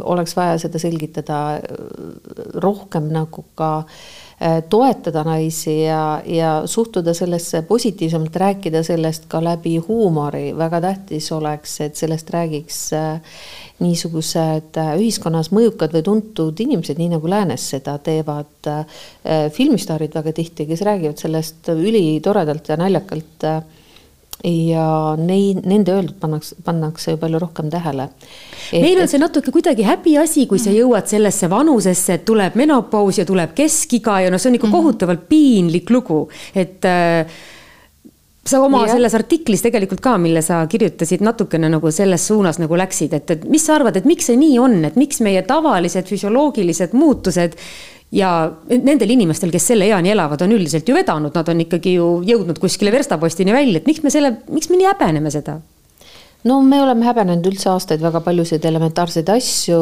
oleks 0.00 0.36
vaja 0.38 0.56
seda 0.62 0.78
selgitada 0.78 1.58
rohkem 2.62 3.10
nagu 3.10 3.44
ka 3.58 3.72
äh, 3.80 3.92
Äh, 3.92 4.27
toetada 4.70 5.24
naisi 5.26 5.80
ja, 5.82 6.20
ja 6.26 6.50
suhtuda 6.66 7.14
sellesse 7.14 7.62
positiivsemalt, 7.66 8.36
rääkida 8.36 8.82
sellest 8.86 9.24
ka 9.28 9.40
läbi 9.44 9.76
huumori, 9.82 10.52
väga 10.56 10.80
tähtis 10.80 11.32
oleks, 11.34 11.80
et 11.82 11.98
sellest 11.98 12.30
räägiks 12.30 12.78
äh, 12.94 13.40
niisugused 13.82 14.78
äh, 14.78 14.92
ühiskonnas 15.00 15.50
mõjukad 15.50 15.96
või 15.96 16.04
tuntud 16.06 16.62
inimesed, 16.62 17.00
nii 17.02 17.10
nagu 17.16 17.30
läänes 17.30 17.66
seda 17.74 17.96
teevad 17.98 18.70
filmistaarid 19.54 20.14
väga 20.14 20.32
tihti, 20.36 20.68
kes 20.70 20.86
räägivad 20.86 21.18
sellest 21.18 21.72
ülitoredalt 21.74 22.70
ja 22.70 22.78
naljakalt 22.78 23.50
ja 24.44 25.16
neid, 25.18 25.64
nende 25.66 25.94
öeldud 25.96 26.18
pannakse, 26.20 26.56
pannakse 26.64 27.14
ju 27.14 27.18
palju 27.18 27.40
rohkem 27.42 27.70
tähele. 27.70 28.08
meil 28.72 29.00
on 29.02 29.10
see 29.10 29.18
natuke 29.18 29.50
kuidagi 29.54 29.86
häbiasi, 29.86 30.46
kui 30.46 30.62
sa 30.62 30.70
jõuad 30.70 31.10
sellesse 31.10 31.50
vanusesse, 31.50 32.20
et 32.20 32.24
tuleb 32.28 32.54
menopaus 32.58 33.18
ja 33.18 33.26
tuleb 33.26 33.54
keskiga 33.58 34.20
ja 34.22 34.30
noh, 34.30 34.38
see 34.38 34.52
on 34.52 34.58
ikka 34.60 34.66
-hmm. 34.68 34.78
kohutavalt 34.78 35.28
piinlik 35.28 35.90
lugu, 35.90 36.28
et 36.54 36.84
äh, 36.84 37.26
sa 38.48 38.60
oma 38.64 38.84
ja. 38.86 38.94
selles 38.94 39.14
artiklis 39.14 39.62
tegelikult 39.64 40.00
ka, 40.00 40.16
mille 40.18 40.42
sa 40.44 40.62
kirjutasid, 40.70 41.22
natukene 41.24 41.68
nagu 41.68 41.90
selles 41.90 42.26
suunas 42.30 42.58
nagu 42.62 42.78
läksid, 42.78 43.12
et, 43.18 43.30
et 43.30 43.44
mis 43.50 43.64
sa 43.64 43.74
arvad, 43.74 43.96
et 43.96 44.08
miks 44.08 44.30
see 44.30 44.36
nii 44.40 44.58
on, 44.62 44.84
et 44.88 44.96
miks 44.96 45.20
meie 45.24 45.42
tavalised 45.42 46.08
füsioloogilised 46.08 46.96
muutused 46.98 47.58
ja 48.14 48.30
nendel 48.70 49.10
inimestel, 49.12 49.52
kes 49.52 49.70
selle 49.72 49.88
eani 49.90 50.12
elavad, 50.14 50.42
on 50.44 50.54
üldiselt 50.56 50.88
ju 50.88 50.96
vedanud, 50.96 51.34
nad 51.34 51.48
on 51.52 51.64
ikkagi 51.64 51.96
ju 51.98 52.06
jõudnud 52.28 52.60
kuskile 52.62 52.92
verstapostini 52.94 53.52
välja, 53.52 53.80
et 53.80 53.90
miks 53.90 54.04
me 54.04 54.12
selle, 54.12 54.38
miks 54.52 54.70
me 54.70 54.80
nii 54.80 54.88
häbeneme 54.88 55.32
seda? 55.34 55.58
No 56.46 56.60
me 56.62 56.78
oleme 56.82 57.02
häbenenud 57.06 57.46
üldse 57.50 57.66
aastaid 57.72 58.02
väga 58.02 58.20
paljusid 58.22 58.64
elementaarseid 58.68 59.30
asju, 59.32 59.78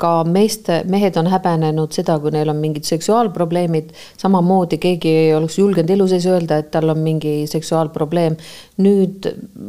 ka 0.00 0.10
meeste, 0.26 0.80
mehed 0.90 1.16
on 1.20 1.30
häbenenud 1.30 1.94
seda, 1.94 2.16
kui 2.22 2.32
neil 2.34 2.50
on 2.50 2.58
mingid 2.58 2.86
seksuaalprobleemid, 2.88 3.92
samamoodi 4.20 4.80
keegi 4.82 5.14
ei 5.26 5.30
oleks 5.36 5.60
julgenud 5.60 5.94
elu 5.94 6.08
sees 6.10 6.26
öelda, 6.26 6.58
et 6.58 6.72
tal 6.74 6.90
on 6.90 7.00
mingi 7.04 7.42
seksuaalprobleem. 7.50 8.36
nüüd 8.82 9.28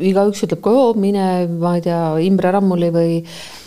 igaüks 0.09 0.45
ütleb 0.47 0.63
ka, 0.65 0.75
mine, 0.97 1.45
ma 1.61 1.75
ei 1.77 1.85
tea, 1.85 2.01
Imre 2.25 2.53
Rammuli 2.55 2.89
või, 2.95 3.17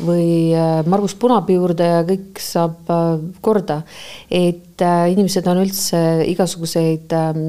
või 0.02 0.28
äh, 0.56 0.80
Margus 0.90 1.14
Punapii 1.14 1.60
juurde 1.60 1.90
ja 1.92 2.06
kõik 2.08 2.40
saab 2.42 2.90
äh, 2.90 3.20
korda. 3.44 3.82
et 4.30 4.65
et 4.76 4.84
äh, 4.84 5.10
inimesed 5.12 5.46
on 5.48 5.62
üldse 5.62 5.98
igasuguseid 6.28 7.12
ähm, 7.16 7.42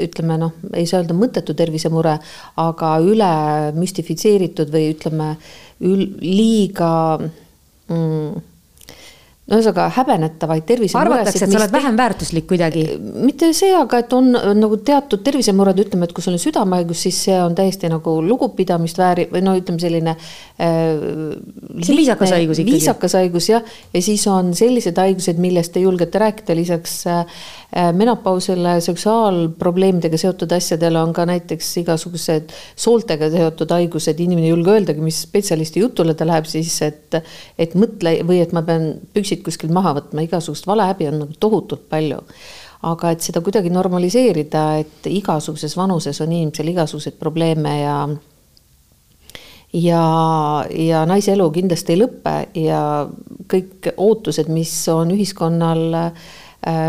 ütleme 0.00 0.38
noh, 0.40 0.54
ei 0.72 0.86
saa 0.88 1.02
öelda 1.02 1.16
mõttetu 1.16 1.52
tervisemure, 1.56 2.16
aga 2.62 2.92
üle 3.04 3.32
müstifitseeritud 3.76 4.72
või 4.72 4.90
ütleme, 4.94 5.34
liiga 5.80 7.20
mm, 7.20 8.44
no 9.46 9.60
ühesõnaga 9.60 9.86
häbenetavaid 9.94 10.64
tervisemuresid. 10.66 11.12
arvatakse, 11.12 11.44
et 11.46 11.52
sa 11.52 11.58
oled 11.60 11.74
vähem 11.74 11.98
väärtuslik 12.00 12.46
kuidagi? 12.50 12.82
mitte 12.98 13.52
see, 13.54 13.70
aga 13.78 14.00
et 14.02 14.14
on 14.16 14.32
nagu 14.58 14.78
teatud 14.82 15.22
tervisemured, 15.26 15.78
ütleme, 15.84 16.08
et 16.08 16.14
kui 16.16 16.24
sul 16.24 16.34
on 16.34 16.42
südamehaigus, 16.42 17.04
siis 17.06 17.20
see 17.28 17.36
on 17.38 17.54
täiesti 17.54 17.90
nagu 17.92 18.16
lugupidamist 18.26 18.98
vääriv 18.98 19.30
või 19.36 19.44
no 19.46 19.54
ütleme, 19.58 19.78
selline 19.82 20.16
äh,. 20.16 21.36
see 21.78 21.98
viisakas 22.00 22.34
haigus 22.34 22.62
ikkagi. 22.62 22.74
viisakas 22.74 23.14
haigus 23.20 23.50
jah, 23.52 23.76
ja 23.94 24.02
siis 24.02 24.26
on 24.32 24.50
sellised 24.58 24.98
haigused, 24.98 25.38
millest 25.42 25.78
ei 25.78 25.86
julgeta 25.86 26.24
rääkida, 26.24 26.58
lisaks 26.58 26.98
äh, 27.12 27.38
menopausile, 27.94 28.80
seksuaalprobleemidega 28.82 30.18
seotud 30.18 30.56
asjadele 30.58 30.98
on 30.98 31.14
ka 31.14 31.26
näiteks 31.28 31.70
igasugused 31.84 32.50
sooltega 32.74 33.30
seotud 33.30 33.78
haigused, 33.78 34.18
inimene 34.26 34.50
ei 34.50 34.54
julge 34.56 34.74
öeldagi, 34.74 35.06
mis 35.06 35.22
spetsialisti 35.28 35.86
jutule 35.86 36.18
ta 36.18 36.26
läheb 36.26 36.50
siis, 36.50 36.74
et, 36.86 37.20
et 37.58 37.78
mõtle 37.78 38.18
või 38.26 38.42
et 38.42 38.54
ma 38.56 38.66
pean 38.66 38.90
püksid 39.14 39.35
püksid 39.44 39.66
kuskil 39.66 39.74
maha 39.74 39.94
võtma, 40.00 40.24
igasugust 40.26 40.66
valehäbi 40.66 41.08
on 41.10 41.20
nagu 41.24 41.36
tohutult 41.40 41.88
palju. 41.90 42.22
aga 42.86 43.10
et 43.10 43.24
seda 43.24 43.40
kuidagi 43.40 43.70
normaliseerida, 43.72 44.62
et 44.78 45.06
igasuguses 45.08 45.76
vanuses 45.76 46.20
on 46.20 46.32
inimesel 46.32 46.68
igasuguseid 46.68 47.16
probleeme 47.18 47.80
ja 47.80 47.94
ja, 49.72 50.02
ja 50.70 51.06
naise 51.06 51.32
elu 51.32 51.48
kindlasti 51.50 51.94
ei 51.94 52.00
lõpe 52.02 52.34
ja 52.60 52.80
kõik 53.50 53.90
ootused, 53.96 54.48
mis 54.52 54.72
on 54.92 55.10
ühiskonnal 55.16 55.82
äh, 55.94 56.12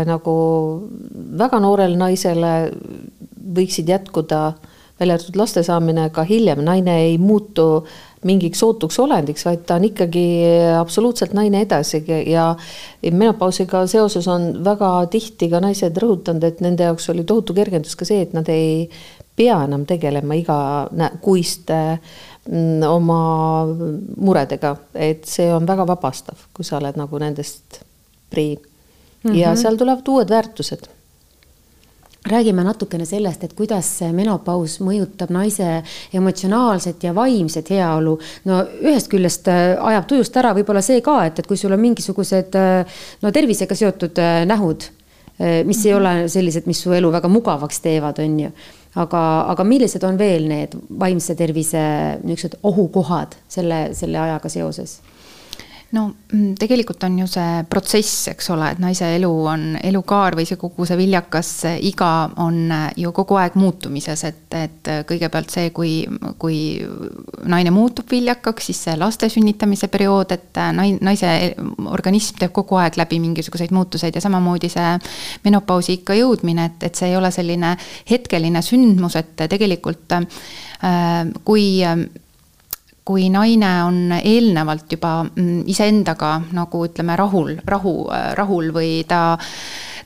nagu 0.06 0.34
väga 1.38 1.60
noorele 1.64 1.96
naisele, 1.96 2.70
võiksid 3.54 3.88
jätkuda, 3.88 4.52
välja 5.00 5.16
arvatud 5.16 5.40
laste 5.40 5.62
saamine 5.62 6.10
ka 6.14 6.22
hiljem, 6.28 6.62
naine 6.66 7.00
ei 7.08 7.18
muutu 7.18 7.68
äh, 7.80 8.07
mingiks 8.26 8.62
ootuks 8.66 8.98
olendiks, 8.98 9.44
vaid 9.46 9.62
ta 9.66 9.76
on 9.78 9.86
ikkagi 9.88 10.24
absoluutselt 10.78 11.34
naine 11.38 11.60
edasi 11.62 12.02
ja 12.26 12.48
menopausiga 13.02 13.84
seoses 13.86 14.26
on 14.28 14.50
väga 14.64 14.90
tihti 15.12 15.50
ka 15.52 15.60
naised 15.62 15.98
rõhutanud, 16.02 16.44
et 16.44 16.62
nende 16.64 16.88
jaoks 16.88 17.08
oli 17.14 17.24
tohutu 17.28 17.54
kergendus 17.54 17.94
ka 17.98 18.08
see, 18.08 18.24
et 18.26 18.34
nad 18.34 18.48
ei 18.52 18.88
pea 19.38 19.60
enam 19.68 19.86
tegelema 19.86 20.34
igakuiste 20.38 21.78
mm, 21.94 22.82
oma 22.90 23.20
muredega, 24.16 24.74
et 24.94 25.26
see 25.30 25.50
on 25.54 25.66
väga 25.68 25.86
vabastav, 25.86 26.48
kui 26.54 26.66
sa 26.66 26.80
oled 26.80 26.98
nagu 26.98 27.22
nendest 27.22 27.82
prii 28.30 28.56
mm. 28.56 29.30
-hmm. 29.30 29.38
ja 29.38 29.54
seal 29.56 29.78
tulevad 29.78 30.08
uued 30.08 30.30
väärtused 30.30 30.90
räägime 32.26 32.64
natukene 32.64 33.06
sellest, 33.06 33.44
et 33.44 33.54
kuidas 33.56 33.88
menopaus 34.12 34.78
mõjutab 34.84 35.30
naise 35.32 35.82
emotsionaalset 36.14 37.04
ja 37.06 37.14
vaimset 37.14 37.70
heaolu. 37.70 38.18
no 38.44 38.62
ühest 38.82 39.10
küljest 39.12 39.48
äh, 39.48 39.76
ajab 39.90 40.08
tujust 40.10 40.36
ära 40.36 40.52
võib-olla 40.56 40.82
see 40.82 41.00
ka, 41.04 41.20
et, 41.26 41.38
et 41.38 41.46
kui 41.46 41.56
sul 41.56 41.72
on 41.72 41.80
mingisugused 41.80 42.58
äh, 42.58 42.98
no 43.22 43.32
tervisega 43.32 43.74
seotud 43.74 44.18
äh, 44.18 44.42
nähud, 44.48 44.90
mis 45.38 45.84
ei 45.86 45.92
ole 45.94 46.12
sellised, 46.26 46.64
mis 46.66 46.80
su 46.82 46.90
elu 46.90 47.12
väga 47.14 47.28
mugavaks 47.30 47.78
teevad, 47.84 48.18
on 48.18 48.40
ju. 48.40 48.48
aga, 48.98 49.20
aga 49.52 49.64
millised 49.64 50.02
on 50.02 50.16
veel 50.18 50.48
need 50.50 50.74
vaimse 50.98 51.36
tervise 51.38 51.78
niisugused 52.24 52.58
ohukohad 52.66 53.36
selle, 53.46 53.92
selle 53.94 54.18
ajaga 54.18 54.50
seoses? 54.50 54.96
No 55.96 56.02
mm, 56.32 56.54
tegelikult 56.60 57.04
on 57.06 57.14
ju 57.22 57.26
see 57.30 57.62
protsess, 57.70 58.26
eks 58.34 58.50
ole, 58.52 58.66
et 58.74 58.80
naise 58.82 59.06
elu 59.16 59.30
on, 59.48 59.62
elukaar 59.88 60.36
või 60.36 60.44
see 60.48 60.58
kogu 60.60 60.84
see 60.88 60.98
viljakas 61.00 61.52
iga 61.88 62.10
on 62.44 62.58
ju 62.98 63.12
kogu 63.16 63.38
aeg 63.40 63.56
muutumises, 63.56 64.24
et, 64.28 64.42
et 64.58 64.92
kõigepealt 65.08 65.54
see, 65.54 65.70
kui, 65.76 65.94
kui 66.40 66.58
naine 67.48 67.72
muutub 67.72 68.10
viljakaks, 68.12 68.68
siis 68.68 68.82
see 68.88 68.98
laste 69.00 69.30
sünnitamise 69.32 69.88
periood, 69.92 70.36
et 70.36 70.62
nai-, 70.76 70.98
naise 71.00 71.32
organism 71.88 72.42
teeb 72.42 72.52
kogu 72.60 72.76
aeg 72.82 73.00
läbi 73.00 73.22
mingisuguseid 73.24 73.72
muutuseid 73.72 74.20
ja 74.20 74.24
samamoodi 74.24 74.68
see 74.72 74.94
menopausi 75.48 76.00
ikka 76.02 76.20
jõudmine, 76.20 76.68
et, 76.68 76.88
et 76.90 77.00
see 77.00 77.14
ei 77.14 77.16
ole 77.16 77.32
selline 77.32 77.74
hetkeline 78.10 78.64
sündmus, 78.64 79.16
et 79.16 79.48
tegelikult 79.48 80.18
äh, 80.20 80.24
kui 81.48 81.68
kui 83.08 83.30
naine 83.32 83.70
on 83.86 83.98
eelnevalt 84.18 84.92
juba 84.92 85.22
mm, 85.24 85.62
iseendaga 85.72 86.34
nagu 86.52 86.84
ütleme, 86.84 87.16
rahul, 87.16 87.54
rahu, 87.64 87.94
rahul 88.36 88.72
või 88.74 89.02
ta, 89.08 89.38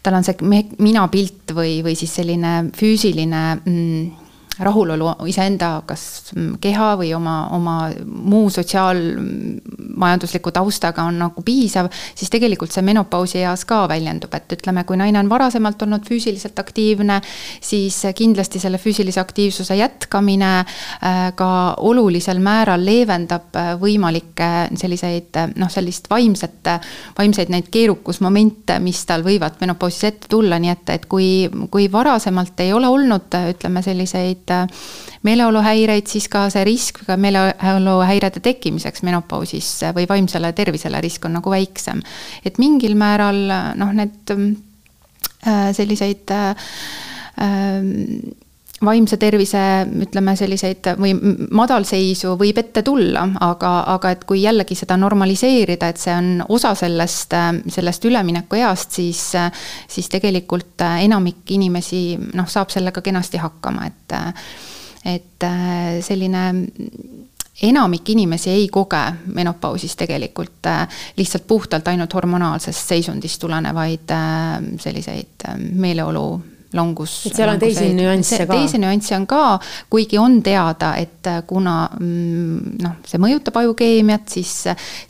tal 0.03 0.19
on 0.19 0.27
see 0.27 0.39
minapilt 0.79 1.55
või, 1.57 1.81
või 1.83 1.97
siis 1.99 2.15
selline 2.21 2.55
füüsiline 2.79 3.43
mm, 3.59 4.22
rahulolu 4.61 5.15
iseenda 5.31 5.83
kas 5.87 6.33
keha 6.61 6.93
või 7.01 7.13
oma, 7.17 7.37
oma 7.57 7.77
muu 8.05 8.51
sotsiaalmajandusliku 8.53 10.53
taustaga 10.53 11.07
on 11.09 11.19
nagu 11.23 11.45
piisav, 11.45 11.89
siis 12.15 12.31
tegelikult 12.33 12.75
see 12.75 12.85
menopausi 12.85 13.41
eas 13.41 13.65
ka 13.69 13.87
väljendub, 13.89 14.35
et 14.37 14.53
ütleme, 14.59 14.85
kui 14.85 14.99
naine 15.01 15.23
on 15.23 15.31
varasemalt 15.33 15.83
olnud 15.87 16.05
füüsiliselt 16.09 16.59
aktiivne, 16.61 17.21
siis 17.65 18.03
kindlasti 18.17 18.61
selle 18.61 18.81
füüsilise 18.83 19.23
aktiivsuse 19.23 19.79
jätkamine 19.81 20.53
äh, 20.59 21.23
ka 21.39 21.51
olulisel 21.81 22.43
määral 22.45 22.85
leevendab 22.85 23.57
äh, 23.57 23.73
võimalikke 23.81 24.51
selliseid 24.77 25.41
noh, 25.57 25.73
sellist 25.73 26.11
vaimset, 26.13 26.75
vaimseid 27.19 27.49
neid 27.53 27.73
keerukusmomente, 27.73 28.77
mis 28.85 29.01
tal 29.09 29.25
võivad 29.25 29.57
menopausis 29.65 30.11
ette 30.11 30.31
tulla, 30.31 30.61
nii 30.61 30.77
et, 30.77 30.87
et 30.93 31.09
kui, 31.09 31.49
kui 31.73 31.89
varasemalt 31.93 32.61
ei 32.61 32.77
ole 32.77 32.93
olnud, 32.93 33.33
ütleme 33.57 33.81
selliseid 33.85 34.42
mingeid 34.43 34.51
äh, 34.51 34.67
meeleoluhäireid, 35.23 36.07
siis 36.07 36.29
ka 36.29 36.49
see 36.51 36.65
risk 36.65 37.03
ka 37.07 37.17
meeleoluhäirede 37.17 38.41
tekkimiseks 38.41 39.03
menopausis 39.03 39.83
või 39.95 40.07
vaimsele 40.09 40.53
tervisele 40.53 41.01
risk 41.01 41.25
on 41.25 41.39
nagu 41.39 41.51
väiksem. 41.51 42.03
et 42.45 42.59
mingil 42.59 42.95
määral 42.95 43.75
noh, 43.77 43.93
need 43.93 44.31
äh, 45.47 45.73
selliseid 45.73 46.31
äh, 46.31 46.57
vaimse 48.85 49.17
tervise, 49.21 49.61
ütleme 50.05 50.35
selliseid 50.39 50.93
või 51.01 51.13
madalseisu 51.55 52.35
võib 52.41 52.59
ette 52.63 52.83
tulla, 52.87 53.25
aga, 53.45 53.73
aga 53.95 54.13
et 54.15 54.25
kui 54.29 54.43
jällegi 54.43 54.77
seda 54.79 54.97
normaliseerida, 55.01 55.89
et 55.93 56.03
see 56.03 56.15
on 56.15 56.45
osa 56.49 56.75
sellest, 56.79 57.37
sellest 57.73 58.09
üleminekueast, 58.11 58.99
siis, 58.99 59.25
siis 59.89 60.11
tegelikult 60.13 60.85
enamik 61.05 61.55
inimesi 61.57 62.05
noh, 62.35 62.49
saab 62.51 62.73
sellega 62.75 63.05
kenasti 63.05 63.41
hakkama, 63.43 63.89
et, 63.91 64.17
et 65.17 65.51
selline 66.05 66.47
enamik 67.63 68.09
inimesi 68.11 68.51
ei 68.51 68.69
koge 68.73 69.03
menopausis 69.35 69.95
tegelikult 69.97 70.67
lihtsalt 71.17 71.45
puhtalt 71.47 71.89
ainult 71.93 72.15
hormonaalsest 72.15 72.95
seisundist 72.95 73.39
tulenevaid 73.45 74.15
selliseid 74.83 75.47
meeleolu 75.59 76.27
langus. 76.77 77.15
et 77.27 77.37
seal 77.37 77.53
on 77.53 77.61
teisi 77.61 77.89
nüansse 77.97 78.43
ka. 78.47 78.55
teisi 78.55 78.81
nüansse 78.83 79.17
on 79.17 79.27
ka, 79.31 79.43
kuigi 79.93 80.19
on 80.21 80.41
teada, 80.45 80.95
et 81.01 81.29
äh, 81.31 81.43
kuna 81.49 81.77
mm, 81.99 82.79
noh, 82.83 82.97
see 83.09 83.21
mõjutab 83.23 83.61
ajukeemiat, 83.63 84.27
siis, 84.33 84.55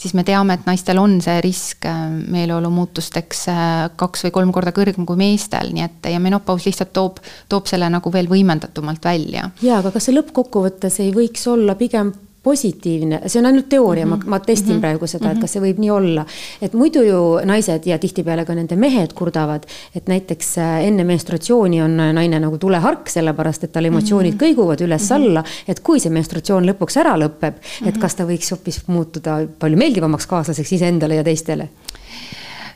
siis 0.01 0.16
me 0.18 0.25
teame, 0.27 0.59
et 0.59 0.66
naistel 0.68 1.01
on 1.03 1.18
see 1.25 1.38
risk 1.44 1.87
äh, 1.88 2.03
meeleolu 2.35 2.72
muutusteks 2.72 3.46
äh, 3.53 3.70
kaks 3.96 4.27
või 4.29 4.35
kolm 4.38 4.53
korda 4.55 4.75
kõrgem 4.77 5.07
kui 5.09 5.20
meestel, 5.20 5.72
nii 5.75 5.87
et 5.87 6.11
ja 6.12 6.20
menopaus 6.22 6.66
lihtsalt 6.68 6.92
toob, 6.96 7.22
toob 7.53 7.70
selle 7.70 7.88
nagu 7.92 8.12
veel 8.12 8.31
võimendatumalt 8.31 9.05
välja. 9.05 9.48
jaa, 9.62 9.81
aga 9.81 9.94
kas 9.94 10.09
see 10.09 10.18
lõppkokkuvõttes 10.18 11.01
ei 11.05 11.14
võiks 11.14 11.46
olla 11.51 11.79
pigem 11.79 12.12
positiivne, 12.43 13.21
see 13.27 13.39
on 13.41 13.47
ainult 13.47 13.69
teooria 13.69 14.07
mm, 14.07 14.13
-hmm. 14.13 14.25
ma, 14.27 14.39
ma 14.39 14.41
testin 14.41 14.69
mm 14.69 14.77
-hmm. 14.77 14.81
praegu 14.81 15.07
seda, 15.07 15.31
et 15.31 15.33
mhm. 15.33 15.41
kas 15.41 15.53
see 15.53 15.63
võib 15.63 15.79
nii 15.79 15.91
olla. 15.91 16.27
et 16.63 16.73
muidu 16.73 17.03
ju 17.03 17.21
naised 17.45 17.87
ja 17.87 17.99
tihtipeale 17.99 18.45
ka 18.45 18.55
nende 18.55 18.77
mehed 18.77 19.13
kurdavad, 19.13 19.67
et 19.95 20.09
näiteks 20.09 20.59
äh, 20.59 20.85
enne 20.87 21.05
menstratsiooni 21.05 21.83
on 21.83 21.97
naine 21.97 22.41
nagu 22.41 22.59
tulehark, 22.59 23.09
sellepärast 23.09 23.65
et 23.65 23.73
tal 23.73 23.85
emotsioonid 23.85 24.35
mm 24.35 24.39
-hmm. 24.39 24.45
kõiguvad 24.45 24.85
üles-alla. 24.87 25.41
Mhm. 25.41 25.71
et 25.71 25.81
kui 25.81 26.01
see 26.01 26.11
menstratsioon 26.11 26.67
lõpuks 26.67 26.99
ära 27.01 27.17
lõpeb, 27.17 27.55
et 27.87 27.95
mhm. 27.95 28.01
kas 28.01 28.15
ta 28.15 28.25
võiks 28.25 28.51
hoopis 28.51 28.83
muutuda 28.87 29.47
palju 29.59 29.77
meeldivamaks 29.77 30.27
kaaslaseks 30.27 30.73
iseendale 30.73 31.15
ja 31.15 31.25
teistele 31.25 31.69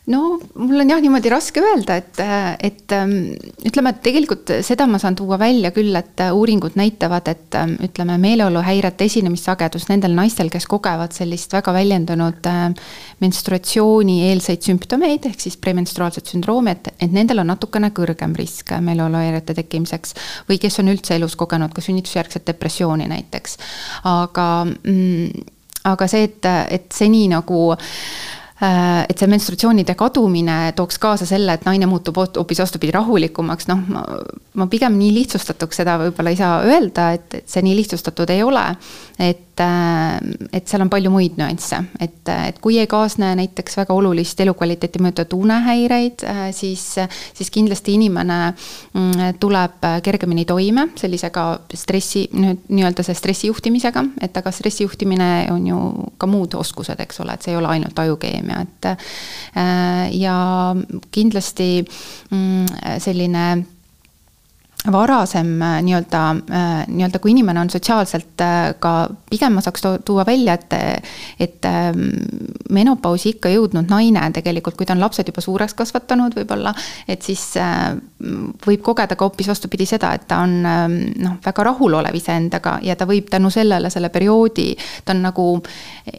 no 0.06 0.20
mul 0.54 0.80
on 0.80 0.90
jah 0.90 1.00
niimoodi 1.02 1.30
raske 1.32 1.62
öelda, 1.62 1.96
et, 1.98 2.20
et 2.68 2.92
ähm, 2.94 3.14
ütleme, 3.66 3.90
et 3.90 4.02
tegelikult 4.04 4.52
seda 4.66 4.86
ma 4.90 5.00
saan 5.02 5.16
tuua 5.18 5.38
välja 5.40 5.72
küll, 5.74 5.90
et 5.98 6.22
uuringud 6.30 6.76
näitavad, 6.78 7.26
et 7.32 7.56
ähm, 7.58 7.74
ütleme, 7.82 8.18
meeleoluhäirete 8.22 9.08
esinemissagedus 9.10 9.88
nendel 9.90 10.14
naistel, 10.14 10.50
kes 10.52 10.68
kogevad 10.70 11.16
sellist 11.16 11.56
väga 11.56 11.74
väljendunud 11.74 12.46
äh, 12.50 12.92
menstruatsiooni-eelseid 13.24 14.70
sümptomeid 14.70 15.26
ehk 15.32 15.42
siis 15.42 15.58
premenstruaalset 15.62 16.30
sündroomi, 16.30 16.76
et, 16.76 16.92
et 17.02 17.12
nendel 17.12 17.42
on 17.42 17.50
natukene 17.50 17.90
kõrgem 17.96 18.38
risk 18.38 18.76
meeleoluhäirete 18.86 19.58
tekkimiseks. 19.58 20.14
või 20.46 20.62
kes 20.62 20.78
on 20.84 20.94
üldse 20.94 21.18
elus 21.18 21.34
kogenud 21.36 21.74
ka 21.74 21.82
sünnitusjärgset 21.82 22.46
depressiooni 22.46 23.10
näiteks. 23.10 23.58
aga 24.06 24.48
mm,, 24.70 25.46
aga 25.86 26.06
see, 26.10 26.30
et, 26.30 26.46
et 26.70 26.90
seni 26.94 27.26
nagu 27.30 27.74
Äh, 27.74 28.35
et 28.60 29.18
see 29.20 29.28
menstratsioonide 29.28 29.94
kadumine 29.98 30.72
tooks 30.76 30.96
kaasa 30.98 31.26
selle, 31.28 31.58
et 31.58 31.66
naine 31.68 31.88
muutub 31.90 32.16
hoopis 32.16 32.62
vastupidi 32.62 32.94
rahulikumaks, 32.96 33.68
noh, 33.68 33.82
ma, 33.92 34.04
ma 34.56 34.68
pigem 34.72 34.96
nii 34.96 35.12
lihtsustatuks 35.18 35.82
seda 35.82 35.98
võib-olla 36.00 36.32
ei 36.32 36.38
saa 36.40 36.54
öelda, 36.64 37.10
et, 37.18 37.42
et 37.42 37.50
see 37.52 37.64
nii 37.66 37.76
lihtsustatud 37.82 38.32
ei 38.32 38.42
ole. 38.46 38.64
et 39.18 39.45
et, 39.56 39.60
äh, 39.60 40.48
et 40.52 40.68
seal 40.68 40.82
on 40.84 40.90
palju 40.90 41.10
muid 41.10 41.36
nüansse, 41.40 41.78
et, 42.00 42.28
et 42.28 42.58
kui 42.60 42.78
ei 42.78 42.86
kaasne 42.86 43.32
näiteks 43.38 43.76
väga 43.80 43.94
olulist 43.94 44.40
elukvaliteeti 44.40 45.00
mõjutavat 45.00 45.32
unehäireid, 45.36 46.24
äh, 46.28 46.42
siis, 46.52 46.84
siis 47.34 47.50
kindlasti 47.50 47.96
inimene 47.96 48.38
mm, 48.52 49.38
tuleb 49.40 49.86
kergemini 50.04 50.44
toime 50.44 50.88
sellisega 50.96 51.46
stressi, 51.74 52.26
nii-öelda 52.32 53.04
see 53.06 53.16
stressi 53.16 53.50
juhtimisega, 53.50 54.04
et 54.20 54.36
aga 54.36 54.52
stressi 54.52 54.84
juhtimine 54.84 55.30
on 55.52 55.66
ju 55.66 55.80
ka 56.18 56.28
muud 56.30 56.54
oskused, 56.58 57.00
eks 57.00 57.22
ole, 57.24 57.36
et 57.36 57.46
see 57.46 57.54
ei 57.54 57.60
ole 57.60 57.72
ainult 57.72 57.98
ajukeemia, 57.98 58.60
et 58.66 58.90
äh, 58.92 60.12
ja 60.16 60.36
kindlasti 61.14 61.70
mm, 62.30 63.00
selline 63.02 63.46
varasem 64.92 65.62
äh, 65.62 65.82
nii-öelda, 65.82 66.22
äh, 66.50 66.86
nii-öelda 66.88 67.18
kui 67.18 67.30
inimene 67.30 67.60
on 67.60 67.70
sotsiaalselt 67.70 68.40
äh, 68.40 68.74
ka, 68.78 69.08
pigem 69.30 69.56
ma 69.56 69.62
saaks 69.64 69.82
tuua 70.04 70.26
välja, 70.26 70.54
et, 70.54 70.74
et 71.40 71.64
ähm, 71.68 72.02
menopausi 72.70 73.34
ikka 73.34 73.50
jõudnud 73.52 73.90
naine 73.90 74.22
tegelikult, 74.34 74.76
kui 74.76 74.86
ta 74.86 74.94
on 74.94 75.02
lapsed 75.02 75.28
juba 75.28 75.42
suureks 75.44 75.74
kasvatanud 75.78 76.36
võib-olla, 76.36 76.72
et 77.08 77.22
siis 77.22 77.42
võib 78.66 78.82
kogeda 78.84 79.16
ka 79.16 79.26
hoopis 79.26 79.48
vastupidi 79.50 79.86
seda, 79.88 80.12
et 80.16 80.26
ta 80.28 80.40
on 80.44 80.54
ähm, 80.66 80.96
noh, 81.22 81.38
väga 81.44 81.66
rahulolev 81.70 82.16
iseendaga 82.16 82.78
ja 82.86 82.96
ta 82.96 83.08
võib 83.08 83.30
tänu 83.30 83.50
sellele, 83.52 83.90
selle 83.92 84.10
perioodi, 84.14 84.70
ta 85.04 85.14
on 85.16 85.24
nagu 85.26 85.48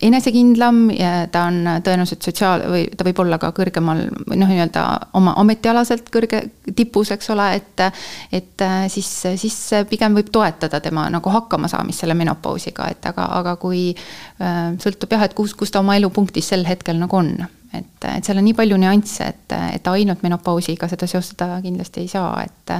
enesekindlam 0.01 0.87
ja 0.95 1.13
ta 1.31 1.47
on 1.51 1.61
tõenäoliselt 1.85 2.27
sotsiaal- 2.27 2.67
või 2.71 2.85
ta 2.97 3.07
võib 3.07 3.23
olla 3.23 3.39
ka 3.41 3.53
kõrgemal 3.55 4.03
noh, 4.11 4.47
nii-öelda 4.47 4.85
oma 5.17 5.35
ametialaselt 5.39 6.11
kõrge 6.13 6.43
tipus, 6.75 7.11
eks 7.15 7.29
ole, 7.33 7.49
et, 7.61 7.85
et 8.31 8.56
et 8.57 8.61
äh, 8.65 8.87
siis, 8.89 9.09
siis 9.35 9.57
pigem 9.89 10.15
võib 10.17 10.31
toetada 10.33 10.79
tema 10.81 11.05
nagu 11.13 11.29
hakkamasaamist 11.29 12.01
selle 12.01 12.15
menopausiga, 12.17 12.89
et 12.89 13.05
aga, 13.05 13.27
aga 13.37 13.55
kui 13.61 13.91
äh, 13.93 14.73
sõltub 14.81 15.13
jah, 15.13 15.27
et 15.27 15.35
kus, 15.37 15.53
kus 15.57 15.71
ta 15.71 15.83
oma 15.83 15.97
elupunktis 15.99 16.49
sel 16.53 16.65
hetkel 16.65 16.97
nagu 16.97 17.17
on. 17.17 17.31
et, 17.73 18.05
et 18.09 18.25
seal 18.25 18.39
on 18.39 18.45
nii 18.47 18.55
palju 18.57 18.77
nüansse, 18.81 19.27
et, 19.27 19.55
et 19.75 19.87
ainult 19.91 20.23
menopausiga 20.23 20.87
seda 20.89 21.07
seostada 21.07 21.59
kindlasti 21.61 22.05
ei 22.05 22.07
saa, 22.07 22.43
et 22.43 22.73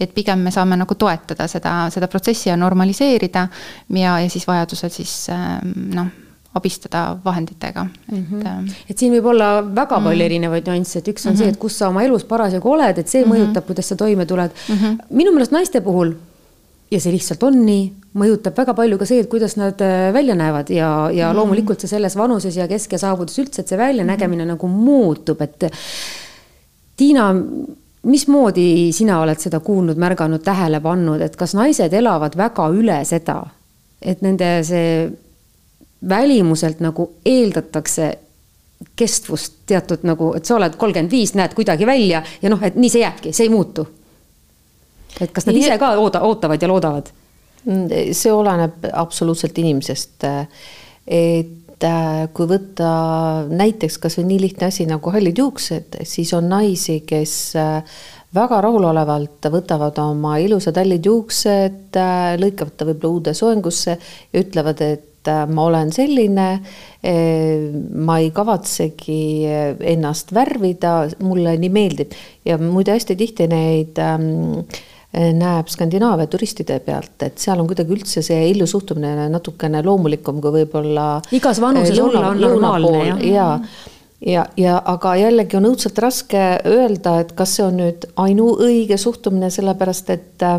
et 0.00 0.12
pigem 0.14 0.44
me 0.46 0.52
saame 0.54 0.76
nagu 0.76 0.94
toetada 0.94 1.48
seda, 1.48 1.88
seda 1.90 2.08
protsessi 2.08 2.48
ja 2.48 2.56
normaliseerida 2.56 3.48
ja, 3.96 4.18
ja 4.20 4.30
siis 4.30 4.46
vajadusel 4.46 4.92
siis 4.92 5.16
ähm, 5.32 5.72
noh 5.94 6.23
abistada 6.54 7.16
vahenditega 7.24 7.84
mm, 7.84 8.18
-hmm. 8.18 8.40
et. 8.40 8.46
Ähm, 8.46 8.68
et 8.90 8.98
siin 8.98 9.12
võib 9.12 9.26
olla 9.32 9.62
väga 9.62 9.96
palju 9.96 10.10
mm 10.10 10.20
-hmm. 10.20 10.24
erinevaid 10.24 10.68
nüansse, 10.70 10.98
et 10.98 11.08
üks 11.08 11.26
on 11.26 11.32
mm 11.32 11.36
-hmm. 11.36 11.38
see, 11.38 11.48
et 11.48 11.58
kus 11.58 11.78
sa 11.78 11.88
oma 11.88 12.02
elus 12.02 12.24
parasjagu 12.24 12.70
oled, 12.70 12.98
et 12.98 13.08
see 13.08 13.24
mm 13.24 13.30
-hmm. 13.30 13.34
mõjutab, 13.34 13.66
kuidas 13.66 13.88
sa 13.88 13.96
toime 13.96 14.26
tuled 14.26 14.50
mm. 14.68 14.74
-hmm. 14.74 14.98
minu 15.10 15.32
meelest 15.32 15.52
naiste 15.52 15.80
puhul 15.80 16.14
ja 16.90 17.00
see 17.00 17.12
lihtsalt 17.12 17.42
on 17.42 17.58
nii, 17.66 17.92
mõjutab 18.14 18.56
väga 18.56 18.74
palju 18.74 18.98
ka 18.98 19.06
see, 19.06 19.20
et 19.20 19.30
kuidas 19.30 19.56
nad 19.56 19.80
äh, 19.80 20.12
välja 20.12 20.34
näevad 20.34 20.70
ja, 20.70 21.10
ja 21.10 21.26
mm 21.26 21.32
-hmm. 21.32 21.36
loomulikult 21.36 21.80
see 21.80 21.88
selles 21.88 22.16
vanuses 22.16 22.56
ja 22.56 22.68
kesk 22.68 22.92
ja 22.92 22.98
saabudes 22.98 23.38
üldse, 23.38 23.60
et 23.60 23.68
see 23.68 23.78
väljanägemine 23.78 24.44
mm 24.44 24.50
-hmm. 24.50 24.52
nagu 24.52 24.68
muutub, 24.68 25.40
et. 25.40 25.64
Tiina, 26.96 27.34
mismoodi 28.02 28.92
sina 28.92 29.20
oled 29.20 29.38
seda 29.38 29.60
kuulnud, 29.60 29.96
märganud, 29.96 30.42
tähele 30.44 30.80
pannud, 30.80 31.20
et 31.20 31.36
kas 31.36 31.54
naised 31.54 31.92
elavad 31.92 32.36
väga 32.36 32.68
üle 32.68 33.04
seda, 33.04 33.46
et 34.02 34.22
nende 34.22 34.62
see 34.62 35.10
välimuselt 36.08 36.80
nagu 36.84 37.10
eeldatakse 37.24 38.12
kestvust 38.96 39.62
teatud 39.66 40.04
nagu, 40.06 40.32
et 40.36 40.44
sa 40.44 40.58
oled 40.58 40.76
kolmkümmend 40.78 41.12
viis, 41.12 41.34
näed 41.38 41.54
kuidagi 41.56 41.86
välja 41.88 42.22
ja 42.42 42.52
noh, 42.52 42.62
et 42.62 42.76
nii 42.78 42.92
see 42.92 43.04
jääbki, 43.04 43.32
see 43.32 43.48
ei 43.48 43.52
muutu. 43.52 43.86
et 45.20 45.30
kas 45.32 45.46
nad 45.46 45.56
ise 45.56 45.78
ka 45.78 45.94
ooda, 45.98 46.24
ootavad 46.26 46.62
ja 46.62 46.68
loodavad? 46.68 47.12
see 48.12 48.32
oleneb 48.32 48.88
absoluutselt 48.92 49.58
inimesest. 49.58 50.26
et 51.06 51.84
äh, 51.84 52.26
kui 52.34 52.48
võtta 52.50 52.90
näiteks 53.48 53.98
kasvõi 54.02 54.26
nii 54.28 54.42
lihtne 54.42 54.68
asi 54.68 54.86
nagu 54.88 55.10
hallid 55.14 55.38
juuksed, 55.38 56.02
siis 56.04 56.32
on 56.36 56.48
naisi, 56.52 57.00
kes 57.06 57.34
äh, 57.56 57.96
väga 58.34 58.60
rahulolevalt 58.60 59.48
võtavad 59.52 59.98
oma 60.02 60.36
ilusad 60.42 60.76
hallid 60.80 61.06
juuksed, 61.06 61.96
äh, 61.96 62.36
lõikavad 62.40 62.76
ta 62.76 62.88
võib-olla 62.88 63.18
uude 63.18 63.34
soengusse 63.34 63.96
ja 63.96 64.44
ütlevad, 64.44 64.84
et 64.84 65.10
et 65.24 65.32
äh, 65.32 65.44
ma 65.48 65.68
olen 65.68 65.92
selline, 65.92 66.48
äh, 67.04 67.70
ma 67.94 68.18
ei 68.20 68.30
kavatsegi 68.34 69.20
äh, 69.48 69.70
ennast 69.94 70.34
värvida, 70.34 71.08
mulle 71.24 71.56
nii 71.60 71.72
meeldib 71.72 72.12
ja 72.44 72.58
muide 72.60 72.94
hästi 72.96 73.16
tihti 73.16 73.48
neid 73.48 73.98
ähm, 74.02 74.60
näeb 75.14 75.68
Skandinaavia 75.70 76.26
turistide 76.26 76.80
pealt, 76.82 77.14
et 77.22 77.38
seal 77.38 77.60
on 77.62 77.68
kuidagi 77.70 77.94
üldse 77.94 78.22
see 78.24 78.48
illu 78.50 78.66
suhtumine 78.66 79.28
natukene 79.30 79.82
loomulikum 79.86 80.40
kui 80.42 80.56
võib-olla. 80.58 81.20
igas 81.32 81.60
vanuses 81.62 82.00
olla 82.02 82.32
on 82.32 82.40
normaalne 82.42 83.04
jah. 83.04 83.20
ja, 83.22 83.48
ja, 84.20 84.46
ja 84.58 84.80
aga 84.90 85.14
jällegi 85.22 85.60
on 85.60 85.70
õudselt 85.70 86.00
raske 86.02 86.42
öelda, 86.66 87.20
et 87.22 87.30
kas 87.38 87.54
see 87.56 87.66
on 87.68 87.78
nüüd 87.78 88.08
ainuõige 88.18 88.98
suhtumine, 88.98 89.52
sellepärast 89.54 90.10
et 90.16 90.44
äh, 90.44 90.58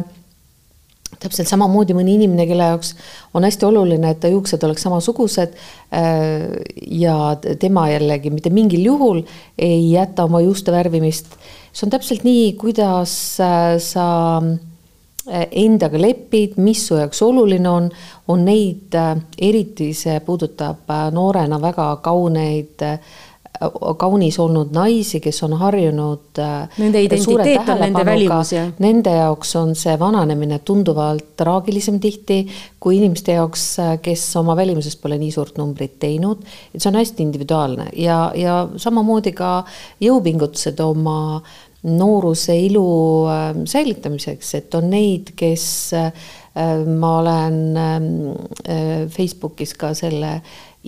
täpselt 1.22 1.50
samamoodi 1.50 1.96
mõni 1.96 2.16
inimene, 2.18 2.46
kelle 2.50 2.70
jaoks 2.72 2.94
on 3.36 3.46
hästi 3.48 3.68
oluline, 3.68 4.12
et 4.12 4.22
ta 4.24 4.32
juuksed 4.32 4.64
oleks 4.68 4.86
samasugused. 4.86 5.56
Äh, 5.96 6.48
ja 6.92 7.18
tema 7.62 7.88
jällegi 7.92 8.34
mitte 8.34 8.52
mingil 8.54 8.86
juhul 8.86 9.24
ei 9.58 9.92
jäta 9.92 10.26
oma 10.30 10.42
juuste 10.46 10.74
värvimist. 10.76 11.38
see 11.76 11.88
on 11.88 11.92
täpselt 11.92 12.24
nii, 12.24 12.54
kuidas 12.60 13.14
äh, 13.44 13.76
sa 13.84 14.08
äh, 14.42 15.48
endaga 15.52 16.02
lepid, 16.02 16.58
mis 16.58 16.86
su 16.88 17.00
jaoks 17.00 17.22
oluline 17.22 17.70
on, 17.70 17.90
on 18.28 18.46
neid, 18.46 18.96
eriti 19.38 19.94
see 19.94 20.20
puudutab 20.26 20.92
noorena 21.12 21.62
väga 21.62 21.96
kauneid 22.04 22.84
kaunis 23.98 24.40
olnud 24.40 24.74
naisi, 24.76 25.20
kes 25.24 25.44
on 25.48 25.54
harjunud 25.60 26.42
Nende 26.78 27.02
identiteet 27.06 27.70
on 27.70 27.82
nende 27.82 28.06
välimus, 28.06 28.52
jah. 28.56 28.72
Nende 28.84 29.14
jaoks 29.16 29.56
on 29.60 29.76
see 29.80 29.96
vananemine 30.00 30.60
tunduvalt 30.66 31.36
traagilisem 31.40 32.00
tihti 32.04 32.42
kui 32.80 33.00
inimeste 33.00 33.38
jaoks, 33.38 33.68
kes 34.04 34.26
oma 34.42 34.56
välimusest 34.58 35.02
pole 35.02 35.20
nii 35.22 35.32
suurt 35.32 35.60
numbrit 35.62 36.00
teinud. 36.00 36.44
et 36.74 36.82
see 36.82 36.90
on 36.92 37.00
hästi 37.00 37.24
individuaalne 37.24 37.90
ja, 38.02 38.20
ja 38.36 38.66
samamoodi 38.78 39.32
ka 39.36 39.64
jõupingutused 40.04 40.80
oma 40.84 41.42
nooruse 41.86 42.56
ilu 42.58 42.86
säilitamiseks, 43.70 44.54
et 44.58 44.76
on 44.78 44.90
neid, 44.90 45.36
kes 45.38 45.66
ma 46.98 47.12
olen 47.20 47.60
Facebookis 49.14 49.76
ka 49.78 49.94
selle 49.98 50.40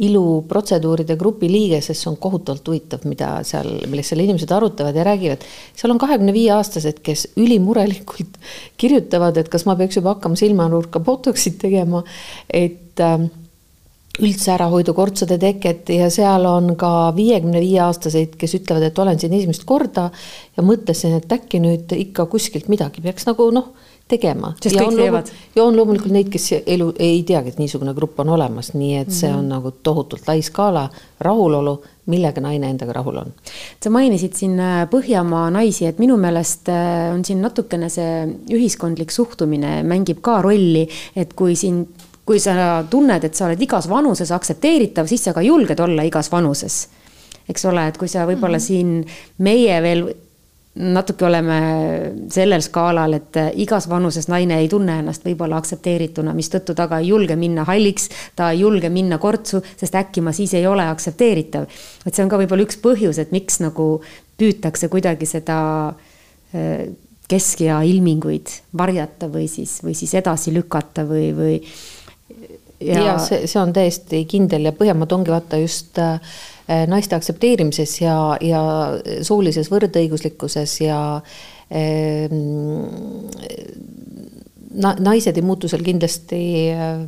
iluprotseduuride 0.06 1.16
grupi 1.18 1.50
liige, 1.52 1.80
sest 1.82 2.04
see 2.04 2.12
on 2.12 2.20
kohutavalt 2.22 2.68
huvitav, 2.70 3.06
mida 3.10 3.32
seal, 3.48 3.70
millest 3.90 4.14
seal 4.14 4.22
inimesed 4.24 4.52
arutavad 4.54 4.96
ja 4.96 5.06
räägivad. 5.08 5.46
seal 5.78 5.94
on 5.94 6.02
kahekümne 6.02 6.36
viie 6.36 6.52
aastased, 6.54 7.02
kes 7.06 7.28
ülimurelikult 7.38 8.38
kirjutavad, 8.82 9.38
et 9.42 9.50
kas 9.50 9.66
ma 9.70 9.78
peaks 9.80 9.98
juba 9.98 10.16
hakkama 10.16 10.38
silmanurka 10.40 11.02
botox'it 11.04 11.58
tegema, 11.62 12.04
et 12.50 13.02
äh, 13.02 13.28
üldse 14.22 14.54
ära 14.54 14.70
hoida 14.72 14.94
kortsade 14.98 15.38
teket 15.42 15.90
ja 15.94 16.10
seal 16.14 16.46
on 16.50 16.72
ka 16.80 17.12
viiekümne 17.18 17.62
viie 17.62 17.82
aastaseid, 17.86 18.38
kes 18.40 18.58
ütlevad, 18.60 18.88
et 18.90 19.02
olen 19.02 19.20
siin 19.22 19.36
esimest 19.38 19.66
korda 19.70 20.10
ja 20.58 20.66
mõtlesin, 20.66 21.18
et 21.20 21.38
äkki 21.38 21.62
nüüd 21.64 21.94
ikka 21.98 22.26
kuskilt 22.32 22.70
midagi 22.72 23.04
peaks 23.06 23.30
nagu 23.30 23.50
noh 23.54 23.74
tegema. 24.08 24.54
sest 24.62 24.76
kõik 24.76 24.96
teevad. 24.96 25.30
ja 25.56 25.64
on 25.64 25.76
loomulikult 25.78 26.14
neid, 26.14 26.30
kes 26.32 26.48
elu 26.66 26.88
ei 27.00 27.22
teagi, 27.28 27.54
et 27.54 27.60
niisugune 27.62 27.94
grupp 27.98 28.20
on 28.24 28.34
olemas, 28.38 28.74
nii 28.74 28.96
et 29.02 29.12
see 29.12 29.30
on 29.30 29.36
mm 29.36 29.44
-hmm. 29.44 29.54
nagu 29.56 29.72
tohutult 29.84 30.28
lai 30.28 30.42
skaala 30.42 30.90
rahulolu, 31.20 31.82
millega 32.06 32.42
naine 32.42 32.70
endaga 32.70 32.94
rahul 32.94 33.18
on. 33.18 33.34
sa 33.84 33.90
mainisid 33.90 34.34
siin 34.34 34.60
äh, 34.60 34.88
Põhjamaa 34.90 35.50
naisi, 35.52 35.86
et 35.86 36.00
minu 36.00 36.18
meelest 36.18 36.70
äh, 36.70 37.14
on 37.14 37.26
siin 37.26 37.42
natukene 37.42 37.90
see 37.90 38.28
ühiskondlik 38.50 39.12
suhtumine 39.12 39.84
mängib 39.84 40.22
ka 40.22 40.42
rolli, 40.42 40.88
et 41.16 41.34
kui 41.34 41.56
siin 41.56 41.88
kui 42.26 42.40
sa 42.40 42.84
tunned, 42.90 43.24
et 43.24 43.36
sa 43.36 43.46
oled 43.46 43.62
igas 43.62 43.90
vanuses 43.90 44.32
aktsepteeritav, 44.32 45.08
siis 45.08 45.24
sa 45.24 45.34
ka 45.34 45.42
julged 45.42 45.80
olla 45.80 46.04
igas 46.04 46.32
vanuses 46.32 46.88
eks 47.50 47.66
ole, 47.66 47.88
et 47.88 47.98
kui 47.98 48.08
sa 48.08 48.26
võib-olla 48.28 48.58
mm 48.58 48.62
-hmm. 48.62 48.68
siin 48.68 49.06
meie 49.38 49.82
veel 49.82 50.14
natuke 50.78 51.26
oleme 51.26 51.58
sellel 52.32 52.62
skaalal, 52.62 53.16
et 53.18 53.40
igas 53.62 53.88
vanuses 53.90 54.28
naine 54.30 54.60
ei 54.62 54.70
tunne 54.72 55.00
ennast 55.02 55.26
võib-olla 55.26 55.60
aktsepteerituna, 55.62 56.34
mistõttu 56.38 56.76
ta 56.78 56.88
ka 56.90 57.02
ei 57.02 57.12
julge 57.12 57.38
minna 57.40 57.66
halliks, 57.68 58.10
ta 58.36 58.52
ei 58.54 58.62
julge 58.62 58.92
minna 58.94 59.18
kortsu, 59.22 59.62
sest 59.80 59.98
äkki 59.98 60.24
ma 60.26 60.34
siis 60.36 60.54
ei 60.58 60.68
ole 60.68 60.86
aktsepteeritav. 60.88 61.68
et 62.06 62.14
see 62.14 62.24
on 62.24 62.32
ka 62.32 62.40
võib-olla 62.42 62.68
üks 62.68 62.80
põhjus, 62.84 63.20
et 63.22 63.34
miks 63.36 63.62
nagu 63.64 63.90
püütakse 64.38 64.90
kuidagi 64.94 65.30
seda 65.30 65.60
äh, 65.90 66.90
keskea 67.28 67.82
ilminguid 67.84 68.52
varjata 68.78 69.32
või 69.32 69.48
siis, 69.52 69.80
või 69.84 69.96
siis 69.98 70.14
edasi 70.16 70.54
lükata 70.56 71.04
või, 71.08 71.32
või. 71.36 71.56
ja, 72.80 73.02
ja 73.02 73.18
see, 73.20 73.48
see 73.48 73.60
on 73.62 73.74
täiesti 73.76 74.24
kindel 74.30 74.70
ja 74.70 74.76
Põhjamaad 74.78 75.18
ongi 75.18 75.34
vaata 75.34 75.60
just 75.60 76.00
äh, 76.00 76.22
Äh, 76.22 76.57
naiste 76.68 77.16
aktsepteerimises 77.16 77.94
ja, 78.02 78.18
ja 78.44 78.62
soolises 79.24 79.70
võrdõiguslikkuses 79.72 80.74
ja 80.84 81.00
ähm, 81.72 82.42
na, 84.76 84.96
naised 85.00 85.38
ei 85.38 85.46
muutu 85.46 85.70
seal 85.72 85.86
kindlasti 85.86 86.42
äh, 86.74 87.06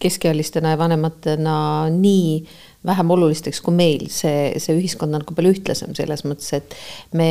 keskealistena 0.00 0.74
ja 0.74 0.80
vanematena 0.80 1.56
nii 1.92 2.40
vähem 2.86 3.10
olulisteks 3.12 3.60
kui 3.60 3.76
meil, 3.76 4.06
see, 4.12 4.54
see 4.62 4.76
ühiskond 4.78 5.12
on 5.12 5.20
nagu 5.20 5.34
palju 5.36 5.52
ühtlasem 5.52 5.92
selles 5.96 6.22
mõttes, 6.24 6.48
et 6.56 6.76
me 7.18 7.28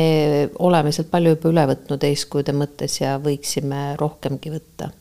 oleme 0.62 0.92
sealt 0.94 1.10
palju 1.10 1.34
juba 1.34 1.50
üle 1.50 1.64
võtnud 1.72 2.06
eeskujude 2.06 2.54
mõttes 2.54 3.00
ja 3.00 3.16
võiksime 3.22 3.96
rohkemgi 3.98 4.52
võtta. 4.54 4.92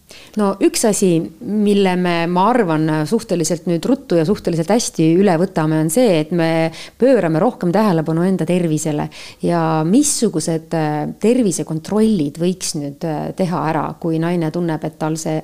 no 0.41 0.49
üks 0.65 0.87
asi, 0.89 1.11
mille 1.45 1.93
me, 2.01 2.15
ma 2.33 2.47
arvan, 2.49 2.89
suhteliselt 3.09 3.69
nüüd 3.69 3.85
ruttu 3.85 4.17
ja 4.17 4.25
suhteliselt 4.25 4.73
hästi 4.73 5.11
üle 5.21 5.37
võtame, 5.37 5.83
on 5.85 5.93
see, 5.93 6.17
et 6.23 6.33
me 6.33 6.71
pöörame 6.97 7.41
rohkem 7.43 7.73
tähelepanu 7.75 8.25
enda 8.25 8.47
tervisele 8.49 9.05
ja 9.45 9.83
missugused 9.85 10.73
äh, 10.73 11.03
tervisekontrollid 11.21 12.41
võiks 12.41 12.73
nüüd 12.79 13.05
äh, 13.05 13.29
teha 13.37 13.67
ära, 13.69 13.85
kui 14.01 14.17
naine 14.17 14.49
tunneb, 14.55 14.81
et 14.89 14.97
tal 14.97 15.19
see 15.21 15.43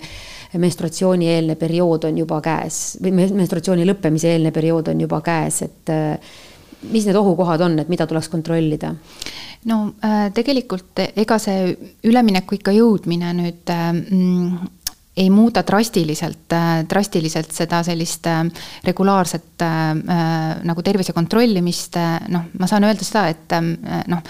menstruatsioonieelne 0.62 1.56
periood 1.60 2.08
on 2.10 2.18
juba 2.24 2.42
käes 2.44 2.98
või 3.04 3.14
menstruatsiooni 3.16 3.88
lõppemise 3.88 4.34
eelne 4.34 4.52
periood 4.56 4.92
on 4.94 5.02
juba 5.06 5.22
käes, 5.26 5.62
et 5.66 5.94
äh, 5.94 6.36
mis 6.92 7.08
need 7.08 7.18
ohukohad 7.18 7.64
on, 7.66 7.80
et 7.82 7.92
mida 7.92 8.08
tuleks 8.08 8.30
kontrollida? 8.32 8.94
no 9.70 9.80
äh, 10.06 10.30
tegelikult 10.34 11.02
ega 11.08 11.38
see 11.42 11.74
ülemineku 12.06 12.60
ikka 12.60 12.74
jõudmine 12.76 13.34
nüüd 13.38 13.74
äh, 13.74 13.92
mm, 13.94 14.74
ei 15.18 15.30
muuda 15.30 15.64
drastiliselt, 15.64 16.52
drastiliselt 16.90 17.52
seda 17.56 17.80
sellist 17.88 18.28
regulaarset 18.84 19.64
nagu 20.68 20.84
tervise 20.84 21.14
kontrollimist, 21.16 21.96
noh, 22.34 22.50
ma 22.60 22.68
saan 22.68 22.84
öelda 22.84 23.06
seda, 23.08 23.24
et 23.32 23.56
noh, 24.12 24.24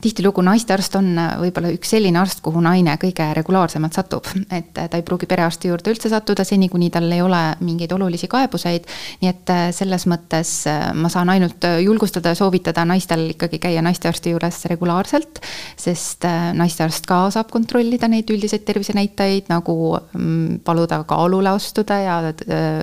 tihtilugu 0.00 0.40
naistearst 0.46 0.96
on 0.96 1.10
võib-olla 1.42 1.72
üks 1.74 1.92
selline 1.92 2.20
arst, 2.22 2.40
kuhu 2.44 2.62
naine 2.64 2.94
kõige 3.02 3.26
regulaarsemalt 3.36 3.98
satub. 3.98 4.30
et 4.50 4.72
ta 4.72 4.88
ei 4.96 5.04
pruugi 5.04 5.28
perearsti 5.28 5.68
juurde 5.68 5.92
üldse 5.92 6.08
sattuda, 6.08 6.44
seni 6.48 6.70
kuni 6.72 6.88
tal 6.90 7.10
ei 7.12 7.20
ole 7.20 7.42
mingeid 7.60 7.92
olulisi 7.92 8.28
kaebuseid. 8.28 8.88
nii 9.20 9.30
et 9.30 9.54
selles 9.76 10.08
mõttes 10.08 10.54
ma 10.94 11.12
saan 11.12 11.28
ainult 11.36 11.68
julgustada 11.84 12.32
ja 12.32 12.40
soovitada 12.40 12.86
naistel 12.88 13.28
ikkagi 13.34 13.60
käia 13.60 13.84
naistearsti 13.84 14.32
juures 14.32 14.64
regulaarselt. 14.72 15.44
sest 15.76 16.24
naistearst 16.54 17.06
ka 17.06 17.26
saab 17.30 17.52
kontrollida 17.52 18.08
neid 18.08 18.30
üldiseid 18.30 18.64
tervisenäitajaid 18.64 19.52
nagu 19.52 19.76
mm, 20.00 20.29
paluda 20.64 21.02
kaalule 21.08 21.52
astuda 21.52 21.98
ja 22.00 22.16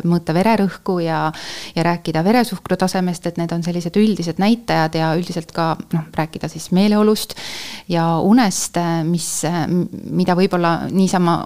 mõõta 0.08 0.36
vererõhku 0.36 1.00
ja, 1.04 1.28
ja 1.76 1.86
rääkida 1.88 2.24
veresuhkru 2.26 2.78
tasemest, 2.80 3.28
et 3.28 3.40
need 3.42 3.52
on 3.56 3.64
sellised 3.66 3.98
üldised 4.00 4.42
näitajad 4.42 4.98
ja 5.00 5.12
üldiselt 5.18 5.52
ka 5.56 5.74
noh, 5.94 6.08
rääkida 6.16 6.50
siis 6.52 6.70
meeleolust 6.76 7.36
ja 7.92 8.06
unest, 8.24 8.80
mis, 9.08 9.30
mida 10.12 10.36
võib-olla 10.38 10.88
niisama 10.92 11.38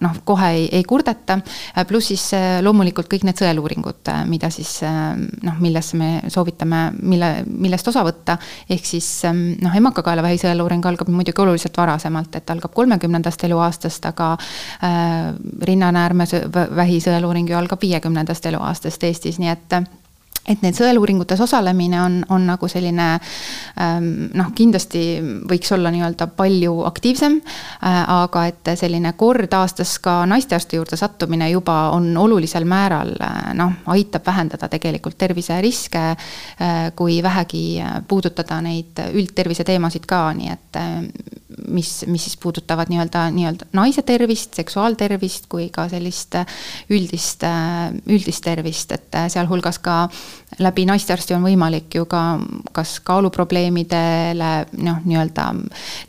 noh, 0.00 0.20
kohe 0.24 0.50
ei, 0.56 0.68
ei 0.80 0.84
kurdeta. 0.84 1.40
pluss 1.88 2.10
siis 2.10 2.30
loomulikult 2.64 3.08
kõik 3.10 3.24
need 3.28 3.38
sõeluuringud, 3.40 4.10
mida 4.30 4.50
siis 4.52 4.80
noh, 4.82 5.58
millesse 5.62 5.98
me 5.98 6.10
soovitame, 6.28 6.82
mille, 7.02 7.30
millest 7.46 7.88
osa 7.88 8.04
võtta. 8.06 8.38
ehk 8.70 8.86
siis 8.86 9.08
noh, 9.30 9.74
emakakaelavähi 9.76 10.40
sõeluuring 10.42 10.86
algab 10.86 11.10
muidugi 11.12 11.42
oluliselt 11.42 11.76
varasemalt, 11.76 12.36
et 12.36 12.50
algab 12.50 12.74
kolmekümnendast 12.74 13.44
eluaastast, 13.48 14.06
aga 14.10 14.32
äh, 14.36 15.30
rinnanäärme 15.62 16.26
vähi 16.76 17.00
sõeluuring 17.00 17.50
ju 17.50 17.56
algab 17.56 17.82
viiekümnendast 17.82 18.46
eluaastast 18.46 19.04
Eestis, 19.04 19.38
nii 19.38 19.52
et 19.52 19.80
et 20.48 20.62
need 20.64 20.74
sõeluuringutes 20.74 21.40
osalemine 21.44 21.98
on, 22.02 22.14
on 22.32 22.46
nagu 22.48 22.68
selline 22.70 23.06
ähm, 23.80 24.06
noh, 24.36 24.50
kindlasti 24.56 25.02
võiks 25.48 25.70
olla 25.76 25.92
nii-öelda 25.92 26.30
palju 26.36 26.80
aktiivsem 26.88 27.36
äh,. 27.40 27.98
aga 28.10 28.46
et 28.48 28.72
selline 28.80 29.12
kord 29.20 29.52
aastas 29.54 29.98
ka 30.02 30.20
naistearsti 30.30 30.80
juurde 30.80 30.96
sattumine 30.96 31.50
juba 31.52 31.76
on 31.94 32.08
olulisel 32.16 32.64
määral 32.68 33.12
äh, 33.20 33.52
noh, 33.58 33.76
aitab 33.94 34.26
vähendada 34.26 34.68
tegelikult 34.72 35.18
terviseriske 35.18 36.04
äh,. 36.08 36.90
kui 36.96 37.20
vähegi 37.22 37.64
puudutada 38.08 38.60
neid 38.64 39.04
üldtervise 39.12 39.64
teemasid 39.68 40.08
ka, 40.08 40.24
nii 40.34 40.50
et 40.56 40.80
mis, 41.68 42.04
mis 42.06 42.24
siis 42.24 42.36
puudutavad 42.40 42.90
nii-öelda, 42.90 43.26
nii-öelda 43.34 43.68
naise 43.76 44.02
tervist, 44.06 44.54
seksuaaltervist 44.58 45.48
kui 45.50 45.68
ka 45.72 45.88
sellist 45.90 46.36
üldist, 46.90 47.44
üldist 48.08 48.44
tervist, 48.44 48.94
et 48.96 49.18
sealhulgas 49.32 49.80
ka 49.82 50.02
läbi 50.60 50.86
naistearsti 50.88 51.36
on 51.36 51.44
võimalik 51.46 51.98
ju 52.00 52.06
ka 52.10 52.22
kas 52.76 52.98
kaaluprobleemidele 53.06 54.52
noh, 54.78 55.02
nii-öelda 55.04 55.50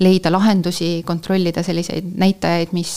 leida 0.04 0.32
lahendusi, 0.34 0.94
kontrollida 1.08 1.64
selliseid 1.66 2.14
näitajaid, 2.22 2.74
mis, 2.78 2.96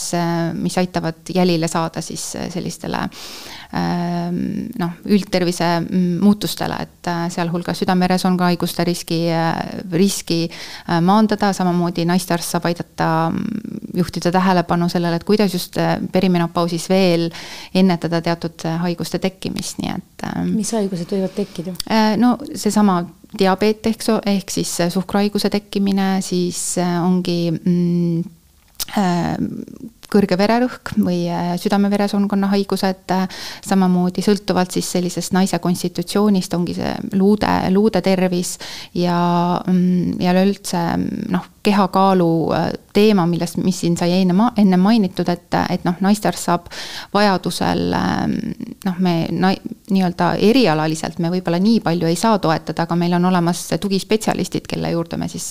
mis 0.59 0.77
aitavad 0.81 1.35
jälile 1.35 1.67
saada 1.71 2.01
siis 2.05 2.31
sellistele 2.53 3.05
Ehm, 3.05 3.64
noh, 3.75 4.91
üldtervise 5.05 5.67
mm, 5.81 6.19
muutustele, 6.23 6.77
et 6.85 7.09
äh, 7.11 7.25
sealhulgas 7.33 7.81
südame-veresoonkonnahaiguste 7.81 8.85
riski, 8.87 9.19
äh, 9.35 9.81
riski 9.91 10.45
äh, 10.47 11.01
maandada, 11.03 11.51
samamoodi 11.55 12.05
naistearst 12.07 12.55
saab 12.55 12.69
aidata 12.69 13.09
mm, 13.29 13.91
juhtida 13.99 14.31
tähelepanu 14.31 14.87
sellele, 14.91 15.19
et 15.19 15.27
kuidas 15.27 15.53
just 15.53 15.79
perimenopausis 16.11 16.87
veel 16.89 17.27
ennetada 17.75 18.21
teatud 18.23 18.63
haiguste 18.85 19.19
tekkimist, 19.23 19.81
nii 19.83 19.91
et. 19.95 20.25
mis 20.51 20.71
haigused 20.75 21.11
võivad 21.11 21.35
tekkida? 21.35 21.75
no 22.19 22.35
seesama 22.55 23.01
diabeet, 23.39 23.87
eks, 23.91 24.09
ehk 24.31 24.51
siis 24.51 24.71
suhkruhaiguse 24.93 25.51
tekkimine, 25.51 26.09
siis 26.23 26.77
ongi 26.79 27.39
mm, 27.51 28.23
kõrge 30.15 30.37
vererõhk 30.39 30.95
või 30.97 31.25
südame-veresoonkonna 31.61 32.51
haigused, 32.53 33.15
samamoodi 33.65 34.23
sõltuvalt 34.25 34.75
siis 34.75 34.89
sellisest 34.97 35.35
naise 35.35 35.59
konstitutsioonist 35.63 36.55
ongi 36.57 36.77
see 36.77 36.93
luude, 37.19 37.51
luude 37.75 38.01
tervis 38.05 38.55
ja, 38.95 39.17
mm, 39.67 40.21
ja 40.23 40.35
üleüldse 40.35 40.85
noh, 41.35 41.51
kehakaalu 41.65 42.29
teema, 42.95 43.25
millest, 43.27 43.57
mis 43.63 43.79
siin 43.83 43.97
sai 43.99 44.13
enne, 44.21 44.49
enne 44.57 44.77
mainitud, 44.79 45.27
et, 45.31 45.57
et 45.73 45.83
noh, 45.87 45.97
naistearst 46.03 46.47
saab 46.47 46.69
vajadusel 47.13 47.89
noh, 47.91 48.99
me 49.03 49.15
nii-öelda 49.31 50.31
erialaliselt 50.47 51.19
me 51.23 51.31
võib-olla 51.33 51.59
nii 51.61 51.81
palju 51.85 52.07
ei 52.09 52.17
saa 52.19 52.39
toetada, 52.39 52.85
aga 52.85 52.97
meil 52.99 53.17
on 53.17 53.27
olemas 53.31 53.65
tugispetsialistid, 53.81 54.67
kelle 54.69 54.91
juurde 54.93 55.19
me 55.19 55.27
siis 55.31 55.47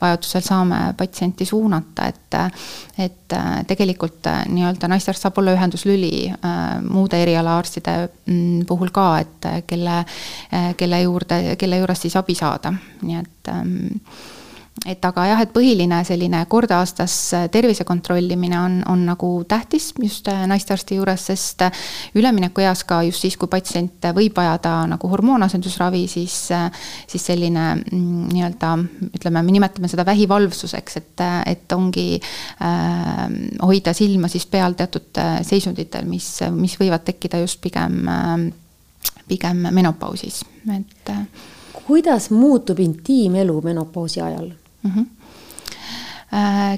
vajadusel 0.00 0.44
saame 0.46 0.80
patsienti 0.98 1.48
suunata, 1.48 2.08
et 2.08 2.38
et 2.98 3.34
tegelikult 3.68 4.26
nii-öelda 4.50 4.88
naistearst 4.90 5.22
saab 5.22 5.38
olla 5.40 5.52
ühenduslüli 5.54 6.28
äh, 6.32 6.64
muude 6.82 7.20
erialaarstide 7.22 7.94
mm, 8.08 8.64
puhul 8.68 8.90
ka, 8.94 9.06
et 9.22 9.48
kelle, 9.66 10.00
kelle 10.76 11.02
juurde, 11.02 11.40
kelle 11.60 11.78
juurest 11.82 12.06
siis 12.06 12.16
abi 12.18 12.34
saada, 12.38 12.72
nii 13.02 13.20
et 13.20 13.52
ähm, 13.52 13.76
et 14.86 15.04
aga 15.04 15.24
jah, 15.30 15.40
et 15.42 15.50
põhiline 15.52 15.98
selline 16.06 16.40
kord 16.50 16.70
aastas 16.74 17.14
tervise 17.52 17.84
kontrollimine 17.88 18.58
on, 18.60 18.76
on 18.90 19.04
nagu 19.08 19.30
tähtis 19.48 19.90
just 20.02 20.28
äh, 20.30 20.44
naistearsti 20.50 20.98
juures, 20.98 21.24
sest 21.30 21.64
äh, 21.66 21.80
üleminekueas 22.18 22.84
ka 22.88 23.00
just 23.06 23.24
siis, 23.24 23.36
kui 23.40 23.50
patsient 23.50 24.08
võib 24.14 24.36
vajada 24.38 24.74
nagu 24.90 25.10
hormoonasendusravi, 25.10 26.04
siis, 26.10 26.36
äh, 26.54 26.68
siis 27.10 27.26
selline 27.30 27.66
mm, 27.80 28.28
nii-öelda 28.34 28.72
ütleme, 29.10 29.42
me 29.42 29.56
nimetame 29.56 29.90
seda 29.90 30.06
vähivalvsuseks, 30.08 31.00
et, 31.00 31.26
et 31.54 31.76
ongi 31.76 32.06
äh, 32.20 33.26
hoida 33.64 33.96
silma 33.96 34.30
siis 34.30 34.46
peal 34.46 34.78
teatud 34.78 35.22
seisunditel, 35.46 36.06
mis, 36.08 36.30
mis 36.54 36.78
võivad 36.80 37.06
tekkida 37.08 37.42
just 37.42 37.62
pigem 37.64 38.00
äh,, 38.08 38.48
pigem 39.28 39.66
menopausis, 39.74 40.40
et 40.72 41.10
kuidas 41.88 42.30
muutub 42.30 42.80
intiimelu 42.80 43.60
menopausi 43.64 44.20
ajal? 44.24 44.48
Mm. 44.88 44.94
-hmm 44.98 45.14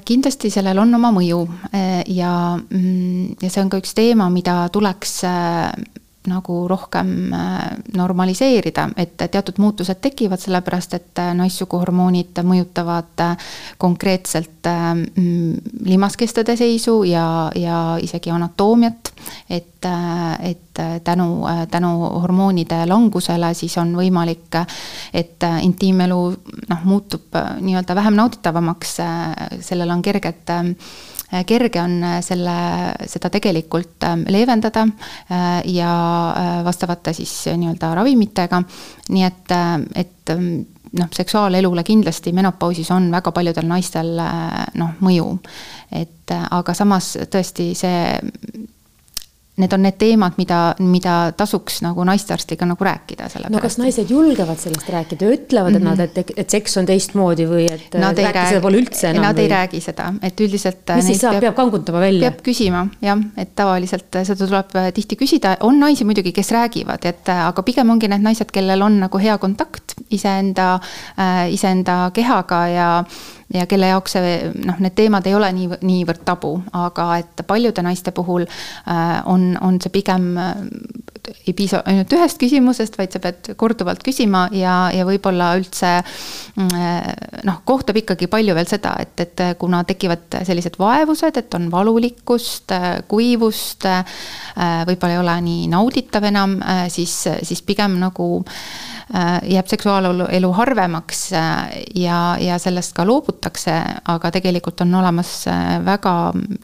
kindlasti 0.07 0.47
sellel 0.49 0.79
on 0.79 0.95
oma 0.95 1.09
mõju 1.11 1.41
äh, 1.75 2.03
ja, 2.07 2.55
mm, 2.55 3.35
ja 3.41 3.49
see 3.51 3.59
on 3.59 3.69
ka 3.69 3.81
üks 3.81 3.91
teema, 3.93 4.29
mida 4.31 4.69
tuleks 4.71 5.25
äh, 5.27 5.73
nagu 6.27 6.67
rohkem 6.69 7.31
normaliseerida, 7.97 8.89
et 8.97 9.17
teatud 9.31 9.57
muutused 9.57 9.97
tekivad, 10.01 10.39
sellepärast 10.41 10.93
et 10.93 11.21
naissuguhormoonid 11.37 12.43
mõjutavad 12.45 13.23
konkreetselt 13.81 14.69
mm, 14.69 15.81
limaskestade 15.89 16.55
seisu 16.57 17.01
ja, 17.09 17.25
ja 17.55 17.97
isegi 18.01 18.31
anatoomiat. 18.31 19.13
et, 19.49 19.85
et 20.39 20.79
tänu, 21.03 21.45
tänu 21.71 21.89
hormoonide 22.21 22.85
langusele 22.85 23.53
siis 23.53 23.77
on 23.77 23.95
võimalik, 23.95 24.59
et 25.13 25.43
intiimelu 25.61 26.19
noh, 26.69 26.83
muutub 26.83 27.35
nii-öelda 27.61 27.95
vähem 27.95 28.13
nauditavamaks, 28.13 28.97
sellel 29.59 29.89
on 29.89 30.01
kerged 30.01 30.53
kerge 31.47 31.81
on 31.81 31.99
selle, 32.23 32.55
seda 33.07 33.29
tegelikult 33.31 34.07
leevendada 34.27 34.85
ja 35.71 35.91
vastavate 36.65 37.13
siis 37.15 37.33
nii-öelda 37.55 37.93
ravimitega. 37.95 38.61
nii 39.09 39.23
et, 39.23 39.53
et 39.95 40.33
noh, 40.35 41.07
seksuaalelule 41.13 41.83
kindlasti 41.87 42.33
menopausis 42.35 42.91
on 42.91 43.11
väga 43.11 43.31
paljudel 43.31 43.67
naistel 43.67 44.13
noh, 44.75 44.93
mõju. 44.99 45.29
et 45.91 46.35
aga 46.51 46.73
samas 46.73 47.13
tõesti 47.31 47.71
see 47.75 48.03
need 49.59 49.73
on 49.73 49.81
need 49.83 49.97
teemad, 49.99 50.37
mida, 50.39 50.59
mida 50.79 51.15
tasuks 51.37 51.81
nagu 51.83 52.03
naistearstiga 52.07 52.65
nagu 52.69 52.85
rääkida, 52.85 53.27
sellepärast. 53.29 53.51
no 53.51 53.59
kas 53.63 53.75
naised 53.81 54.11
julgevad 54.11 54.59
sellest 54.61 54.89
rääkida, 54.89 55.27
ütlevad 55.35 55.75
mm, 55.75 55.87
-hmm. 55.87 55.91
et 55.91 55.99
nad, 55.99 56.23
et, 56.23 56.31
et 56.37 56.55
seks 56.55 56.77
on 56.79 56.87
teistmoodi 56.87 57.47
või 57.49 57.65
et 57.71 57.97
nad 57.99 58.17
ei 58.19 58.29
räägi 58.29 58.53
seda 58.53 58.61
pole 58.63 58.79
üldse 58.79 59.09
enam? 59.09 59.25
Nad 59.27 59.35
või... 59.35 59.43
ei 59.43 59.51
räägi 59.51 59.81
seda, 59.83 60.13
et 60.23 60.39
üldiselt. 60.39 60.95
mis 60.95 61.09
siis 61.11 61.21
saab, 61.25 61.39
peab 61.43 61.57
kangutama 61.57 61.99
välja? 61.99 62.31
peab 62.31 62.45
küsima 62.47 62.85
jah, 63.03 63.25
et 63.37 63.51
tavaliselt 63.55 64.21
seda 64.21 64.47
tuleb 64.47 64.77
tihti 64.95 65.19
küsida, 65.19 65.57
on 65.67 65.79
naisi 65.83 66.07
muidugi, 66.07 66.31
kes 66.31 66.51
räägivad, 66.55 67.05
et 67.11 67.33
aga 67.35 67.63
pigem 67.67 67.89
ongi 67.89 68.07
need 68.07 68.23
naised, 68.23 68.51
kellel 68.55 68.87
on 68.87 69.01
nagu 69.03 69.19
hea 69.19 69.37
kontakt 69.37 69.97
iseenda 70.09 70.73
äh,, 71.19 71.51
iseenda 71.51 72.11
kehaga 72.15 72.63
ja 72.71 72.89
ja 73.53 73.65
kelle 73.69 73.91
jaoks 73.91 74.15
see 74.17 74.33
noh, 74.65 74.79
need 74.81 74.95
teemad 74.97 75.27
ei 75.27 75.35
ole 75.35 75.49
nii, 75.55 75.79
niivõrd 75.87 76.23
tabu, 76.27 76.53
aga 76.77 77.07
et 77.21 77.43
paljude 77.47 77.83
naiste 77.85 78.13
puhul 78.15 78.45
äh, 78.45 79.21
on, 79.29 79.51
on 79.61 79.79
see 79.83 79.93
pigem 79.93 80.31
äh, 80.39 80.53
ei 81.45 81.53
piisa 81.57 81.83
ainult 81.85 82.13
ühest 82.15 82.39
küsimusest, 82.41 82.97
vaid 82.97 83.13
sa 83.13 83.21
pead 83.21 83.51
korduvalt 83.59 84.01
küsima 84.05 84.47
ja, 84.57 84.75
ja 84.95 85.05
võib-olla 85.07 85.51
üldse 85.59 85.93
mm, 86.01 86.71
äh, 86.77 87.41
noh, 87.47 87.61
kohtab 87.67 88.01
ikkagi 88.01 88.29
palju 88.31 88.55
veel 88.57 88.69
seda, 88.69 88.95
et, 89.03 89.13
et 89.25 89.45
kuna 89.61 89.83
tekivad 89.87 90.41
sellised 90.47 90.79
vaevused, 90.81 91.37
et 91.37 91.57
on 91.57 91.69
valulikkust, 91.71 92.73
kuivust, 93.11 93.85
võib-olla 94.87 95.13
ei 95.15 95.21
ole 95.21 95.35
nii 95.45 95.67
nauditav 95.71 96.25
enam, 96.27 96.57
siis, 96.91 97.13
siis 97.47 97.61
pigem 97.65 97.97
nagu 98.01 98.31
Äh, 98.41 98.90
jääb 99.43 99.67
seksuaalelu 99.67 100.51
harvemaks 100.55 101.33
äh, 101.33 101.71
ja, 101.95 102.37
ja 102.39 102.57
sellest 102.59 102.93
ka 102.95 103.05
loobutakse, 103.07 103.73
aga 104.07 104.31
tegelikult 104.31 104.81
on 104.85 104.95
olemas 104.95 105.33
äh, 105.51 105.79
väga 105.85 106.13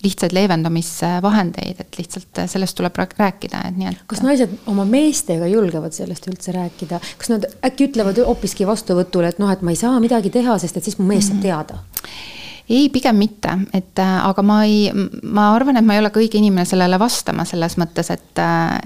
lihtsaid 0.04 0.36
leevendamisvahendeid, 0.36 1.82
et 1.84 2.00
lihtsalt 2.00 2.44
sellest 2.48 2.78
tuleb 2.78 2.96
rääkida, 2.96 3.66
et 3.68 3.78
nii 3.78 3.92
et. 3.92 4.06
kas 4.08 4.24
naised 4.24 4.54
oma 4.72 4.86
meestega 4.88 5.50
julgevad 5.52 5.96
sellest 5.96 6.30
üldse 6.32 6.56
rääkida, 6.56 7.02
kas 7.20 7.34
nad 7.34 7.50
äkki 7.68 7.90
ütlevad 7.92 8.24
hoopiski 8.24 8.68
vastuvõtul, 8.68 9.28
et 9.28 9.44
noh, 9.44 9.52
et 9.52 9.62
ma 9.66 9.76
ei 9.76 9.80
saa 9.80 10.00
midagi 10.04 10.32
teha, 10.34 10.58
sest 10.62 10.80
et 10.80 10.88
siis 10.88 11.00
mu 11.02 11.08
mees 11.10 11.28
saab 11.28 11.44
teada? 11.44 11.82
ei, 12.68 12.90
pigem 12.92 13.16
mitte, 13.16 13.54
et 13.76 14.00
aga 14.04 14.44
ma 14.44 14.62
ei, 14.68 14.88
ma 15.24 15.50
arvan, 15.56 15.80
et 15.80 15.88
ma 15.88 15.96
ei 15.96 16.02
ole 16.02 16.12
ka 16.12 16.20
õige 16.20 16.40
inimene 16.40 16.68
sellele 16.68 17.00
vastama 17.00 17.46
selles 17.48 17.78
mõttes, 17.80 18.12
et, 18.12 18.42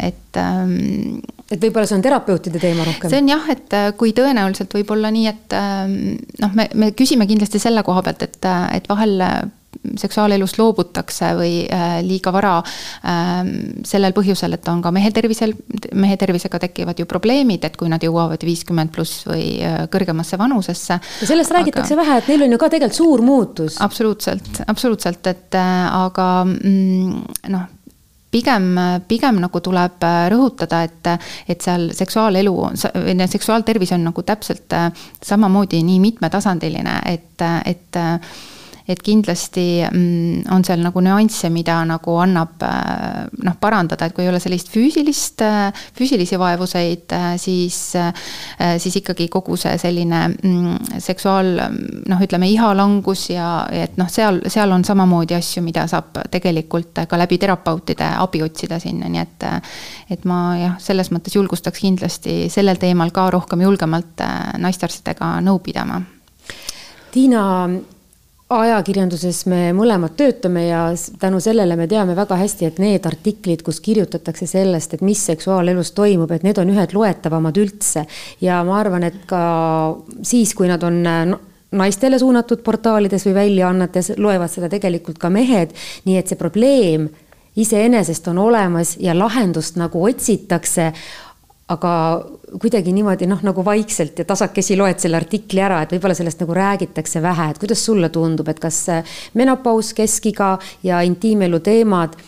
et 0.05 0.37
ähm, 0.37 1.21
et 1.55 1.63
võib-olla 1.63 1.87
see 1.89 1.97
on 1.99 2.05
terapeutide 2.05 2.61
teema 2.61 2.85
rohkem? 2.87 3.11
see 3.11 3.21
on 3.21 3.31
jah, 3.31 3.47
et 3.53 3.77
äh, 3.77 3.89
kui 3.97 4.13
tõenäoliselt 4.17 4.75
võib 4.77 4.93
olla 4.95 5.11
nii, 5.13 5.31
et 5.31 5.55
ähm, 5.57 5.97
noh, 6.41 6.53
me, 6.57 6.67
me 6.75 6.91
küsime 6.97 7.27
kindlasti 7.29 7.61
selle 7.61 7.83
koha 7.87 8.03
pealt, 8.05 8.27
et, 8.27 8.39
äh, 8.47 8.67
et 8.79 8.87
vahel 8.91 9.17
äh, 9.25 9.41
seksuaalelust 9.97 10.59
loobutakse 10.59 11.29
või 11.39 11.63
liiga 12.05 12.29
vara 12.35 12.57
sellel 13.87 14.13
põhjusel, 14.13 14.53
et 14.53 14.67
on 14.69 14.81
ka 14.83 14.91
mehe 14.93 15.09
tervisel, 15.15 15.55
mehe 15.97 16.17
tervisega 16.21 16.59
tekivad 16.67 16.99
ju 16.99 17.07
probleemid, 17.09 17.63
et 17.65 17.79
kui 17.79 17.89
nad 17.89 18.03
jõuavad 18.03 18.43
viiskümmend 18.45 18.91
pluss 18.93 19.23
või 19.25 19.55
kõrgemasse 19.89 20.37
vanusesse. 20.37 20.99
ja 20.99 21.31
sellest 21.31 21.55
aga... 21.55 21.61
räägitakse 21.61 21.97
vähe, 21.97 22.19
et 22.19 22.29
neil 22.29 22.45
on 22.45 22.53
ju 22.53 22.61
ka 22.61 22.69
tegelikult 22.75 22.99
suur 22.99 23.25
muutus. 23.25 23.79
absoluutselt, 23.81 24.61
absoluutselt, 24.67 25.31
et 25.31 25.57
aga 25.57 26.31
mm, 26.45 27.45
noh 27.55 27.69
pigem, 28.31 28.71
pigem 29.07 29.41
nagu 29.43 29.61
tuleb 29.63 30.03
äh, 30.07 30.21
rõhutada, 30.31 30.83
et, 30.87 31.11
et 31.51 31.61
seal 31.61 31.89
seksuaalelu, 31.95 32.55
seksuaaltervis 33.31 33.93
on 33.97 34.07
nagu 34.09 34.23
täpselt 34.27 34.73
äh, 34.77 34.89
samamoodi 35.23 35.83
nii 35.87 35.99
mitmetasandiline, 36.07 37.01
et, 37.11 37.45
et 37.65 38.01
et 38.91 39.01
kindlasti 39.03 39.65
mm, 39.85 40.47
on 40.53 40.63
seal 40.65 40.81
nagu 40.83 41.01
nüansse, 41.03 41.49
mida 41.53 41.79
nagu 41.87 42.15
annab 42.21 42.63
äh, 42.65 43.27
noh, 43.45 43.57
parandada, 43.61 44.07
et 44.07 44.15
kui 44.15 44.25
ei 44.25 44.31
ole 44.31 44.41
sellist 44.43 44.71
füüsilist, 44.73 45.43
äh, 45.45 45.83
füüsilisi 45.97 46.39
vaevuseid, 46.39 47.11
äh, 47.15 47.27
siis, 47.41 47.79
siis 48.81 48.97
ikkagi 48.99 49.27
kogu 49.31 49.55
see 49.59 49.73
selline 49.81 50.21
mm, 50.33 50.99
seksuaal 51.01 51.51
noh, 52.11 52.23
ütleme 52.23 52.49
ihalangus 52.51 53.27
ja 53.31 53.49
et 53.71 53.97
noh, 54.01 54.09
seal, 54.11 54.41
seal 54.51 54.71
on 54.75 54.85
samamoodi 54.87 55.37
asju, 55.37 55.63
mida 55.65 55.87
saab 55.91 56.21
tegelikult 56.31 57.03
ka 57.09 57.19
läbi 57.19 57.39
terapeutide 57.41 58.13
abi 58.21 58.43
otsida 58.45 58.79
sinna, 58.81 59.09
nii 59.11 59.23
et 59.23 59.47
et 60.11 60.25
ma 60.27 60.39
jah, 60.59 60.75
selles 60.83 61.09
mõttes 61.13 61.35
julgustaks 61.37 61.81
kindlasti 61.81 62.35
sellel 62.51 62.79
teemal 62.81 63.13
ka 63.15 63.29
rohkem 63.33 63.63
julgemalt 63.63 64.21
naistearstidega 64.61 65.37
nõu 65.45 65.61
pidama. 65.63 66.01
Tiina 67.11 67.41
ajakirjanduses 68.51 69.45
me 69.49 69.59
mõlemad 69.75 70.15
töötame 70.19 70.65
ja 70.67 70.81
tänu 71.19 71.39
sellele 71.43 71.75
me 71.79 71.87
teame 71.91 72.15
väga 72.17 72.37
hästi, 72.39 72.67
et 72.67 72.81
need 72.83 73.05
artiklid, 73.07 73.63
kus 73.65 73.79
kirjutatakse 73.83 74.47
sellest, 74.49 74.95
et 74.95 75.05
mis 75.05 75.21
seksuaalelus 75.31 75.93
toimub, 75.97 76.31
et 76.31 76.43
need 76.43 76.59
on 76.61 76.73
ühed 76.73 76.95
loetavamad 76.95 77.57
üldse. 77.61 78.05
ja 78.41 78.61
ma 78.67 78.79
arvan, 78.79 79.07
et 79.07 79.23
ka 79.29 79.41
siis, 80.23 80.53
kui 80.55 80.67
nad 80.67 80.83
on 80.83 81.01
naistele 81.71 82.19
suunatud 82.19 82.63
portaalides 82.63 83.25
või 83.29 83.35
väljaannetes, 83.39 84.13
loevad 84.17 84.51
seda 84.51 84.69
tegelikult 84.69 85.17
ka 85.17 85.29
mehed, 85.29 85.75
nii 86.05 86.17
et 86.19 86.27
see 86.27 86.39
probleem 86.39 87.09
iseenesest 87.55 88.27
on 88.31 88.39
olemas 88.39 88.95
ja 88.99 89.15
lahendust 89.17 89.79
nagu 89.79 90.03
otsitakse 90.07 90.91
aga 91.71 91.93
kuidagi 92.59 92.91
niimoodi 92.95 93.29
noh, 93.29 93.39
nagu 93.45 93.63
vaikselt 93.65 94.19
ja 94.19 94.25
tasakesi 94.27 94.75
loed 94.79 94.99
selle 94.99 95.19
artikli 95.19 95.61
ära, 95.63 95.81
et 95.83 95.95
võib-olla 95.95 96.17
sellest 96.17 96.43
nagu 96.43 96.57
räägitakse 96.57 97.21
vähe, 97.23 97.51
et 97.51 97.61
kuidas 97.61 97.85
sulle 97.85 98.09
tundub, 98.11 98.49
et 98.51 98.59
kas 98.59 98.83
menopaus, 99.39 99.93
keskiga 99.97 100.57
ja 100.83 101.01
intiimelu 101.07 101.61
teemad 101.63 102.19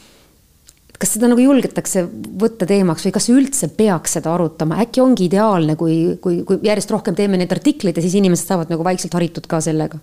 kas 1.03 1.17
seda 1.17 1.27
nagu 1.27 1.41
julgetakse 1.43 2.05
võtta 2.39 2.67
teemaks 2.69 3.03
või 3.03 3.13
kas 3.17 3.27
üldse 3.33 3.67
peaks 3.75 4.15
seda 4.17 4.31
arutama, 4.37 4.79
äkki 4.85 5.01
ongi 5.03 5.27
ideaalne, 5.27 5.75
kui, 5.75 6.15
kui, 6.23 6.39
kui 6.47 6.61
järjest 6.63 6.93
rohkem 6.95 7.17
teeme 7.17 7.39
neid 7.39 7.51
artikleid 7.51 7.97
ja 7.99 8.03
siis 8.05 8.15
inimesed 8.21 8.47
saavad 8.47 8.71
nagu 8.71 8.85
vaikselt 8.87 9.15
haritud 9.17 9.49
ka 9.51 9.59
sellega? 9.63 9.99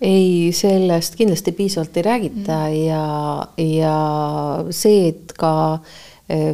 ei, 0.00 0.48
sellest 0.56 1.14
kindlasti 1.18 1.52
piisavalt 1.52 1.96
ei 2.00 2.04
räägita 2.06 2.56
mm. 2.56 2.76
ja, 2.86 3.02
ja 3.60 3.96
see, 4.72 5.10
et 5.12 5.34
ka 5.38 5.52
eh, 5.76 6.09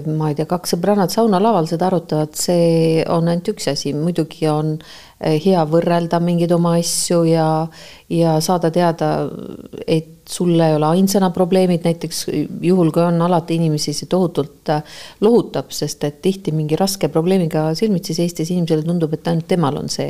ma 0.07 0.31
ei 0.31 0.37
tea, 0.39 0.49
kaks 0.49 0.75
sõbrannat 0.75 1.13
saunalaval 1.13 1.69
seda 1.69 1.91
arutavad, 1.91 2.35
see 2.39 3.05
on 3.13 3.29
ainult 3.29 3.53
üks 3.53 3.69
asi, 3.73 3.93
muidugi 3.97 4.49
on 4.49 4.77
eh, 5.21 5.37
hea 5.43 5.65
võrrelda 5.69 6.21
mingeid 6.23 6.55
oma 6.57 6.77
asju 6.81 7.23
ja, 7.29 7.49
ja 8.13 8.37
saada 8.45 8.73
teada, 8.75 9.11
et 9.87 10.16
sul 10.29 10.61
ei 10.61 10.75
ole 10.75 10.87
ainsana 10.87 11.31
probleemid, 11.31 11.85
näiteks 11.87 12.25
juhul, 12.63 12.91
kui 12.91 13.03
on 13.05 13.21
alati 13.23 13.55
inimesi, 13.61 13.93
see 13.95 14.09
tohutult 14.11 14.71
äh, 14.75 14.83
lohutab, 15.23 15.71
sest 15.71 16.03
et 16.09 16.19
tihti 16.25 16.51
mingi 16.55 16.77
raske 16.79 17.07
probleemiga 17.15 17.69
silmitsi 17.79 18.17
seistes 18.17 18.51
inimesele 18.51 18.83
tundub, 18.87 19.15
et 19.15 19.29
ainult 19.31 19.47
temal 19.47 19.79
on 19.79 19.91
see. 19.93 20.09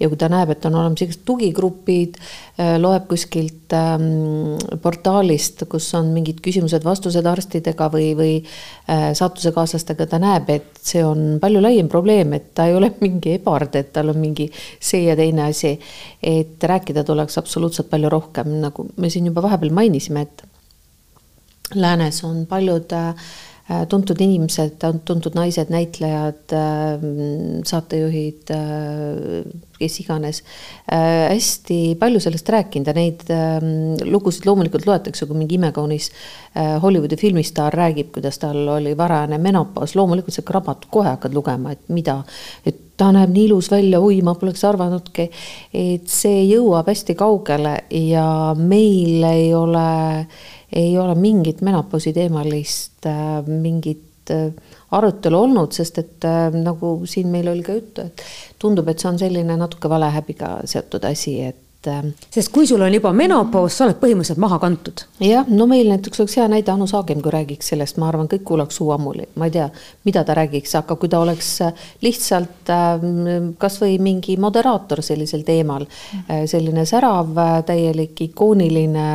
ja 0.00 0.10
kui 0.10 0.20
ta 0.20 0.28
näeb, 0.28 0.52
et 0.52 0.66
on 0.68 0.76
olemas 0.76 1.00
igasugused 1.00 1.24
tugigrupid, 1.24 2.18
äh, 2.60 2.74
loeb 2.80 3.06
kuskilt 3.08 3.72
ähm, 3.72 4.58
portaalist, 4.84 5.64
kus 5.72 5.88
on 5.96 6.12
mingid 6.12 6.44
küsimused-vastused 6.44 7.24
arstidega 7.30 7.88
või, 7.94 8.12
või 8.18 8.34
äh, 8.44 9.14
saatusekaaslastega, 9.16 10.08
ta 10.12 10.20
näeb, 10.20 10.52
et 10.52 10.84
see 10.84 11.00
on 11.04 11.40
palju 11.40 11.64
laiem 11.64 11.88
probleem, 11.88 12.36
et 12.36 12.52
ta 12.52 12.68
ei 12.68 12.76
ole 12.76 12.92
mingi 13.04 13.38
ebard, 13.38 13.80
et 13.80 13.94
tal 13.96 14.12
on 14.12 14.20
mingi 14.20 14.50
see 14.76 15.06
ja 15.08 15.16
teine 15.16 15.48
asi. 15.48 15.78
et 16.24 16.62
rääkida 16.64 17.04
tuleks 17.04 17.38
absoluutselt 17.38 17.88
palju 17.88 18.08
rohkem, 18.12 18.58
nagu 18.60 18.86
me 19.00 19.08
siin 19.12 19.26
juba 19.32 19.42
vahepeal 19.42 19.53
vahepeal 19.54 19.74
mainisime, 19.74 20.26
et 20.26 20.44
läänes 21.74 22.24
on 22.24 22.44
paljud 22.46 22.92
äh, 22.92 23.14
tuntud 23.88 24.20
inimesed, 24.20 24.76
tuntud 25.04 25.36
naised, 25.38 25.70
näitlejad, 25.72 26.52
äh, 26.52 27.06
saatejuhid, 27.64 28.50
äh, 28.52 29.46
kes 29.78 29.96
iganes, 30.00 30.38
hästi 30.86 31.96
palju 31.98 32.20
sellest 32.22 32.48
rääkinud 32.54 32.86
ja 32.88 32.92
neid 32.94 33.24
lugusid 34.06 34.46
loomulikult 34.46 34.86
loetakse, 34.86 35.26
kui 35.26 35.36
mingi 35.36 35.58
imekaunis 35.58 36.12
Hollywoodi 36.82 37.18
filmistaar 37.18 37.74
räägib, 37.74 38.12
kuidas 38.14 38.38
tal 38.38 38.62
oli 38.76 38.94
varajane 38.96 39.40
menopaus, 39.42 39.96
loomulikult 39.98 40.38
sa 40.38 40.46
raamatut 40.46 40.86
kohe 40.94 41.10
hakkad 41.10 41.34
lugema, 41.34 41.74
et 41.74 41.90
mida, 41.90 42.20
et 42.64 42.83
ta 42.96 43.10
näeb 43.14 43.32
nii 43.34 43.48
ilus 43.48 43.70
välja, 43.72 44.00
oi, 44.00 44.20
ma 44.26 44.34
poleks 44.38 44.64
arvanudki, 44.68 45.28
et 45.74 46.10
see 46.10 46.44
jõuab 46.46 46.88
hästi 46.90 47.16
kaugele 47.18 47.76
ja 47.98 48.26
meil 48.58 49.24
ei 49.28 49.48
ole, 49.56 49.88
ei 50.72 50.94
ole 50.98 51.16
mingit 51.18 51.62
menopausi 51.66 52.14
teemalist 52.14 53.08
äh, 53.10 53.40
mingit 53.46 54.30
äh, 54.34 54.52
arutelu 54.94 55.40
olnud, 55.46 55.74
sest 55.74 55.98
et 56.02 56.28
äh, 56.28 56.48
nagu 56.54 56.96
siin 57.10 57.32
meil 57.34 57.50
oli 57.50 57.66
ka 57.66 57.76
juttu, 57.78 58.06
et 58.06 58.24
tundub, 58.62 58.88
et 58.88 59.02
see 59.02 59.10
on 59.10 59.20
selline 59.20 59.58
natuke 59.58 59.90
valehäbiga 59.90 60.56
seotud 60.70 61.10
asi, 61.10 61.40
et 61.50 61.63
et. 61.86 62.04
Äh, 62.04 62.28
sest 62.30 62.52
kui 62.52 62.66
sul 62.66 62.82
on 62.82 62.94
juba 62.94 63.12
menopaus, 63.12 63.76
sa 63.76 63.86
oled 63.86 63.98
põhimõtteliselt 64.00 64.40
maha 64.42 64.58
kantud. 64.62 65.04
jah, 65.20 65.46
no 65.48 65.66
meil 65.66 65.88
näiteks 65.88 66.20
oleks 66.20 66.36
hea 66.38 66.48
näide 66.48 66.72
Anu 66.72 66.86
Saagim, 66.86 67.22
kui 67.22 67.32
räägiks 67.32 67.68
sellest, 67.72 67.98
ma 67.98 68.08
arvan, 68.08 68.28
kõik 68.28 68.44
kuulaks 68.44 68.76
suu 68.76 68.90
ammuli, 68.94 69.28
ma 69.36 69.48
ei 69.48 69.54
tea, 69.54 69.68
mida 70.04 70.24
ta 70.24 70.34
räägiks, 70.34 70.74
aga 70.80 70.96
kui 70.96 71.08
ta 71.08 71.20
oleks 71.20 71.50
äh, 71.64 71.84
lihtsalt 72.02 72.72
ähm, 72.72 73.52
kasvõi 73.58 73.98
mingi 74.02 74.36
moderaator 74.40 75.02
sellisel 75.02 75.44
teemal, 75.46 75.86
äh, 76.28 76.44
selline 76.50 76.86
särav, 76.88 77.34
täielik 77.66 78.20
ikooniline 78.28 79.08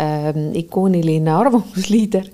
äh, 0.00 0.28
ikooniline 0.60 1.32
arvamusliider, 1.34 2.28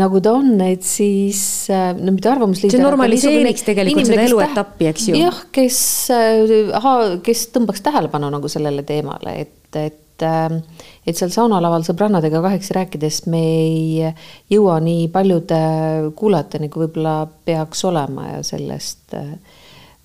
nagu 0.00 0.22
ta 0.24 0.34
on, 0.38 0.54
et 0.64 0.86
siis 0.86 1.42
äh, 1.72 1.90
no 1.98 2.14
mitte 2.14 2.32
arvamusliider. 2.32 2.78
see 2.78 2.84
normaliseeriks 2.84 3.66
tegelikult 3.68 4.08
seda 4.10 4.28
eluetappi, 4.28 4.90
eks 4.92 5.10
ju. 5.10 5.18
jah, 5.20 5.42
kes 5.54 5.82
äh,, 6.14 7.18
kes 7.26 7.48
tõmbaks 7.54 7.84
tähelepanu 7.84 8.32
nagu 8.32 8.50
sellele 8.52 8.86
teemale, 8.88 9.36
et, 9.46 9.82
et 9.82 10.26
äh, 10.26 10.58
et 11.06 11.18
seal 11.18 11.32
saunalaval 11.34 11.82
sõbrannadega 11.86 12.42
kahekesi 12.44 12.76
rääkides 12.76 13.24
me 13.32 13.42
ei 13.42 14.12
jõua 14.52 14.78
nii 14.82 15.08
paljude 15.14 15.58
kuulajateni, 16.18 16.70
kui 16.70 16.86
võib-olla 16.86 17.16
peaks 17.46 17.82
olema 17.88 18.28
ja 18.36 18.44
sellest 18.46 19.16
äh, 19.18 19.34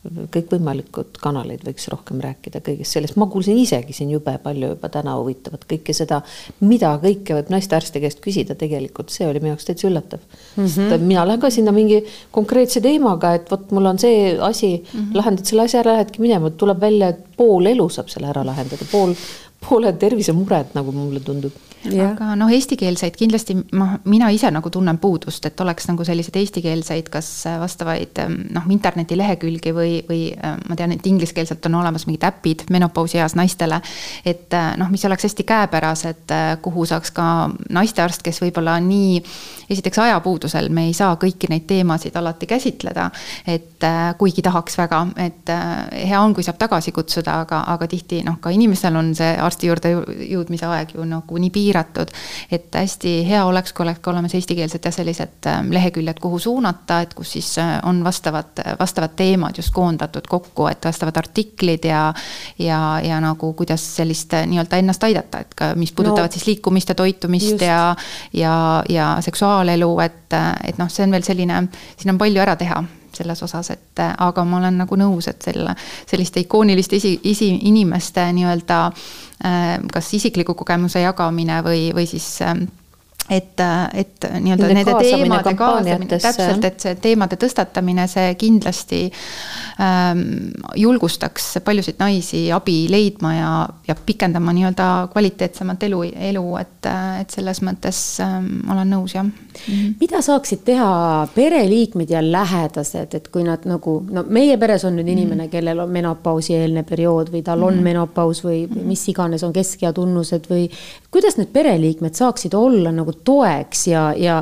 kõikvõimalikud 0.06 1.18
kanaleid 1.20 1.64
võiks 1.66 1.88
rohkem 1.92 2.20
rääkida 2.24 2.62
kõigest 2.64 2.96
sellest, 2.96 3.18
ma 3.20 3.28
kuulsin 3.32 3.58
isegi 3.60 3.96
siin 3.98 4.12
jube 4.14 4.36
palju 4.44 4.70
juba 4.76 4.90
täna 4.94 5.16
huvitavat 5.18 5.66
kõike 5.68 5.96
seda, 5.98 6.22
mida 6.64 6.94
kõike 7.02 7.36
võib 7.36 7.50
naistearsti 7.52 8.02
käest 8.04 8.22
küsida, 8.24 8.56
tegelikult 8.60 9.12
see 9.14 9.28
oli 9.28 9.42
minu 9.42 9.56
jaoks 9.56 9.68
täitsa 9.68 9.90
üllatav 9.90 10.22
mm. 10.22 10.66
-hmm. 10.66 11.08
mina 11.10 11.26
lähen 11.28 11.42
ka 11.42 11.52
sinna 11.52 11.74
mingi 11.76 12.04
konkreetse 12.32 12.82
teemaga, 12.82 13.34
et 13.36 13.52
vot 13.52 13.72
mul 13.76 13.92
on 13.92 14.00
see 14.00 14.38
asi 14.38 14.72
mm, 14.78 15.00
-hmm. 15.00 15.18
lahendad 15.18 15.46
selle 15.46 15.68
asja 15.68 15.82
ära, 15.82 15.98
lähedki 15.98 16.22
minema, 16.22 16.50
tuleb 16.50 16.80
välja, 16.82 17.10
et 17.10 17.26
pool 17.38 17.66
elu 17.66 17.90
saab 17.90 18.10
selle 18.10 18.30
ära 18.32 18.46
lahendada, 18.46 18.86
pool, 18.92 19.14
pooled 19.64 19.98
tervisemured, 20.00 20.76
nagu 20.78 20.94
mulle 20.96 21.24
tundub 21.26 21.56
aga 21.86 22.34
noh, 22.38 22.50
eestikeelseid 22.52 23.16
kindlasti 23.18 23.56
ma, 23.78 23.92
mina 24.10 24.30
ise 24.34 24.50
nagu 24.52 24.70
tunnen 24.74 24.98
puudust, 25.02 25.46
et 25.48 25.60
oleks 25.62 25.88
nagu 25.90 26.06
selliseid 26.08 26.40
eestikeelseid, 26.42 27.10
kas 27.14 27.30
vastavaid 27.62 28.22
noh, 28.54 28.66
internetilehekülgi 28.74 29.74
või, 29.76 29.92
või 30.08 30.22
ma 30.38 30.78
tean, 30.78 30.96
et 30.96 31.06
ingliskeelselt 31.08 31.66
on 31.70 31.78
olemas 31.82 32.08
mingid 32.10 32.26
äpid 32.28 32.66
menopausieas 32.74 33.38
naistele. 33.40 33.80
et 34.26 34.54
noh, 34.78 34.90
mis 34.92 35.06
oleks 35.06 35.28
hästi 35.30 35.46
käepärased, 35.48 36.36
kuhu 36.62 36.86
saaks 36.90 37.14
ka 37.16 37.28
naistearst, 37.70 38.26
kes 38.26 38.42
võib-olla 38.42 38.78
nii, 38.84 39.22
esiteks 39.70 40.02
ajapuudusel 40.08 40.70
me 40.74 40.88
ei 40.90 40.98
saa 40.98 41.16
kõiki 41.20 41.52
neid 41.52 41.68
teemasid 41.70 42.16
alati 42.16 42.50
käsitleda. 42.50 43.10
et 43.48 43.86
kuigi 44.18 44.42
tahaks 44.42 44.78
väga, 44.78 45.06
et 45.22 45.54
hea 46.10 46.22
on, 46.22 46.34
kui 46.34 46.44
saab 46.44 46.58
tagasi 46.58 46.92
kutsuda, 46.92 47.42
aga, 47.46 47.64
aga 47.74 47.88
tihti 47.88 48.24
noh, 48.26 48.42
ka 48.42 48.50
inimesel 48.50 48.96
on 48.96 49.14
see 49.16 49.36
arsti 49.48 49.72
juurde 49.72 49.94
jõudmise 50.28 50.68
aeg 50.70 50.96
ju 50.98 51.08
nagu 51.08 51.42
nii 51.42 51.54
piiratud 51.54 52.14
et 52.52 52.76
hästi 52.76 53.14
hea 53.28 53.46
oleks, 53.46 53.74
kui 53.74 53.84
oleks 53.84 54.02
ka 54.04 54.12
olemas 54.12 54.34
eestikeelsed 54.38 54.86
ja 54.86 54.92
sellised 54.92 55.48
ähm, 55.52 55.72
leheküljed, 55.76 56.20
kuhu 56.22 56.40
suunata, 56.40 57.02
et 57.06 57.14
kus 57.18 57.34
siis 57.38 57.50
äh, 57.62 57.78
on 57.88 58.04
vastavad, 58.04 58.62
vastavad 58.80 59.16
teemad 59.20 59.58
just 59.58 59.74
koondatud 59.76 60.28
kokku, 60.30 60.68
et 60.72 60.86
vastavad 60.86 61.18
artiklid 61.18 61.86
ja. 61.86 62.14
ja, 62.60 62.80
ja 63.04 63.20
nagu 63.24 63.54
kuidas 63.54 63.84
sellist 63.96 64.34
äh, 64.34 64.48
nii-öelda 64.48 64.82
ennast 64.82 65.04
aidata, 65.04 65.44
et 65.44 65.58
ka, 65.58 65.72
mis 65.76 65.92
puudutavad 65.92 66.32
no, 66.32 66.38
siis 66.38 66.48
liikumist 66.48 66.94
ja 66.94 66.96
toitumist 66.96 67.52
just. 67.52 67.66
ja. 67.68 67.96
ja, 68.34 68.84
ja 68.90 69.16
seksuaalelu, 69.22 69.92
et, 70.06 70.24
äh, 70.34 70.54
et 70.72 70.80
noh, 70.82 70.92
see 70.92 71.08
on 71.08 71.18
veel 71.18 71.28
selline, 71.28 71.66
siin 71.98 72.16
on 72.16 72.22
palju 72.22 72.44
ära 72.44 72.56
teha 72.60 72.84
selles 73.18 73.44
osas, 73.44 73.72
et 73.74 74.04
aga 74.04 74.44
ma 74.46 74.62
olen 74.62 74.82
nagu 74.84 75.00
nõus, 75.00 75.28
et 75.32 75.50
selle, 75.50 75.76
selliste 76.10 76.44
ikooniliste 76.46 77.00
isi, 77.00 77.14
isi, 77.32 77.52
inimeste 77.70 78.26
nii-öelda 78.38 78.82
äh, 78.88 79.72
kas 79.94 80.14
isikliku 80.18 80.56
kogemuse 80.58 81.02
jagamine 81.04 81.62
või, 81.66 81.88
või 81.96 82.08
siis 82.10 82.30
ähm, 82.46 82.68
et, 83.30 83.60
et 83.94 84.28
nii-öelda 84.40 84.70
nende 84.72 84.94
teemade 85.02 85.54
kaasamine, 85.60 86.20
täpselt, 86.20 86.66
et 86.68 86.84
see 86.84 86.96
teemade 87.02 87.38
tõstatamine, 87.40 88.08
see 88.12 88.36
kindlasti 88.40 89.02
ähm, 89.84 90.22
julgustaks 90.80 91.58
paljusid 91.66 92.00
naisi 92.00 92.46
abi 92.56 92.86
leidma 92.92 93.34
ja, 93.36 93.52
ja 93.88 93.96
pikendama 93.98 94.54
nii-öelda 94.56 94.88
kvaliteetsemat 95.14 95.84
elu, 95.90 96.04
elu, 96.30 96.46
et, 96.62 96.90
et 97.22 97.36
selles 97.36 97.62
mõttes 97.66 98.02
ähm, 98.24 98.52
olen 98.72 98.96
nõus, 98.96 99.18
jah. 99.18 99.26
-hmm. 99.26 99.94
mida 100.00 100.22
saaksid 100.22 100.64
teha 100.66 101.28
pereliikmed 101.36 102.10
ja 102.10 102.22
lähedased, 102.24 103.14
et 103.14 103.28
kui 103.34 103.44
nad 103.44 103.66
nagu, 103.68 104.00
no 104.12 104.24
meie 104.30 104.58
peres 104.58 104.86
on 104.86 104.96
nüüd 104.96 105.08
inimene 105.08 105.44
mm, 105.44 105.48
-hmm. 105.48 105.52
kellel 105.52 105.80
on 105.80 105.90
menopausieelne 105.90 106.84
periood 106.84 107.34
või 107.34 107.44
tal 107.44 107.64
on 107.64 107.74
mm 107.74 107.86
menopaus 107.88 108.44
või 108.44 108.66
mis 108.86 109.04
iganes 109.08 109.44
on 109.44 109.54
keskea 109.54 109.94
tunnused 109.94 110.50
või 110.50 110.68
kuidas 111.12 111.38
need 111.40 111.52
pereliikmed 111.54 112.18
saaksid 112.18 112.54
olla 112.58 112.92
nagu 112.92 113.14
toeks 113.14 113.88
ja, 113.88 114.10
ja 114.18 114.42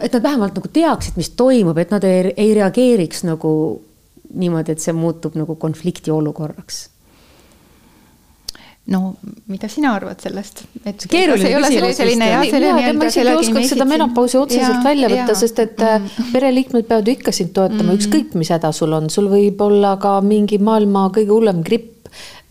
et 0.00 0.12
nad 0.12 0.22
vähemalt 0.22 0.56
nagu 0.56 0.68
teaksid, 0.72 1.16
mis 1.20 1.32
toimub, 1.36 1.78
et 1.78 1.92
nad 1.92 2.04
ei, 2.04 2.32
ei 2.36 2.54
reageeriks 2.56 3.24
nagu 3.28 3.52
niimoodi, 4.30 4.76
et 4.76 4.82
see 4.82 4.94
muutub 4.96 5.36
nagu 5.38 5.56
konflikti 5.60 6.12
olukorraks 6.14 6.86
no 8.90 9.14
mida 9.50 9.68
sina 9.68 9.92
arvad 9.94 10.20
sellest? 10.22 10.64
et 10.88 11.04
keeruline 11.10 11.50
küsimus. 11.62 12.00
isegi 12.00 13.22
ei 13.22 13.36
oskaks 13.36 13.72
seda 13.74 13.86
menopausi 13.88 14.38
otseselt 14.40 14.78
ja, 14.78 14.84
välja 14.84 15.10
võtta, 15.12 15.36
sest 15.38 15.60
et 15.62 15.84
mm. 15.84 16.30
pereliikmed 16.34 16.88
peavad 16.88 17.10
ju 17.10 17.16
ikka 17.18 17.34
sind 17.36 17.52
toetama 17.56 17.90
mm., 17.90 18.00
ükskõik 18.00 18.34
mis 18.40 18.50
häda 18.54 18.72
sul 18.76 18.96
on, 18.96 19.10
sul 19.12 19.28
võib 19.32 19.60
olla 19.66 19.94
ka 20.02 20.16
mingi 20.24 20.58
maailma 20.62 21.08
kõige 21.14 21.34
hullem 21.34 21.62
gripp 21.66 21.99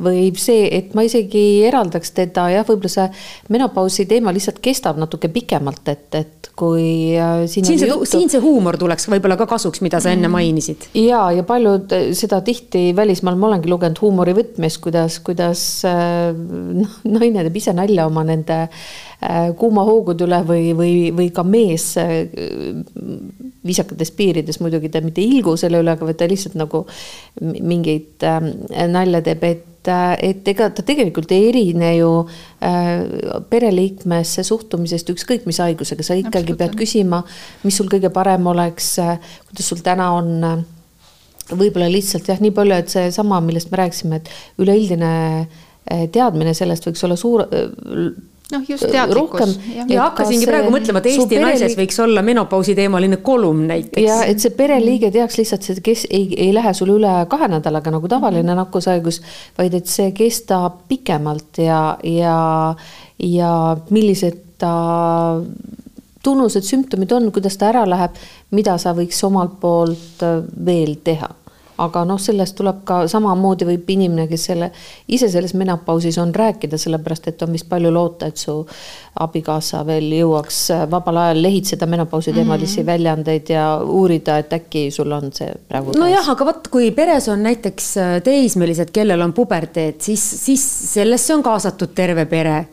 või 0.03 0.29
see, 0.39 0.67
et 0.71 0.93
ma 0.95 1.03
isegi 1.07 1.63
eraldaks 1.67 2.13
teda 2.15 2.47
jah, 2.53 2.65
võib-olla 2.67 2.91
see 2.93 3.07
menopausi 3.53 4.05
teema 4.09 4.33
lihtsalt 4.35 4.61
kestab 4.63 4.99
natuke 5.01 5.31
pikemalt, 5.33 5.91
et, 5.91 6.07
et 6.15 6.49
kui 6.59 7.17
äh, 7.19 7.43
siin 7.51 7.67
siin 7.67 7.81
see, 7.81 7.97
siin 8.09 8.31
see 8.31 8.41
huumor 8.43 8.77
tuleks 8.79 9.09
võib-olla 9.11 9.37
ka 9.39 9.47
kasuks, 9.49 9.83
mida 9.85 10.01
sa 10.03 10.13
enne 10.13 10.27
mm. 10.27 10.37
mainisid. 10.37 10.87
ja, 10.99 11.25
ja 11.35 11.45
paljud 11.47 11.95
äh, 11.95 12.09
seda 12.17 12.41
tihti 12.45 12.89
välismaal, 12.95 13.39
ma 13.39 13.51
olengi 13.51 13.71
lugenud 13.71 13.99
huumori 14.03 14.35
võtmes, 14.37 14.79
kuidas, 14.83 15.19
kuidas 15.25 15.65
noh, 15.85 16.99
naine 17.17 17.45
teeb 17.47 17.59
ise 17.59 17.75
nalja 17.75 18.07
oma 18.09 18.25
nende 18.27 18.65
kuumahoogude 19.59 20.23
üle 20.23 20.37
või, 20.47 20.69
või, 20.77 20.93
või 21.11 21.25
ka 21.35 21.43
mees 21.43 21.89
viisakates 23.67 24.13
piirides 24.15 24.61
muidugi 24.63 24.91
ta 24.93 25.01
mitte 25.03 25.19
ei 25.19 25.33
ilgu 25.35 25.57
selle 25.59 25.81
üle, 25.83 25.91
aga 25.91 26.13
ta 26.15 26.27
lihtsalt 26.29 26.55
nagu 26.59 26.85
mingeid 27.43 28.23
nalja 28.87 29.23
teeb, 29.25 29.43
et 29.43 29.65
et 29.87 30.47
ega 30.51 30.67
ta 30.75 30.83
tegelikult 30.85 31.31
ei 31.31 31.47
erine 31.49 31.93
ju 31.95 32.09
äh, 32.61 33.05
pereliikmesse 33.49 34.43
suhtumisest 34.43 35.09
ükskõik 35.13 35.47
mis 35.47 35.59
haigusega, 35.63 36.03
sa 36.03 36.17
ikkagi 36.19 36.55
pead 36.59 36.75
küsima, 36.79 37.21
mis 37.63 37.77
sul 37.79 37.89
kõige 37.91 38.11
parem 38.13 38.47
oleks, 38.51 38.97
kuidas 39.49 39.71
sul 39.71 39.81
täna 39.85 40.11
on. 40.17 40.65
võib-olla 41.49 41.87
lihtsalt 41.89 42.27
jah, 42.29 42.37
nii 42.37 42.51
palju, 42.53 42.75
et 42.75 42.91
seesama, 42.93 43.39
millest 43.41 43.71
me 43.71 43.79
rääkisime, 43.79 44.19
et 44.19 44.61
üleüldine 44.61 45.13
äh, 45.39 46.03
teadmine 46.11 46.53
sellest 46.53 46.85
võiks 46.85 47.03
olla 47.07 47.17
suur 47.17 47.47
noh, 48.51 48.63
just 48.69 48.85
teadlikkus. 48.91 49.55
ja, 49.75 49.85
ja 49.89 50.01
hakkasingi 50.07 50.47
praegu 50.49 50.71
mõtlema, 50.73 51.01
et 51.01 51.09
Eesti 51.11 51.27
pereliig... 51.27 51.45
naises 51.45 51.77
võiks 51.77 51.99
olla 52.03 52.23
menopausi 52.25 52.75
teemaline 52.77 53.19
kolumn 53.25 53.67
näiteks. 53.69 54.05
ja 54.05 54.19
et 54.29 54.41
see 54.41 54.53
pereliige 54.57 55.11
teaks 55.13 55.39
lihtsalt, 55.39 55.67
see, 55.67 55.81
kes 55.85 56.05
ei, 56.09 56.27
ei 56.37 56.53
lähe 56.55 56.73
sul 56.77 56.95
üle 56.97 57.13
kahe 57.31 57.49
nädalaga 57.51 57.93
nagu 57.93 58.11
tavaline 58.11 58.43
mm 58.43 58.49
-hmm. 58.49 58.63
nakkushaigus, 58.63 59.21
vaid 59.57 59.73
et 59.73 59.87
see 59.87 60.11
kestab 60.17 60.83
pikemalt 60.89 61.61
ja, 61.63 61.97
ja, 62.03 62.75
ja 63.19 63.53
millised 63.89 64.45
ta 64.57 64.73
tunnused, 66.23 66.65
sümptomid 66.67 67.11
on, 67.15 67.31
kuidas 67.31 67.57
ta 67.57 67.69
ära 67.69 67.85
läheb, 67.89 68.17
mida 68.51 68.77
sa 68.77 68.93
võiks 68.93 69.21
omalt 69.23 69.59
poolt 69.59 70.25
veel 70.65 70.97
teha 71.03 71.29
aga 71.79 72.03
noh, 72.07 72.19
sellest 72.21 72.57
tuleb 72.59 72.81
ka 72.87 73.01
samamoodi 73.11 73.67
võib 73.69 73.91
inimene, 73.95 74.27
kes 74.29 74.47
selle 74.51 74.71
ise 75.07 75.29
selles 75.31 75.53
menopausis 75.57 76.17
on, 76.21 76.33
rääkida, 76.35 76.79
sellepärast 76.81 77.31
et 77.31 77.45
on 77.45 77.53
vist 77.55 77.69
palju 77.69 77.91
loota, 77.93 78.29
et 78.29 78.37
su 78.37 78.55
abikaasa 79.19 79.83
veel 79.87 80.09
jõuaks 80.19 80.59
vabal 80.91 81.21
ajal 81.23 81.41
lehitseda 81.43 81.87
menopausi 81.89 82.33
teemalisi 82.33 82.79
mm 82.79 82.83
-hmm. 82.83 82.91
väljaandeid 82.91 83.49
ja 83.49 83.65
uurida, 83.83 84.37
et 84.37 84.53
äkki 84.53 84.91
sul 84.91 85.11
on 85.11 85.31
see 85.33 85.53
praegu. 85.67 85.95
nojah, 85.97 86.29
aga 86.29 86.45
vot, 86.45 86.67
kui 86.67 86.91
peres 86.91 87.27
on 87.27 87.43
näiteks 87.43 87.93
teismelised, 88.23 88.91
kellel 88.91 89.21
on 89.21 89.33
puberteet, 89.33 90.01
siis, 90.01 90.45
siis 90.45 90.93
sellesse 90.93 91.35
on 91.35 91.43
kaasatud 91.43 91.95
terve 91.95 92.25
pere 92.25 92.67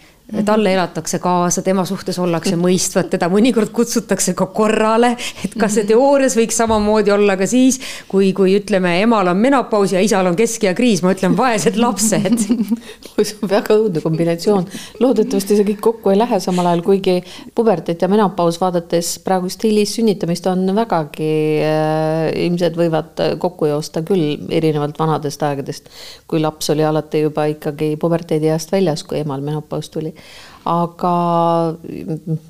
talle 0.44 0.72
elatakse 0.74 1.18
kaasa, 1.18 1.62
tema 1.62 1.84
suhtes 1.86 2.18
ollakse 2.18 2.56
mõistvad, 2.64 3.10
teda 3.12 3.28
mõnikord 3.30 3.70
kutsutakse 3.74 4.34
ka 4.38 4.48
korrale, 4.54 5.12
et 5.44 5.54
kas 5.58 5.76
see 5.76 5.86
teoorias 5.86 6.36
võiks 6.38 6.58
samamoodi 6.58 7.12
olla 7.14 7.36
ka 7.38 7.46
siis, 7.50 7.78
kui, 8.10 8.32
kui 8.36 8.56
ütleme, 8.58 8.96
emal 9.04 9.30
on 9.30 9.38
menopaus 9.38 9.94
ja 9.94 10.02
isal 10.02 10.26
on 10.26 10.38
keskea 10.38 10.74
kriis, 10.74 11.02
ma 11.04 11.14
ütlen 11.14 11.36
vaesed 11.38 11.78
lapsed. 11.80 12.42
See 13.16 13.38
on 13.42 13.48
väga 13.48 13.74
õudne 13.78 14.00
kombinatsioon. 14.04 14.66
loodetavasti 15.00 15.56
see 15.56 15.64
kõik 15.70 15.78
kokku 15.82 16.12
ei 16.12 16.18
lähe 16.18 16.36
samal 16.42 16.68
ajal, 16.68 16.82
kuigi 16.84 17.14
puberteet 17.56 18.02
ja 18.04 18.08
menopaus 18.12 18.58
vaadates 18.60 19.14
praegust 19.24 19.64
hilissünnitamist 19.64 20.46
on 20.50 20.68
vägagi 20.76 21.30
äh, 21.64 22.28
ilmselt 22.44 22.76
võivad 22.76 23.22
kokku 23.42 23.70
joosta 23.70 24.02
küll 24.06 24.36
erinevalt 24.52 24.98
vanadest 25.00 25.42
aegadest, 25.48 25.88
kui 26.28 26.42
laps 26.44 26.70
oli 26.74 26.84
alati 26.84 27.24
juba 27.24 27.46
ikkagi 27.54 27.94
puberteedieast 28.00 28.76
väljas, 28.76 29.06
kui 29.08 29.22
emal 29.24 29.40
menopaus 29.44 29.88
tuli 29.90 30.12
aga 30.66 31.12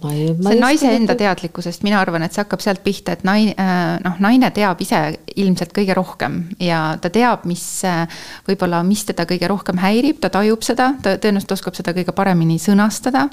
ma 0.01 0.13
ei. 0.13 0.31
see 0.41 0.55
on 0.55 0.63
naise 0.63 0.89
enda 0.89 1.15
teadlikkusest, 1.19 1.85
mina 1.85 1.99
arvan, 2.01 2.25
et 2.25 2.33
see 2.33 2.41
hakkab 2.43 2.63
sealt 2.65 2.81
pihta, 2.85 3.13
et 3.17 3.25
naine, 3.29 3.53
äh, 3.61 3.99
noh, 4.05 4.17
naine 4.25 4.49
teab 4.57 4.81
ise 4.81 5.01
ilmselt 5.37 5.75
kõige 5.77 5.97
rohkem 5.97 6.39
ja 6.63 6.81
ta 7.03 7.11
teab, 7.13 7.45
mis 7.49 7.65
äh, 7.85 8.07
võib-olla, 8.49 8.81
mis 8.87 9.05
teda 9.09 9.29
kõige 9.29 9.51
rohkem 9.53 9.81
häirib, 9.83 10.21
ta 10.23 10.33
tajub 10.33 10.65
seda, 10.65 10.93
ta 11.05 11.17
tõenäoliselt 11.21 11.57
oskab 11.59 11.77
seda 11.77 11.93
kõige 11.97 12.17
paremini 12.17 12.57
sõnastada. 12.63 13.27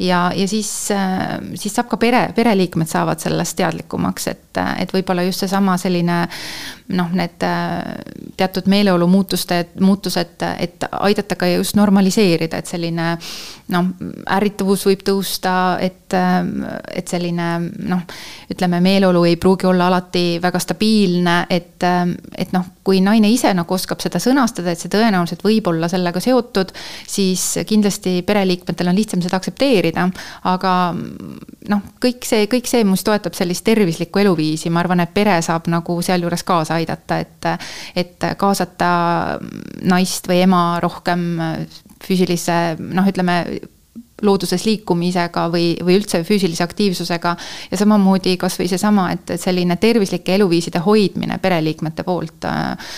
ja, 0.00 0.22
ja 0.36 0.48
siis, 0.48 0.72
äh, 0.94 1.36
siis 1.60 1.76
saab 1.76 1.92
ka 1.92 2.00
pere, 2.00 2.26
pereliikmed 2.36 2.88
saavad 2.88 3.20
sellest 3.20 3.58
teadlikumaks, 3.60 4.30
et, 4.32 4.64
et 4.80 4.96
võib-olla 4.96 5.26
just 5.28 5.44
seesama 5.44 5.76
selline 5.80 6.22
noh, 6.96 7.10
need 7.14 7.44
teatud 8.36 8.66
meeleolu 8.70 9.06
muutuste, 9.10 9.60
muutused, 9.80 10.42
et 10.58 10.86
aidata 10.90 11.36
ka 11.38 11.48
just 11.50 11.76
normaliseerida, 11.78 12.60
et 12.60 12.70
selline 12.70 13.12
noh, 13.70 13.90
ärritavus 14.36 14.86
võib 14.88 15.04
tõusta, 15.06 15.54
et, 15.82 16.16
et 16.94 17.10
selline 17.10 17.48
noh, 17.90 18.02
ütleme, 18.50 18.80
meeleolu 18.84 19.24
ei 19.28 19.36
pruugi 19.40 19.68
olla 19.70 19.90
alati 19.90 20.24
väga 20.42 20.62
stabiilne, 20.62 21.36
et, 21.50 21.86
et 22.38 22.54
noh, 22.56 22.66
kui 22.84 23.02
naine 23.04 23.30
ise 23.30 23.52
nagu 23.54 23.74
oskab 23.74 24.02
seda 24.02 24.18
sõnastada, 24.22 24.72
et 24.72 24.82
see 24.82 24.92
tõenäoliselt 24.92 25.44
võib 25.46 25.70
olla 25.70 25.88
sellega 25.92 26.22
seotud, 26.22 26.72
siis 27.08 27.52
kindlasti 27.68 28.20
pereliikmetel 28.26 28.90
on 28.90 28.98
lihtsam 28.98 29.22
seda 29.22 29.38
aktsepteerida. 29.38 30.08
aga 30.50 30.72
noh, 31.68 31.82
kõik 32.00 32.24
see, 32.24 32.46
kõik 32.50 32.68
see, 32.70 32.84
mis 32.88 33.04
toetab 33.04 33.36
sellist 33.36 33.64
tervislikku 33.66 34.22
eluviisi, 34.22 34.70
ma 34.72 34.80
arvan, 34.84 35.02
et 35.04 35.12
pere 35.14 35.36
saab 35.44 35.68
nagu 35.72 35.98
sealjuures 36.04 36.44
kaasa 36.46 36.78
aidata, 36.80 37.20
et, 37.20 37.50
et 38.04 38.30
kaasata 38.40 38.92
naist 39.90 40.30
või 40.30 40.40
ema 40.46 40.62
rohkem 40.82 41.26
füüsilise 42.00 42.60
noh, 42.80 43.08
ütleme 43.10 43.42
looduses 44.22 44.64
liikumisega 44.66 45.46
või, 45.52 45.72
või 45.84 45.98
üldse 46.00 46.22
füüsilise 46.26 46.64
aktiivsusega. 46.64 47.36
ja 47.70 47.76
samamoodi 47.76 48.36
kasvõi 48.40 48.68
seesama, 48.68 49.10
et, 49.12 49.30
et 49.30 49.40
selline 49.40 49.76
tervislike 49.80 50.34
eluviiside 50.34 50.82
hoidmine 50.84 51.38
pereliikmete 51.42 52.04
poolt 52.06 52.44
äh, 52.48 52.92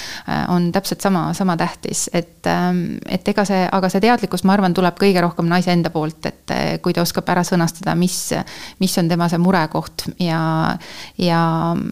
on 0.49 0.70
täpselt 0.73 1.01
sama, 1.01 1.33
sama 1.35 1.57
tähtis, 1.57 2.09
et, 2.12 2.47
ähm, 2.47 2.99
et 3.09 3.29
ega 3.29 3.45
see, 3.49 3.62
aga 3.73 3.91
see 3.93 4.03
teadlikkus, 4.05 4.45
ma 4.49 4.57
arvan, 4.57 4.75
tuleb 4.75 4.99
kõige 5.01 5.23
rohkem 5.25 5.49
naise 5.51 5.73
enda 5.73 5.91
poolt, 5.95 6.27
et 6.27 6.55
äh, 6.55 6.64
kui 6.83 6.95
ta 6.97 7.05
oskab 7.05 7.29
ära 7.33 7.45
sõnastada, 7.47 7.95
mis, 7.99 8.18
mis 8.83 8.99
on 8.99 9.11
tema 9.11 9.29
see 9.33 9.41
murekoht 9.43 10.07
ja, 10.23 10.43
ja 11.20 11.43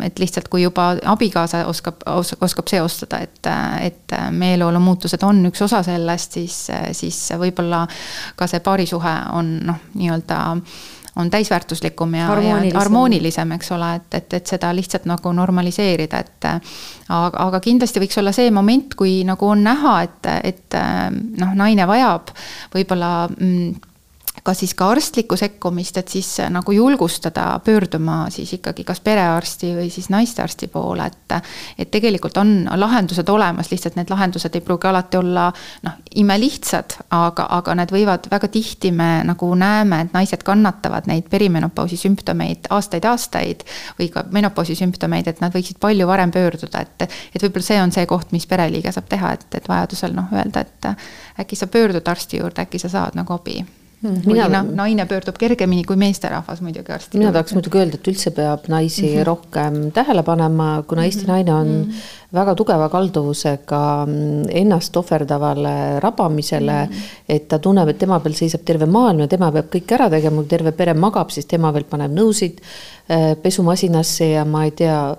et 0.07 0.19
lihtsalt, 0.23 0.51
kui 0.53 0.65
juba 0.65 0.93
abikaasa 1.13 1.65
oskab, 1.71 2.03
oskab 2.07 2.71
seostada, 2.71 3.23
et, 3.27 3.51
et 3.85 4.17
meeleolu 4.35 4.81
muutused 4.83 5.23
on 5.27 5.45
üks 5.51 5.63
osa 5.67 5.83
sellest, 5.87 6.39
siis, 6.39 6.59
siis 6.97 7.21
võib-olla 7.39 7.85
ka 8.37 8.49
see 8.51 8.63
paarisuhe 8.65 9.15
on 9.33 9.59
noh, 9.67 9.85
nii-öelda 9.95 10.41
on 11.17 11.31
täisväärtuslikum 11.31 12.15
ja, 12.15 12.29
ja 12.41 12.79
harmoonilisem, 12.79 13.53
eks 13.53 13.73
ole, 13.73 13.95
et, 13.99 14.15
et, 14.15 14.35
et 14.39 14.47
seda 14.47 14.71
lihtsalt 14.75 15.09
nagu 15.11 15.33
normaliseerida, 15.35 16.21
et. 16.23 16.49
aga, 17.09 17.45
aga 17.47 17.61
kindlasti 17.61 18.01
võiks 18.01 18.19
olla 18.23 18.33
see 18.33 18.51
moment, 18.55 18.95
kui 18.95 19.21
nagu 19.27 19.49
on 19.49 19.65
näha, 19.67 19.97
et, 20.07 20.31
et 20.53 20.79
noh, 21.11 21.55
naine 21.59 21.87
vajab 21.91 22.31
võib-olla 22.75 23.13
mm, 23.29 23.90
ka 24.43 24.55
siis 24.55 24.75
ka 24.75 24.89
arstlikku 24.91 25.37
sekkumist, 25.37 25.97
et 26.01 26.09
siis 26.09 26.29
äh, 26.41 26.51
nagu 26.51 26.73
julgustada 26.73 27.61
pöörduma 27.65 28.27
siis 28.31 28.53
ikkagi 28.57 28.85
kas 28.85 29.01
perearsti 29.01 29.73
või 29.77 29.91
siis 29.91 30.11
naistearsti 30.11 30.69
poole, 30.69 31.07
et. 31.07 31.37
et 31.79 31.91
tegelikult 31.91 32.37
on 32.37 32.69
lahendused 32.77 33.29
olemas, 33.29 33.71
lihtsalt 33.71 33.97
need 33.97 34.11
lahendused 34.11 34.55
ei 34.55 34.61
pruugi 34.65 34.89
alati 34.89 35.17
olla 35.17 35.49
noh, 35.83 35.99
imelihtsad, 36.15 36.97
aga, 37.11 37.47
aga 37.59 37.75
need 37.81 37.95
võivad 37.95 38.29
väga 38.31 38.49
tihti 38.49 38.93
me 38.93 39.11
nagu 39.27 39.51
näeme, 39.55 40.01
et 40.05 40.15
naised 40.17 40.45
kannatavad 40.47 41.09
neid 41.11 41.29
perimenopausi 41.31 41.97
sümptomeid 41.97 42.71
aastaid-aastaid. 42.71 43.65
või 43.99 44.09
ka 44.13 44.25
menopausi 44.31 44.75
sümptomeid, 44.75 45.29
et 45.29 45.41
nad 45.41 45.55
võiksid 45.55 45.81
palju 45.81 46.07
varem 46.07 46.31
pöörduda, 46.31 46.81
et, 46.81 47.11
et 47.35 47.43
võib-olla 47.43 47.67
see 47.67 47.83
on 47.83 47.93
see 47.93 48.07
koht, 48.07 48.33
mis 48.33 48.47
pereliige 48.47 48.93
saab 48.93 49.09
teha, 49.09 49.33
et, 49.37 49.47
et 49.55 49.69
vajadusel 49.69 50.15
noh, 50.17 50.33
öelda, 50.33 50.65
et 50.65 50.91
äkki 51.41 51.57
sa 51.57 51.67
pöördud 51.67 52.09
arsti 52.09 52.41
juurde, 52.41 52.67
äkki 52.67 52.79
sa 52.79 52.89
saad 52.93 53.19
nagu 53.19 53.35
abi 53.37 53.61
Mina 54.01 54.47
noh, 54.49 54.69
naine 54.79 55.05
pöördub 55.05 55.37
kergemini 55.37 55.83
kui 55.85 55.97
meesterahvas 56.01 56.63
muidugi 56.65 56.93
arsti. 56.95 57.19
mina 57.21 57.33
tahaks 57.35 57.53
muidugi 57.53 57.83
öelda, 57.83 57.99
et 58.01 58.09
üldse 58.09 58.31
peab 58.33 58.65
naisi 58.73 59.03
mm 59.03 59.11
-hmm. 59.13 59.27
rohkem 59.29 59.75
tähele 59.93 60.23
panema, 60.25 60.83
kuna 60.89 61.05
Eesti 61.05 61.27
mm 61.27 61.27
-hmm. 61.27 61.33
naine 61.33 61.55
on 61.55 61.67
mm 61.67 61.83
-hmm. 61.83 62.35
väga 62.35 62.55
tugeva 62.55 62.89
kalduvusega 62.89 64.07
mm, 64.07 64.43
ennast 64.51 64.97
ohverdavale 64.97 66.01
rabamisele 66.01 66.87
mm. 66.87 66.93
-hmm. 66.93 67.13
et 67.29 67.49
ta 67.49 67.59
tunneb, 67.59 67.89
et 67.89 67.99
tema 67.99 68.21
peal 68.21 68.35
seisab 68.35 68.65
terve 68.65 68.87
maailm 68.87 69.21
ja 69.21 69.29
tema 69.29 69.53
peab 69.53 69.67
kõik 69.75 69.95
ära 69.95 70.11
tegema, 70.11 70.37
kui 70.37 70.47
terve 70.47 70.73
pere 70.73 70.95
magab, 70.95 71.31
siis 71.31 71.47
tema 71.47 71.73
veel 71.73 71.85
paneb 71.85 72.13
nõusid 72.13 72.57
äh, 73.11 73.37
pesumasinasse 73.43 74.25
ja 74.25 74.45
ma 74.45 74.65
ei 74.65 74.71
tea 74.71 75.17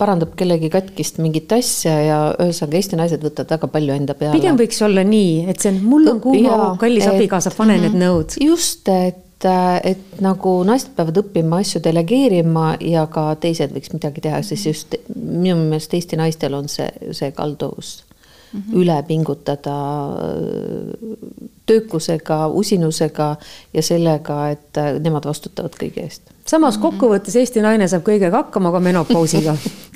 parandab 0.00 0.34
kellegi 0.36 0.68
katkist 0.72 1.18
mingit 1.22 1.52
asja 1.56 1.94
ja 2.04 2.18
ühesõnaga 2.42 2.76
Eesti 2.76 2.98
naised 3.00 3.24
võtavad 3.24 3.54
väga 3.56 3.70
palju 3.72 3.96
enda 3.96 4.16
peale. 4.18 4.36
pigem 4.36 4.58
võiks 4.60 4.80
olla 4.84 5.04
nii, 5.06 5.46
et 5.48 5.62
see 5.62 5.72
on, 5.72 5.80
mul 5.88 6.10
on 6.12 6.20
kuuma, 6.20 6.58
kallis 6.80 7.08
abikaasa, 7.08 7.52
pane 7.56 7.78
need 7.78 7.94
mhm. 7.94 8.02
nõud. 8.04 8.36
just, 8.44 8.88
et, 8.92 9.48
et 9.88 10.20
nagu 10.20 10.54
naised 10.68 10.92
peavad 10.96 11.22
õppima 11.22 11.62
asju 11.64 11.80
delegeerima 11.84 12.74
ja 12.84 13.06
ka 13.12 13.30
teised 13.40 13.72
võiks 13.72 13.94
midagi 13.96 14.26
teha, 14.28 14.42
siis 14.44 14.66
just 14.68 14.98
minu 15.16 15.56
meelest 15.62 15.96
Eesti 15.96 16.20
naistel 16.20 16.58
on 16.58 16.68
see, 16.68 16.90
see 17.16 17.32
kalduvus 17.36 18.02
mm 18.52 18.60
-hmm. 18.60 18.82
üle 18.82 18.98
pingutada 19.08 19.78
töökusega, 21.66 22.46
usinusega 22.48 23.36
ja 23.72 23.82
sellega, 23.82 24.42
et 24.50 24.84
nemad 25.00 25.24
vastutavad 25.24 25.80
kõige 25.80 26.04
eest 26.04 26.28
samas 26.50 26.78
mhm. 26.78 26.82
kokkuvõttes 26.82 27.36
Eesti 27.40 27.62
naine 27.64 27.88
saab 27.90 28.04
kõigega 28.06 28.42
hakkama 28.42 28.72
ka 28.74 28.82
menopausiga 28.82 29.54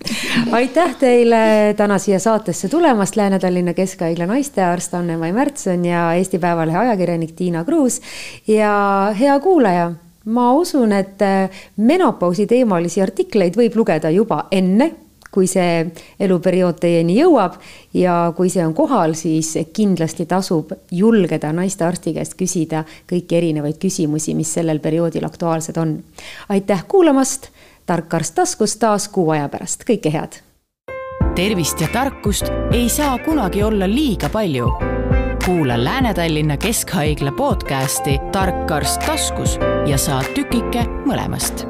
aitäh 0.59 0.97
teile 1.01 1.75
täna 1.77 1.99
siia 1.99 2.19
saatesse 2.23 2.69
tulemast, 2.69 3.17
Lääne-Tallinna 3.17 3.75
Keskhaigla 3.75 4.27
naistearst 4.31 4.95
Anne-Mai 4.95 5.33
Märtson 5.33 5.85
ja 5.85 6.07
Eesti 6.15 6.39
Päevalehe 6.39 6.79
ajakirjanik 6.79 7.33
Tiina 7.37 7.65
Kruus. 7.65 8.01
ja 8.49 9.15
hea 9.21 9.39
kuulaja, 9.41 9.93
ma 10.25 10.53
usun, 10.53 10.93
et 10.93 11.23
menopausi 11.77 12.47
teemalisi 12.47 13.03
artikleid 13.03 13.57
võib 13.57 13.77
lugeda 13.77 14.11
juba 14.11 14.45
enne 14.53 14.93
kui 15.35 15.49
see 15.51 15.83
eluperiood 16.23 16.79
teieni 16.83 17.19
jõuab 17.19 17.59
ja 17.99 18.33
kui 18.37 18.53
see 18.53 18.63
on 18.65 18.75
kohal, 18.77 19.17
siis 19.19 19.55
kindlasti 19.75 20.29
tasub 20.31 20.73
julgeda 20.95 21.51
naistearsti 21.57 22.15
käest 22.15 22.39
küsida 22.39 22.85
kõiki 23.11 23.41
erinevaid 23.41 23.81
küsimusi, 23.83 24.37
mis 24.39 24.55
sellel 24.55 24.79
perioodil 24.85 25.27
aktuaalsed 25.27 25.79
on. 25.83 25.99
aitäh 26.49 26.87
kuulamast, 26.89 27.51
tark 27.87 28.15
arst 28.15 28.35
taskus 28.35 28.77
taas 28.77 29.09
kuu 29.09 29.31
aja 29.35 29.49
pärast, 29.49 29.87
kõike 29.89 30.13
head! 30.15 30.43
tervist 31.35 31.81
ja 31.81 31.89
tarkust 31.93 32.51
ei 32.73 32.89
saa 32.89 33.19
kunagi 33.19 33.63
olla 33.63 33.89
liiga 33.91 34.29
palju. 34.29 34.71
kuula 35.45 35.85
Lääne-Tallinna 35.85 36.57
Keskhaigla 36.57 37.33
podcasti 37.33 38.19
Tark 38.33 38.71
arst 38.71 39.01
taskus 39.07 39.59
ja 39.87 39.99
saad 39.99 40.31
tükike 40.35 40.87
mõlemast 41.05 41.67